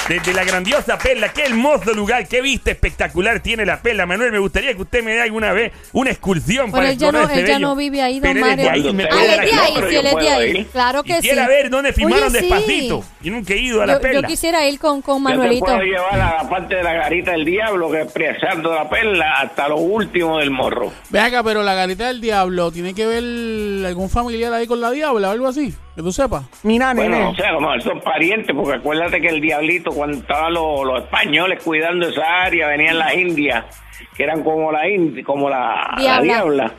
Desde 0.09 0.35
la 0.35 0.45
grandiosa 0.45 0.99
Perla, 0.99 1.31
qué 1.33 1.45
hermoso 1.45 1.95
lugar, 1.95 2.29
qué 2.29 2.43
vista 2.43 2.71
espectacular 2.71 3.41
tiene 3.41 3.65
la 3.65 3.81
Perla. 3.81 4.05
Manuel, 4.05 4.33
me 4.33 4.39
gustaría 4.39 4.75
que 4.75 4.83
usted 4.83 5.03
me 5.03 5.15
dé 5.15 5.23
alguna 5.23 5.53
vez 5.55 5.73
una 5.95 6.11
excursión 6.11 6.67
Pero 6.67 6.73
para 6.77 6.91
él 6.91 6.99
ya 6.99 7.11
no, 7.11 7.23
ese 7.23 7.41
él 7.41 7.47
ya 7.47 7.55
bello. 7.55 7.69
no 7.69 7.77
vive 7.77 8.03
ahí, 8.03 8.21
don 8.21 8.33
Pero 8.35 8.45
él 8.47 8.51
es 8.51 8.57
de 8.59 8.65
Mario. 8.65 8.71
ahí, 8.89 8.93
me 8.95 9.05
Ah, 9.05 9.09
puede 9.09 9.25
él 9.25 9.31
es 9.31 9.51
de 9.51 9.57
ahí, 9.61 9.73
sí, 9.89 9.97
él 9.97 10.07
es 10.07 10.15
de 10.17 10.29
ahí. 10.29 10.51
ir. 10.59 10.67
Claro 10.67 11.03
que 11.05 11.15
sí. 11.15 11.21
Quisiera 11.23 11.49
ver 11.49 11.71
dónde 11.71 11.93
filmaron 11.95 12.29
Oye, 12.29 12.39
sí. 12.39 12.49
Despacito. 12.51 13.05
Yo 13.23 13.33
nunca 13.33 13.55
he 13.55 13.59
ido 13.59 13.81
a 13.81 13.87
la 13.87 13.93
Yo, 13.95 13.99
yo 13.99 14.03
Perla. 14.03 14.29
quisiera 14.29 14.69
ir 14.69 14.79
con, 14.79 15.01
con 15.01 15.23
Yo 15.23 15.29
te 15.31 15.37
Manuelito. 15.39 15.65
puedo 15.65 15.81
llevar 15.81 16.21
a 16.21 16.43
la 16.43 16.51
parte 16.51 16.75
de 16.75 16.83
la 16.83 16.93
garita 16.93 17.31
del 17.31 17.45
diablo, 17.47 17.91
que 17.91 18.03
es 18.03 18.13
presando 18.13 18.75
la 18.75 18.87
perla, 18.91 19.33
hasta 19.41 19.69
lo 19.69 19.77
último 19.79 20.39
del 20.39 20.51
morro. 20.51 20.93
Ven 21.09 21.23
acá, 21.23 21.43
pero 21.43 21.63
la 21.63 21.73
garita 21.73 22.09
del 22.09 22.21
diablo, 22.21 22.71
¿tiene 22.71 22.93
que 22.93 23.07
ver 23.07 23.87
algún 23.87 24.11
familiar 24.11 24.53
ahí 24.53 24.67
con 24.67 24.83
la 24.83 24.91
diabla 24.91 25.29
o 25.31 25.33
algo 25.33 25.47
así? 25.49 25.75
Que 25.95 26.03
tú 26.03 26.11
sepas. 26.13 26.43
Mira, 26.65 26.93
Bueno, 26.95 27.17
nene. 27.17 27.27
o 27.29 27.35
sea, 27.35 27.55
como 27.55 27.81
son 27.81 28.01
parientes, 28.01 28.55
porque 28.55 28.79
acuérdate 28.79 29.21
que 29.21 29.29
el 29.29 29.41
diablito, 29.41 29.93
cuando 29.93 30.19
estaban 30.19 30.53
los, 30.53 30.85
los 30.85 31.03
españoles 31.05 31.63
cuidando 31.63 32.09
esa 32.09 32.43
área, 32.43 32.67
venían 32.69 32.99
las 32.99 33.15
indias, 33.15 33.65
que 34.17 34.25
eran 34.25 34.43
como 34.43 34.73
la 34.73 34.89
indi, 34.89 35.23
como 35.23 35.49
la 35.49 35.95
la 35.99 36.21
Diabla. 36.21 36.73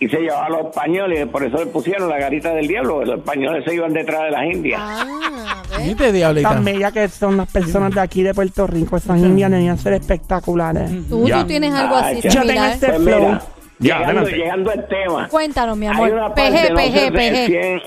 Y 0.00 0.08
se 0.08 0.18
llevaban 0.20 0.52
los 0.52 0.66
españoles, 0.66 1.26
por 1.26 1.42
eso 1.42 1.56
le 1.58 1.66
pusieron 1.66 2.08
la 2.08 2.18
garita 2.18 2.54
del 2.54 2.68
diablo, 2.68 2.94
porque 2.96 3.10
los 3.10 3.18
españoles 3.18 3.64
se 3.66 3.74
iban 3.74 3.92
detrás 3.92 4.22
de 4.24 4.30
las 4.30 4.44
indias. 4.44 4.80
Ah. 4.80 5.62
¿Viste, 5.82 6.12
diablita? 6.12 6.50
Tan 6.50 6.64
bella 6.64 6.92
que 6.92 7.08
son 7.08 7.36
las 7.36 7.50
personas 7.50 7.92
de 7.92 8.00
aquí 8.00 8.22
de 8.22 8.32
Puerto 8.32 8.66
Rico. 8.68 8.96
Esas 8.96 9.18
indias 9.18 9.50
debían 9.50 9.76
ser 9.76 9.94
espectaculares. 9.94 10.88
Tú, 11.08 11.26
tú 11.28 11.44
tienes 11.46 11.74
algo 11.74 11.96
Ah, 11.96 12.10
así. 12.10 12.16
Yo 12.16 12.30
tengo 12.30 12.42
similar. 12.42 12.72
este 12.74 12.86
Pues 12.86 13.02
flow. 13.02 13.18
mira, 13.20 13.42
Ya, 13.80 13.98
llegando, 13.98 14.20
adelante. 14.22 14.36
llegando 14.36 14.70
al 14.70 14.88
tema. 14.88 15.28
Cuéntanos, 15.28 15.76
mi 15.76 15.86
Hay 15.86 15.92
amor. 15.92 16.10
una 16.12 16.34
parte, 16.34 16.50
PG, 16.50 16.70
no 16.70 16.76
PG, 16.76 17.12
PG. 17.12 17.82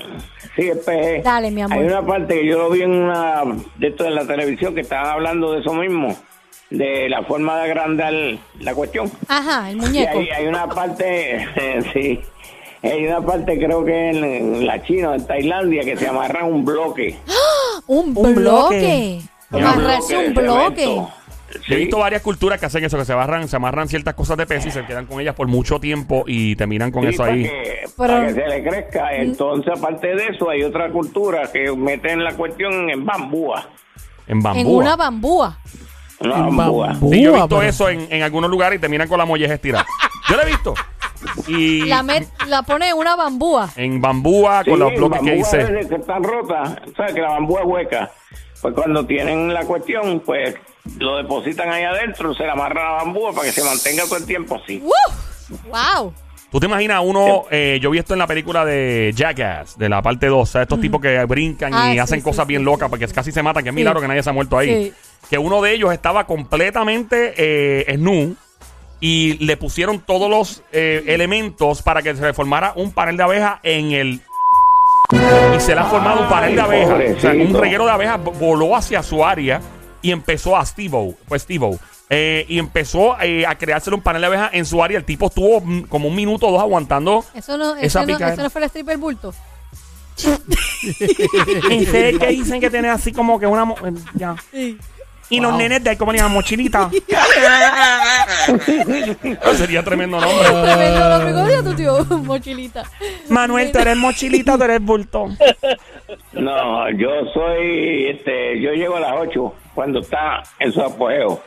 Sí, 0.56 0.68
es 0.68 0.76
PG. 0.78 1.22
Dale, 1.22 1.50
mi 1.50 1.62
amor. 1.62 1.78
Hay 1.78 1.84
una 1.84 2.02
parte 2.06 2.34
que 2.40 2.46
yo 2.46 2.58
lo 2.58 2.70
vi 2.70 2.82
en 2.82 2.90
una 2.92 3.42
de 3.76 3.88
esto 3.88 4.04
en 4.06 4.14
la 4.14 4.26
televisión 4.26 4.74
que 4.74 4.80
estaban 4.82 5.06
hablando 5.08 5.52
de 5.52 5.60
eso 5.60 5.72
mismo, 5.74 6.16
de 6.70 7.08
la 7.08 7.22
forma 7.24 7.56
de 7.58 7.62
agrandar 7.64 8.12
la 8.60 8.74
cuestión. 8.74 9.10
Ajá, 9.28 9.70
el 9.70 9.76
Y 9.76 9.80
muñeco. 9.80 10.18
hay, 10.18 10.28
hay 10.30 10.46
una 10.46 10.66
parte, 10.68 11.46
sí, 11.92 12.20
hay 12.82 13.06
una 13.06 13.20
parte 13.20 13.58
creo 13.58 13.84
que 13.84 14.10
en, 14.10 14.24
en 14.24 14.66
la 14.66 14.82
China, 14.82 15.14
en 15.14 15.26
Tailandia, 15.26 15.82
que 15.84 15.96
se 15.96 16.08
amarra 16.08 16.44
un 16.44 16.64
bloque. 16.64 17.16
Un, 17.86 18.12
Un 18.16 18.34
bloque. 18.34 18.38
bloque. 18.40 19.20
Amarrarse 19.50 20.16
un 20.16 20.34
de 20.34 20.40
bloque. 20.42 21.02
He 21.68 21.76
visto 21.76 21.98
varias 21.98 22.22
culturas 22.22 22.58
que 22.60 22.66
hacen 22.66 22.84
eso, 22.84 22.96
que 22.98 23.04
se 23.04 23.12
amarran, 23.12 23.48
se 23.48 23.56
amarran 23.56 23.88
ciertas 23.88 24.14
cosas 24.14 24.36
de 24.36 24.46
peso 24.46 24.68
y 24.68 24.70
se 24.70 24.84
quedan 24.84 25.06
con 25.06 25.20
ellas 25.20 25.34
por 25.34 25.46
mucho 25.48 25.78
tiempo 25.80 26.24
y 26.26 26.56
terminan 26.56 26.90
con 26.90 27.02
Sí, 27.02 27.08
eso 27.10 27.18
para 27.22 27.32
ahí 27.32 27.42
que, 27.44 27.80
Pero- 27.84 27.96
para 27.96 28.26
que 28.26 28.32
se 28.34 28.46
le 28.48 28.62
crezca. 28.62 29.14
Entonces, 29.16 29.72
aparte 29.76 30.06
de 30.14 30.26
eso, 30.28 30.50
hay 30.50 30.62
otra 30.62 30.90
cultura 30.90 31.50
que 31.52 31.70
meten 31.76 32.22
la 32.24 32.34
cuestión 32.34 32.90
en 32.90 33.04
bambúa. 33.04 33.68
en 34.26 34.40
bambú. 34.40 34.60
En 34.60 34.66
una 34.68 34.96
bambúa. 34.96 35.58
En 36.20 36.30
bambúa. 36.30 36.86
bambú. 36.88 37.12
Sí, 37.12 37.22
yo 37.22 37.28
he 37.28 37.32
Búa, 37.32 37.40
visto 37.40 37.56
pero- 37.58 37.68
eso 37.68 37.88
en, 37.88 38.06
en 38.10 38.22
algunos 38.22 38.50
lugares 38.50 38.78
y 38.78 38.80
terminan 38.80 39.08
con 39.08 39.18
la 39.18 39.24
molleja 39.24 39.54
estirada. 39.54 39.84
Yo 40.28 40.36
lo 40.36 40.42
he 40.42 40.46
visto. 40.46 40.74
Y 41.48 41.84
La, 41.86 42.02
met- 42.02 42.28
la 42.48 42.62
pone 42.62 42.88
en 42.90 42.96
una 42.96 43.16
bambúa. 43.16 43.68
en 43.76 44.00
bambúa, 44.00 44.62
con 44.64 44.74
Sí, 44.74 44.80
los 44.80 44.94
bloques 44.94 45.20
que 45.20 45.26
bambúa 45.30 45.34
hice. 45.48 45.56
desde 45.58 45.88
que 45.88 45.94
están 45.96 46.22
rotas, 46.22 46.76
sabes 46.96 47.14
que 47.14 47.20
la 47.20 47.30
bambúa 47.30 47.60
es 47.60 47.66
hueca. 47.66 48.10
Pues 48.60 48.74
cuando 48.74 49.04
tienen 49.06 49.52
la 49.52 49.64
cuestión, 49.64 50.20
pues 50.20 50.54
lo 50.98 51.16
depositan 51.16 51.70
ahí 51.70 51.84
adentro, 51.84 52.34
se 52.34 52.42
le 52.44 52.50
amarra 52.50 52.84
la 52.84 52.90
bambúa 53.04 53.32
para 53.32 53.46
que 53.46 53.52
se 53.52 53.64
mantenga 53.64 54.04
todo 54.04 54.16
el 54.16 54.26
tiempo 54.26 54.60
así. 54.62 54.78
¡Woo! 54.78 55.58
¡Wow! 55.70 56.12
¿Tú 56.50 56.60
te 56.60 56.66
imaginas 56.66 57.00
uno? 57.02 57.44
eh, 57.50 57.78
yo 57.80 57.88
vi 57.90 57.98
esto 57.98 58.12
en 58.12 58.18
la 58.18 58.26
película 58.26 58.64
de 58.66 59.12
Jackass, 59.16 59.78
de 59.78 59.88
la 59.88 60.02
parte 60.02 60.26
2. 60.26 60.38
O 60.42 60.44
sea, 60.52 60.62
estos 60.62 60.80
tipos 60.82 61.00
que 61.00 61.24
brincan 61.24 61.72
Ah, 61.72 61.88
y 61.90 61.92
sí, 61.94 61.98
hacen 61.98 62.18
sí, 62.20 62.24
cosas 62.24 62.44
sí, 62.44 62.48
bien 62.50 62.60
sí. 62.60 62.64
locas 62.66 62.90
porque 62.90 63.08
casi 63.08 63.32
se 63.32 63.42
matan. 63.42 63.62
Que 63.62 63.70
es 63.70 63.74
Sí. 63.74 63.76
milagro 63.80 64.00
que 64.02 64.08
nadie 64.08 64.22
se 64.22 64.28
ha 64.28 64.34
muerto 64.34 64.58
ahí. 64.58 64.68
Sí. 64.68 64.92
Que 65.30 65.38
uno 65.38 65.62
de 65.62 65.72
ellos 65.72 65.92
estaba 65.94 66.26
completamente 66.26 67.32
eh, 67.38 67.94
snu 67.96 68.36
y 69.00 69.38
le 69.44 69.56
pusieron 69.56 70.00
todos 70.00 70.28
los 70.28 70.62
eh, 70.72 71.02
elementos 71.06 71.80
para 71.80 72.02
que 72.02 72.14
se 72.14 72.22
le 72.22 72.34
formara 72.34 72.74
un 72.76 72.92
panel 72.92 73.16
de 73.16 73.22
abejas 73.22 73.58
en 73.62 73.92
el. 73.92 74.20
Y 75.56 75.60
se 75.60 75.74
le 75.74 75.80
ha 75.80 75.84
formado 75.84 76.22
un 76.22 76.28
panel 76.28 76.54
de 76.54 76.60
Ay, 76.60 76.66
abejas. 76.82 77.16
O 77.16 77.20
sea, 77.20 77.30
un 77.32 77.54
reguero 77.54 77.86
de 77.86 77.90
abejas 77.92 78.20
vo- 78.20 78.32
voló 78.38 78.76
hacia 78.76 79.02
su 79.02 79.24
área 79.24 79.60
y 80.02 80.10
empezó 80.10 80.56
a 80.56 80.66
Steve 80.66 81.14
pues 81.26 81.42
Steve 81.42 81.78
eh, 82.10 82.44
y 82.48 82.58
empezó 82.58 83.18
eh, 83.22 83.46
a 83.46 83.56
creársele 83.56 83.96
un 83.96 84.02
panel 84.02 84.20
de 84.20 84.26
abejas 84.26 84.50
en 84.52 84.66
su 84.66 84.82
área. 84.82 84.98
El 84.98 85.04
tipo 85.04 85.26
estuvo 85.28 85.60
mm, 85.62 85.82
como 85.84 86.08
un 86.08 86.14
minuto 86.14 86.46
o 86.48 86.52
dos 86.52 86.60
aguantando. 86.60 87.24
Eso 87.34 87.56
no, 87.56 87.74
Esa 87.76 87.86
eso 87.86 88.00
no, 88.00 88.06
picadera. 88.06 88.32
eso 88.34 88.42
no 88.42 88.50
fue 88.50 88.60
el 88.60 88.66
stripper 88.66 88.98
bulto. 88.98 89.32
Y 91.70 91.82
ustedes 91.84 92.18
que 92.18 92.26
dicen 92.28 92.60
que 92.60 92.68
tiene 92.68 92.90
así 92.90 93.12
como 93.12 93.40
que 93.40 93.46
una... 93.46 93.64
mo- 93.64 93.76
eh, 93.86 93.92
Ya. 94.14 94.36
Y 95.30 95.40
los 95.40 95.56
nenes 95.56 95.82
de 95.82 95.88
ahí 95.90 95.96
como 95.96 96.12
le 96.12 96.18
llaman 96.18 96.34
mochilita. 96.34 96.90
Sería 99.56 99.82
tremendo 99.82 100.20
nombre. 100.20 100.46
Tremendo 100.48 101.08
nombre. 101.08 101.32
¿Cómo 101.32 101.46
se 101.46 101.52
llama 101.56 101.70
tu 101.70 101.74
tío? 101.76 102.04
Mochilita. 102.18 102.84
Manuel, 103.30 103.72
tú 103.72 103.78
eres 103.78 103.96
mochilita, 103.96 104.58
tú 104.58 104.64
eres 104.64 104.82
bulto. 104.82 105.28
No, 106.32 106.90
yo 106.90 107.08
soy, 107.32 108.08
este, 108.10 108.60
yo 108.60 108.72
llego 108.72 108.96
a 108.96 109.00
las 109.00 109.12
8 109.20 109.54
cuando 109.74 110.00
está 110.00 110.42
en 110.58 110.72
su 110.72 110.80
apogeo. 110.82 111.40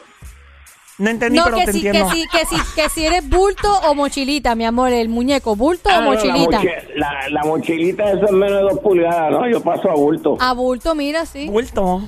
No 0.97 1.09
entendí, 1.09 1.37
No, 1.37 1.43
pero 1.45 1.57
que 1.57 1.65
te 1.65 1.73
si, 1.73 1.81
que, 1.81 1.91
si, 2.05 2.27
que, 2.29 2.45
si, 2.45 2.55
que 2.73 2.89
si 2.89 3.05
eres 3.05 3.27
bulto 3.27 3.69
o 3.81 3.93
mochilita, 3.95 4.55
mi 4.55 4.63
amor, 4.65 4.93
el 4.93 5.09
muñeco, 5.09 5.53
bulto 5.57 5.89
Ah, 5.91 5.97
o 5.97 6.01
no, 6.01 6.11
mochilita. 6.13 6.51
La, 6.51 6.59
mochi- 6.63 6.87
la, 6.95 7.29
la 7.31 7.41
mochilita 7.43 8.11
esa 8.13 8.25
es 8.25 8.31
menos 8.31 8.57
de 8.59 8.63
dos 8.63 8.79
pulgadas, 8.79 9.31
¿no? 9.31 9.49
Yo 9.49 9.61
paso 9.61 9.89
a 9.91 9.95
bulto. 9.95 10.37
A 10.39 10.53
bulto, 10.53 10.95
mira, 10.95 11.25
sí. 11.25 11.49
Bulto. 11.49 12.01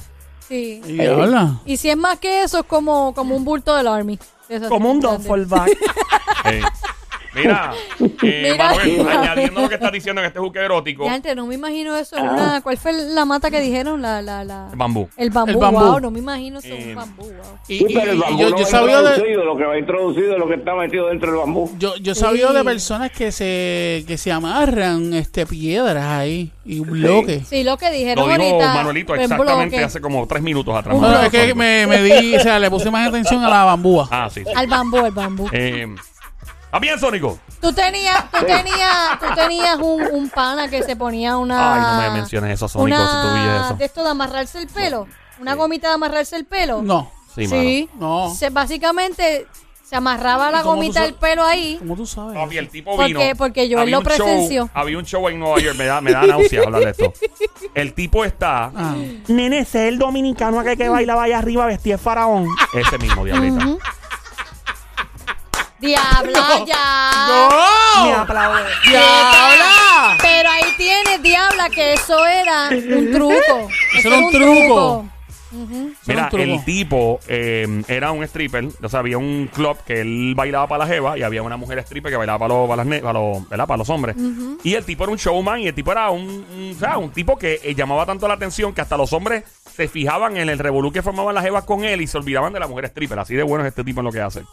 sí. 0.47 0.81
Y 0.87 0.93
diabla. 0.93 1.59
Y 1.65 1.75
si 1.75 1.89
es 1.89 1.97
más 1.97 2.17
que 2.19 2.43
eso, 2.43 2.59
es 2.59 2.65
como, 2.65 3.13
como 3.13 3.35
un 3.35 3.43
bulto 3.43 3.75
del 3.75 3.87
Army. 3.87 4.17
Eso 4.47 4.69
Como 4.69 4.89
un 4.91 5.01
grande. 5.01 5.17
Duffelbag. 5.27 5.69
Mira, 7.37 7.73
eh, 8.23 8.49
Mira. 8.51 8.69
Manuel, 8.75 9.07
añadiendo 9.17 9.61
lo 9.61 9.69
que 9.69 9.75
estás 9.75 9.91
diciendo 9.91 10.21
en 10.21 10.27
este 10.27 10.39
juque 10.39 10.59
erótico, 10.59 11.05
Ya, 11.05 11.13
antes, 11.13 11.35
no 11.35 11.45
me 11.45 11.55
imagino 11.55 11.95
eso. 11.95 12.17
en 12.17 12.23
Una, 12.27 12.61
¿Cuál 12.61 12.77
fue 12.77 12.91
la 12.93 13.25
mata 13.25 13.49
que 13.51 13.59
dijeron? 13.61 14.01
La, 14.01 14.21
la, 14.21 14.43
la... 14.43 14.69
bambú. 14.75 15.07
El 15.17 15.29
bambú, 15.29 15.51
El 15.51 15.57
bambú. 15.57 15.79
wow, 15.79 15.99
no 15.99 16.11
me 16.11 16.19
imagino 16.19 16.59
eso 16.59 16.67
Eh, 16.67 16.87
un 16.89 16.95
bambú, 16.95 17.23
wow. 17.23 17.33
Y, 17.67 17.77
Sí, 17.79 17.85
y- 17.89 17.93
pero 17.93 18.11
el 18.11 18.17
y 18.17 18.21
bambú 18.21 18.39
yo, 18.39 18.49
no 18.49 18.57
yo 18.57 18.63
va 18.63 18.69
sabía 18.69 19.01
de, 19.01 19.09
introducido, 19.09 19.45
lo 19.45 19.57
que 19.57 19.63
va 19.65 19.77
introducido 19.77 20.33
es 20.33 20.39
lo 20.39 20.47
que 20.47 20.55
está 20.55 20.75
metido 20.75 21.07
dentro 21.07 21.29
del 21.31 21.39
bambú. 21.39 21.71
yo, 21.77 21.95
yo 21.97 22.15
sabía 22.15 22.47
Sí. 22.49 22.53
de 22.55 22.63
personas 22.63 23.11
que 23.11 23.31
se, 23.31 24.03
que 24.07 24.17
se 24.17 24.31
amarran 24.31 25.13
este, 25.13 25.45
piedras 25.45 26.03
ahí 26.05 26.51
y 26.65 26.79
bloques. 26.79 27.47
Sí, 27.47 27.63
lo 27.63 27.77
que 27.77 27.89
dijeron 27.91 28.27
Lo 28.27 28.33
dijo 28.33 28.43
ahorita. 28.55 28.73
Manuelito 28.73 29.15
en 29.15 29.21
exactamente 29.21 29.75
bloque, 29.75 29.83
hace 29.85 30.01
como 30.01 30.27
tres 30.27 30.41
minutos 30.41 30.75
atrás. 30.75 30.95
No, 30.95 31.01
Manuel 31.01 31.25
es 31.25 31.31
que 31.31 31.53
me, 31.53 31.87
me 31.87 32.01
di, 32.03 32.35
o 32.35 32.39
sea, 32.39 32.59
le 32.59 32.69
puse 32.69 32.89
más 32.91 33.07
atención 33.07 33.43
a 33.43 33.49
la 33.49 33.63
bambúa. 33.63 34.07
Ah, 34.11 34.29
sí. 34.31 34.43
sí. 34.45 34.51
Al 34.55 34.67
bambú, 34.67 34.97
al 34.97 35.11
bambú. 35.11 35.47
Eh, 35.51 35.87
¿Está 36.77 36.79
bien, 36.79 36.99
Sónico? 36.99 37.39
Tú 37.59 37.73
tenías, 37.73 38.29
tú 38.31 38.45
tenías, 38.45 39.19
tú 39.19 39.25
tenías 39.35 39.77
un, 39.79 40.03
un 40.11 40.29
pana 40.29 40.69
que 40.69 40.83
se 40.83 40.95
ponía 40.95 41.35
una. 41.37 41.73
Ay, 41.73 41.81
no 41.81 42.01
me 42.13 42.19
menciones 42.19 42.53
eso, 42.53 42.67
Sónico, 42.67 42.95
una 43.01 43.07
si 43.23 43.27
tú 43.27 43.33
vives 43.33 43.61
eso. 43.65 43.73
de 43.75 43.85
esto 43.85 44.03
de 44.03 44.09
amarrarse 44.11 44.59
el 44.59 44.67
pelo. 44.67 45.07
Una 45.39 45.55
gomita 45.55 45.87
de 45.87 45.93
amarrarse 45.95 46.35
el 46.35 46.45
pelo. 46.45 46.81
No, 46.83 47.11
Sí, 47.33 47.47
Sí. 47.47 47.89
no. 47.99 48.33
Se, 48.33 48.49
básicamente 48.51 49.47
se 49.83 49.95
amarraba 49.95 50.51
la 50.51 50.59
¿Y 50.59 50.61
cómo 50.63 50.73
tú 50.73 50.77
gomita 50.81 51.01
del 51.03 51.13
pelo 51.15 51.43
ahí. 51.45 51.77
¿Cómo 51.79 51.95
tú 51.95 52.05
sabes? 52.05 52.35
Papi, 52.37 52.57
el 52.57 52.69
tipo 52.69 52.95
Porque- 52.95 53.13
vino. 53.13 53.35
porque 53.37 53.69
yo 53.69 53.79
había 53.79 53.97
lo 53.97 54.03
show- 54.03 54.03
presencio. 54.03 54.69
había 54.73 54.97
un 54.97 55.05
show 55.05 55.27
en 55.29 55.39
Nueva 55.39 55.59
York, 55.59 55.77
me 55.77 55.85
da, 55.85 56.01
me 56.01 56.11
da 56.11 56.27
náusea 56.27 56.63
hablar 56.63 56.81
de 56.83 56.89
esto. 56.91 57.13
El 57.73 57.93
tipo 57.93 58.23
está, 58.25 58.71
Ah. 58.75 58.95
Nene, 59.29 59.59
ese 59.59 59.83
es 59.87 59.93
el 59.93 59.97
dominicano 59.99 60.59
aquel 60.59 60.77
que 60.77 60.89
bailaba 60.89 61.23
allá 61.23 61.37
arriba 61.39 61.65
vestido 61.65 61.97
de 61.97 62.03
faraón. 62.03 62.47
ese 62.73 62.97
mismo, 62.99 63.23
diablita. 63.25 63.65
Ujú. 63.65 63.79
Diabla, 65.79 66.65
ya. 66.65 68.03
Me 68.03 68.11
¡No! 68.11 68.17
aplaude. 68.21 68.61
¡Diabla! 68.87 70.17
Pero 70.21 70.49
ahí 70.49 70.63
tienes, 70.77 71.21
Diabla, 71.21 71.69
que 71.69 71.93
eso 71.93 72.25
era 72.25 72.69
un 72.69 73.11
truco. 73.11 73.69
Eso 73.95 74.07
era 74.07 74.17
un 74.17 74.31
truco. 74.31 75.05
Mira, 76.05 76.29
el 76.33 76.63
tipo 76.65 77.19
eh, 77.27 77.81
era 77.87 78.11
un 78.11 78.21
stripper, 78.23 78.67
o 78.83 78.89
sea, 78.89 78.99
había 78.99 79.17
un 79.17 79.49
club 79.53 79.77
que 79.85 80.01
él 80.01 80.33
bailaba 80.35 80.67
para 80.67 80.85
la 80.85 80.93
jeva 80.93 81.17
y 81.17 81.23
había 81.23 81.41
una 81.41 81.55
mujer 81.55 81.79
stripper 81.79 82.11
que 82.11 82.17
bailaba 82.17 82.37
para 82.39 82.53
los, 82.53 82.67
para 82.67 82.75
las 82.77 82.85
ne- 82.85 82.99
para 82.99 83.13
los, 83.19 83.47
¿verdad? 83.49 83.65
para 83.65 83.77
los 83.77 83.89
hombres. 83.89 84.15
Y 84.63 84.73
el 84.75 84.83
tipo 84.83 85.03
era 85.05 85.11
un 85.13 85.17
showman 85.17 85.61
y 85.61 85.67
el 85.67 85.73
tipo 85.73 85.91
era 85.91 86.09
un, 86.09 86.21
un, 86.27 86.73
o 86.75 86.79
sea, 86.79 86.97
un 86.97 87.11
tipo 87.11 87.37
que 87.37 87.61
eh, 87.63 87.73
llamaba 87.75 88.05
tanto 88.05 88.27
la 88.27 88.33
atención 88.33 88.73
que 88.73 88.81
hasta 88.81 88.97
los 88.97 89.13
hombres 89.13 89.45
se 89.73 89.87
fijaban 89.87 90.35
en 90.37 90.49
el 90.49 90.59
revolú 90.59 90.91
que 90.91 91.01
formaban 91.01 91.33
las 91.33 91.43
jevas 91.45 91.63
con 91.63 91.83
él 91.85 92.01
y 92.01 92.07
se 92.07 92.17
olvidaban 92.17 92.51
de 92.51 92.59
la 92.59 92.67
mujer 92.67 92.85
stripper. 92.85 93.17
Así 93.19 93.33
de 93.35 93.43
bueno 93.43 93.63
es 93.63 93.69
este 93.69 93.83
tipo 93.85 94.01
en 94.01 94.05
lo 94.05 94.11
que 94.11 94.21
hace. 94.21 94.43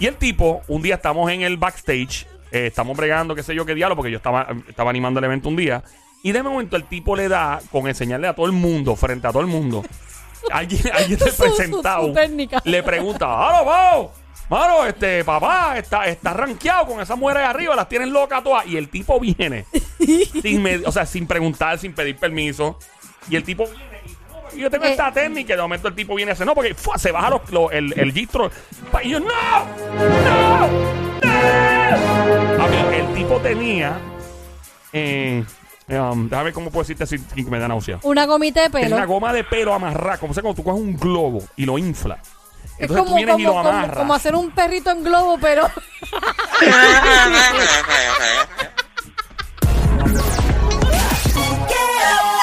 Y 0.00 0.06
el 0.06 0.16
tipo, 0.16 0.62
un 0.66 0.80
día 0.80 0.94
estamos 0.94 1.30
en 1.30 1.42
el 1.42 1.58
backstage, 1.58 2.26
eh, 2.50 2.66
estamos 2.66 2.96
bregando, 2.96 3.34
qué 3.34 3.42
sé 3.42 3.54
yo, 3.54 3.66
qué 3.66 3.74
diablo, 3.74 3.94
porque 3.94 4.10
yo 4.10 4.16
estaba, 4.16 4.48
estaba 4.66 4.88
animando 4.88 5.18
el 5.18 5.24
evento 5.24 5.50
un 5.50 5.56
día. 5.56 5.84
Y 6.22 6.32
de 6.32 6.42
momento 6.42 6.76
el 6.76 6.84
tipo 6.84 7.14
le 7.14 7.28
da 7.28 7.60
con 7.70 7.86
enseñarle 7.86 8.26
a 8.26 8.34
todo 8.34 8.46
el 8.46 8.52
mundo, 8.52 8.96
frente 8.96 9.26
a 9.26 9.30
todo 9.30 9.42
el 9.42 9.48
mundo. 9.48 9.84
Alguien, 10.50 10.80
alguien 10.94 11.18
técnica. 12.14 12.62
le 12.64 12.82
pregunta, 12.82 13.26
¡Halo, 13.26 13.64
Pau! 13.66 14.10
Mano, 14.48 14.86
este, 14.86 15.22
papá, 15.22 15.76
está, 15.78 16.06
está 16.06 16.32
rankeado 16.32 16.86
con 16.86 17.00
esas 17.00 17.16
mujeres 17.16 17.44
arriba, 17.44 17.76
las 17.76 17.88
tienen 17.88 18.10
locas 18.10 18.42
todas. 18.42 18.66
Y 18.66 18.78
el 18.78 18.88
tipo 18.88 19.20
viene, 19.20 19.66
sin 20.42 20.66
o 20.84 20.90
sea, 20.90 21.04
sin 21.04 21.26
preguntar, 21.26 21.78
sin 21.78 21.92
pedir 21.92 22.16
permiso. 22.16 22.78
Y 23.28 23.36
el 23.36 23.44
tipo 23.44 23.66
viene 23.66 23.84
y 23.84 23.84
dice, 23.84 23.84
"No, 23.84 23.89
yo 24.56 24.70
tengo 24.70 24.84
eh, 24.84 24.92
esta 24.92 25.12
técnica. 25.12 25.54
De 25.54 25.62
momento 25.62 25.88
el 25.88 25.94
tipo 25.94 26.14
viene 26.14 26.30
y 26.30 26.32
hace, 26.32 26.44
no, 26.44 26.54
porque 26.54 26.74
se 26.96 27.12
baja 27.12 27.30
los, 27.30 27.40
el, 27.72 27.98
el 27.98 28.12
gistro. 28.12 28.50
Y 29.02 29.10
yo, 29.10 29.20
no, 29.20 29.26
no, 29.94 30.60
no. 30.60 30.68
El 32.92 33.14
tipo 33.14 33.38
tenía. 33.38 33.98
Eh, 34.92 35.44
um, 35.88 36.28
déjame 36.28 36.44
ver 36.44 36.52
cómo 36.52 36.70
puedo 36.70 36.82
decirte 36.82 37.04
así 37.04 37.18
que 37.18 37.42
me 37.44 37.58
da 37.58 37.68
náusea. 37.68 38.00
Una 38.02 38.26
gomita 38.26 38.62
de 38.62 38.70
pelo. 38.70 38.86
Es 38.86 38.92
una 38.92 39.06
goma 39.06 39.32
de 39.32 39.44
pelo 39.44 39.74
amarrada. 39.74 40.18
Como 40.18 40.34
sea, 40.34 40.42
cuando 40.42 40.56
tú 40.56 40.64
coges 40.64 40.80
un 40.80 40.96
globo 40.96 41.42
y 41.56 41.66
lo 41.66 41.78
infla. 41.78 42.18
Entonces 42.78 43.06
tú 43.06 43.14
vienes 43.14 43.38
y 43.38 43.42
lo 43.42 43.58
amarras. 43.58 43.90
Como, 43.90 44.00
como, 44.00 44.14
hacer 44.14 44.34
un 44.34 44.50
perrito 44.50 44.90
en 44.90 45.04
globo, 45.04 45.38
pero. 45.40 45.66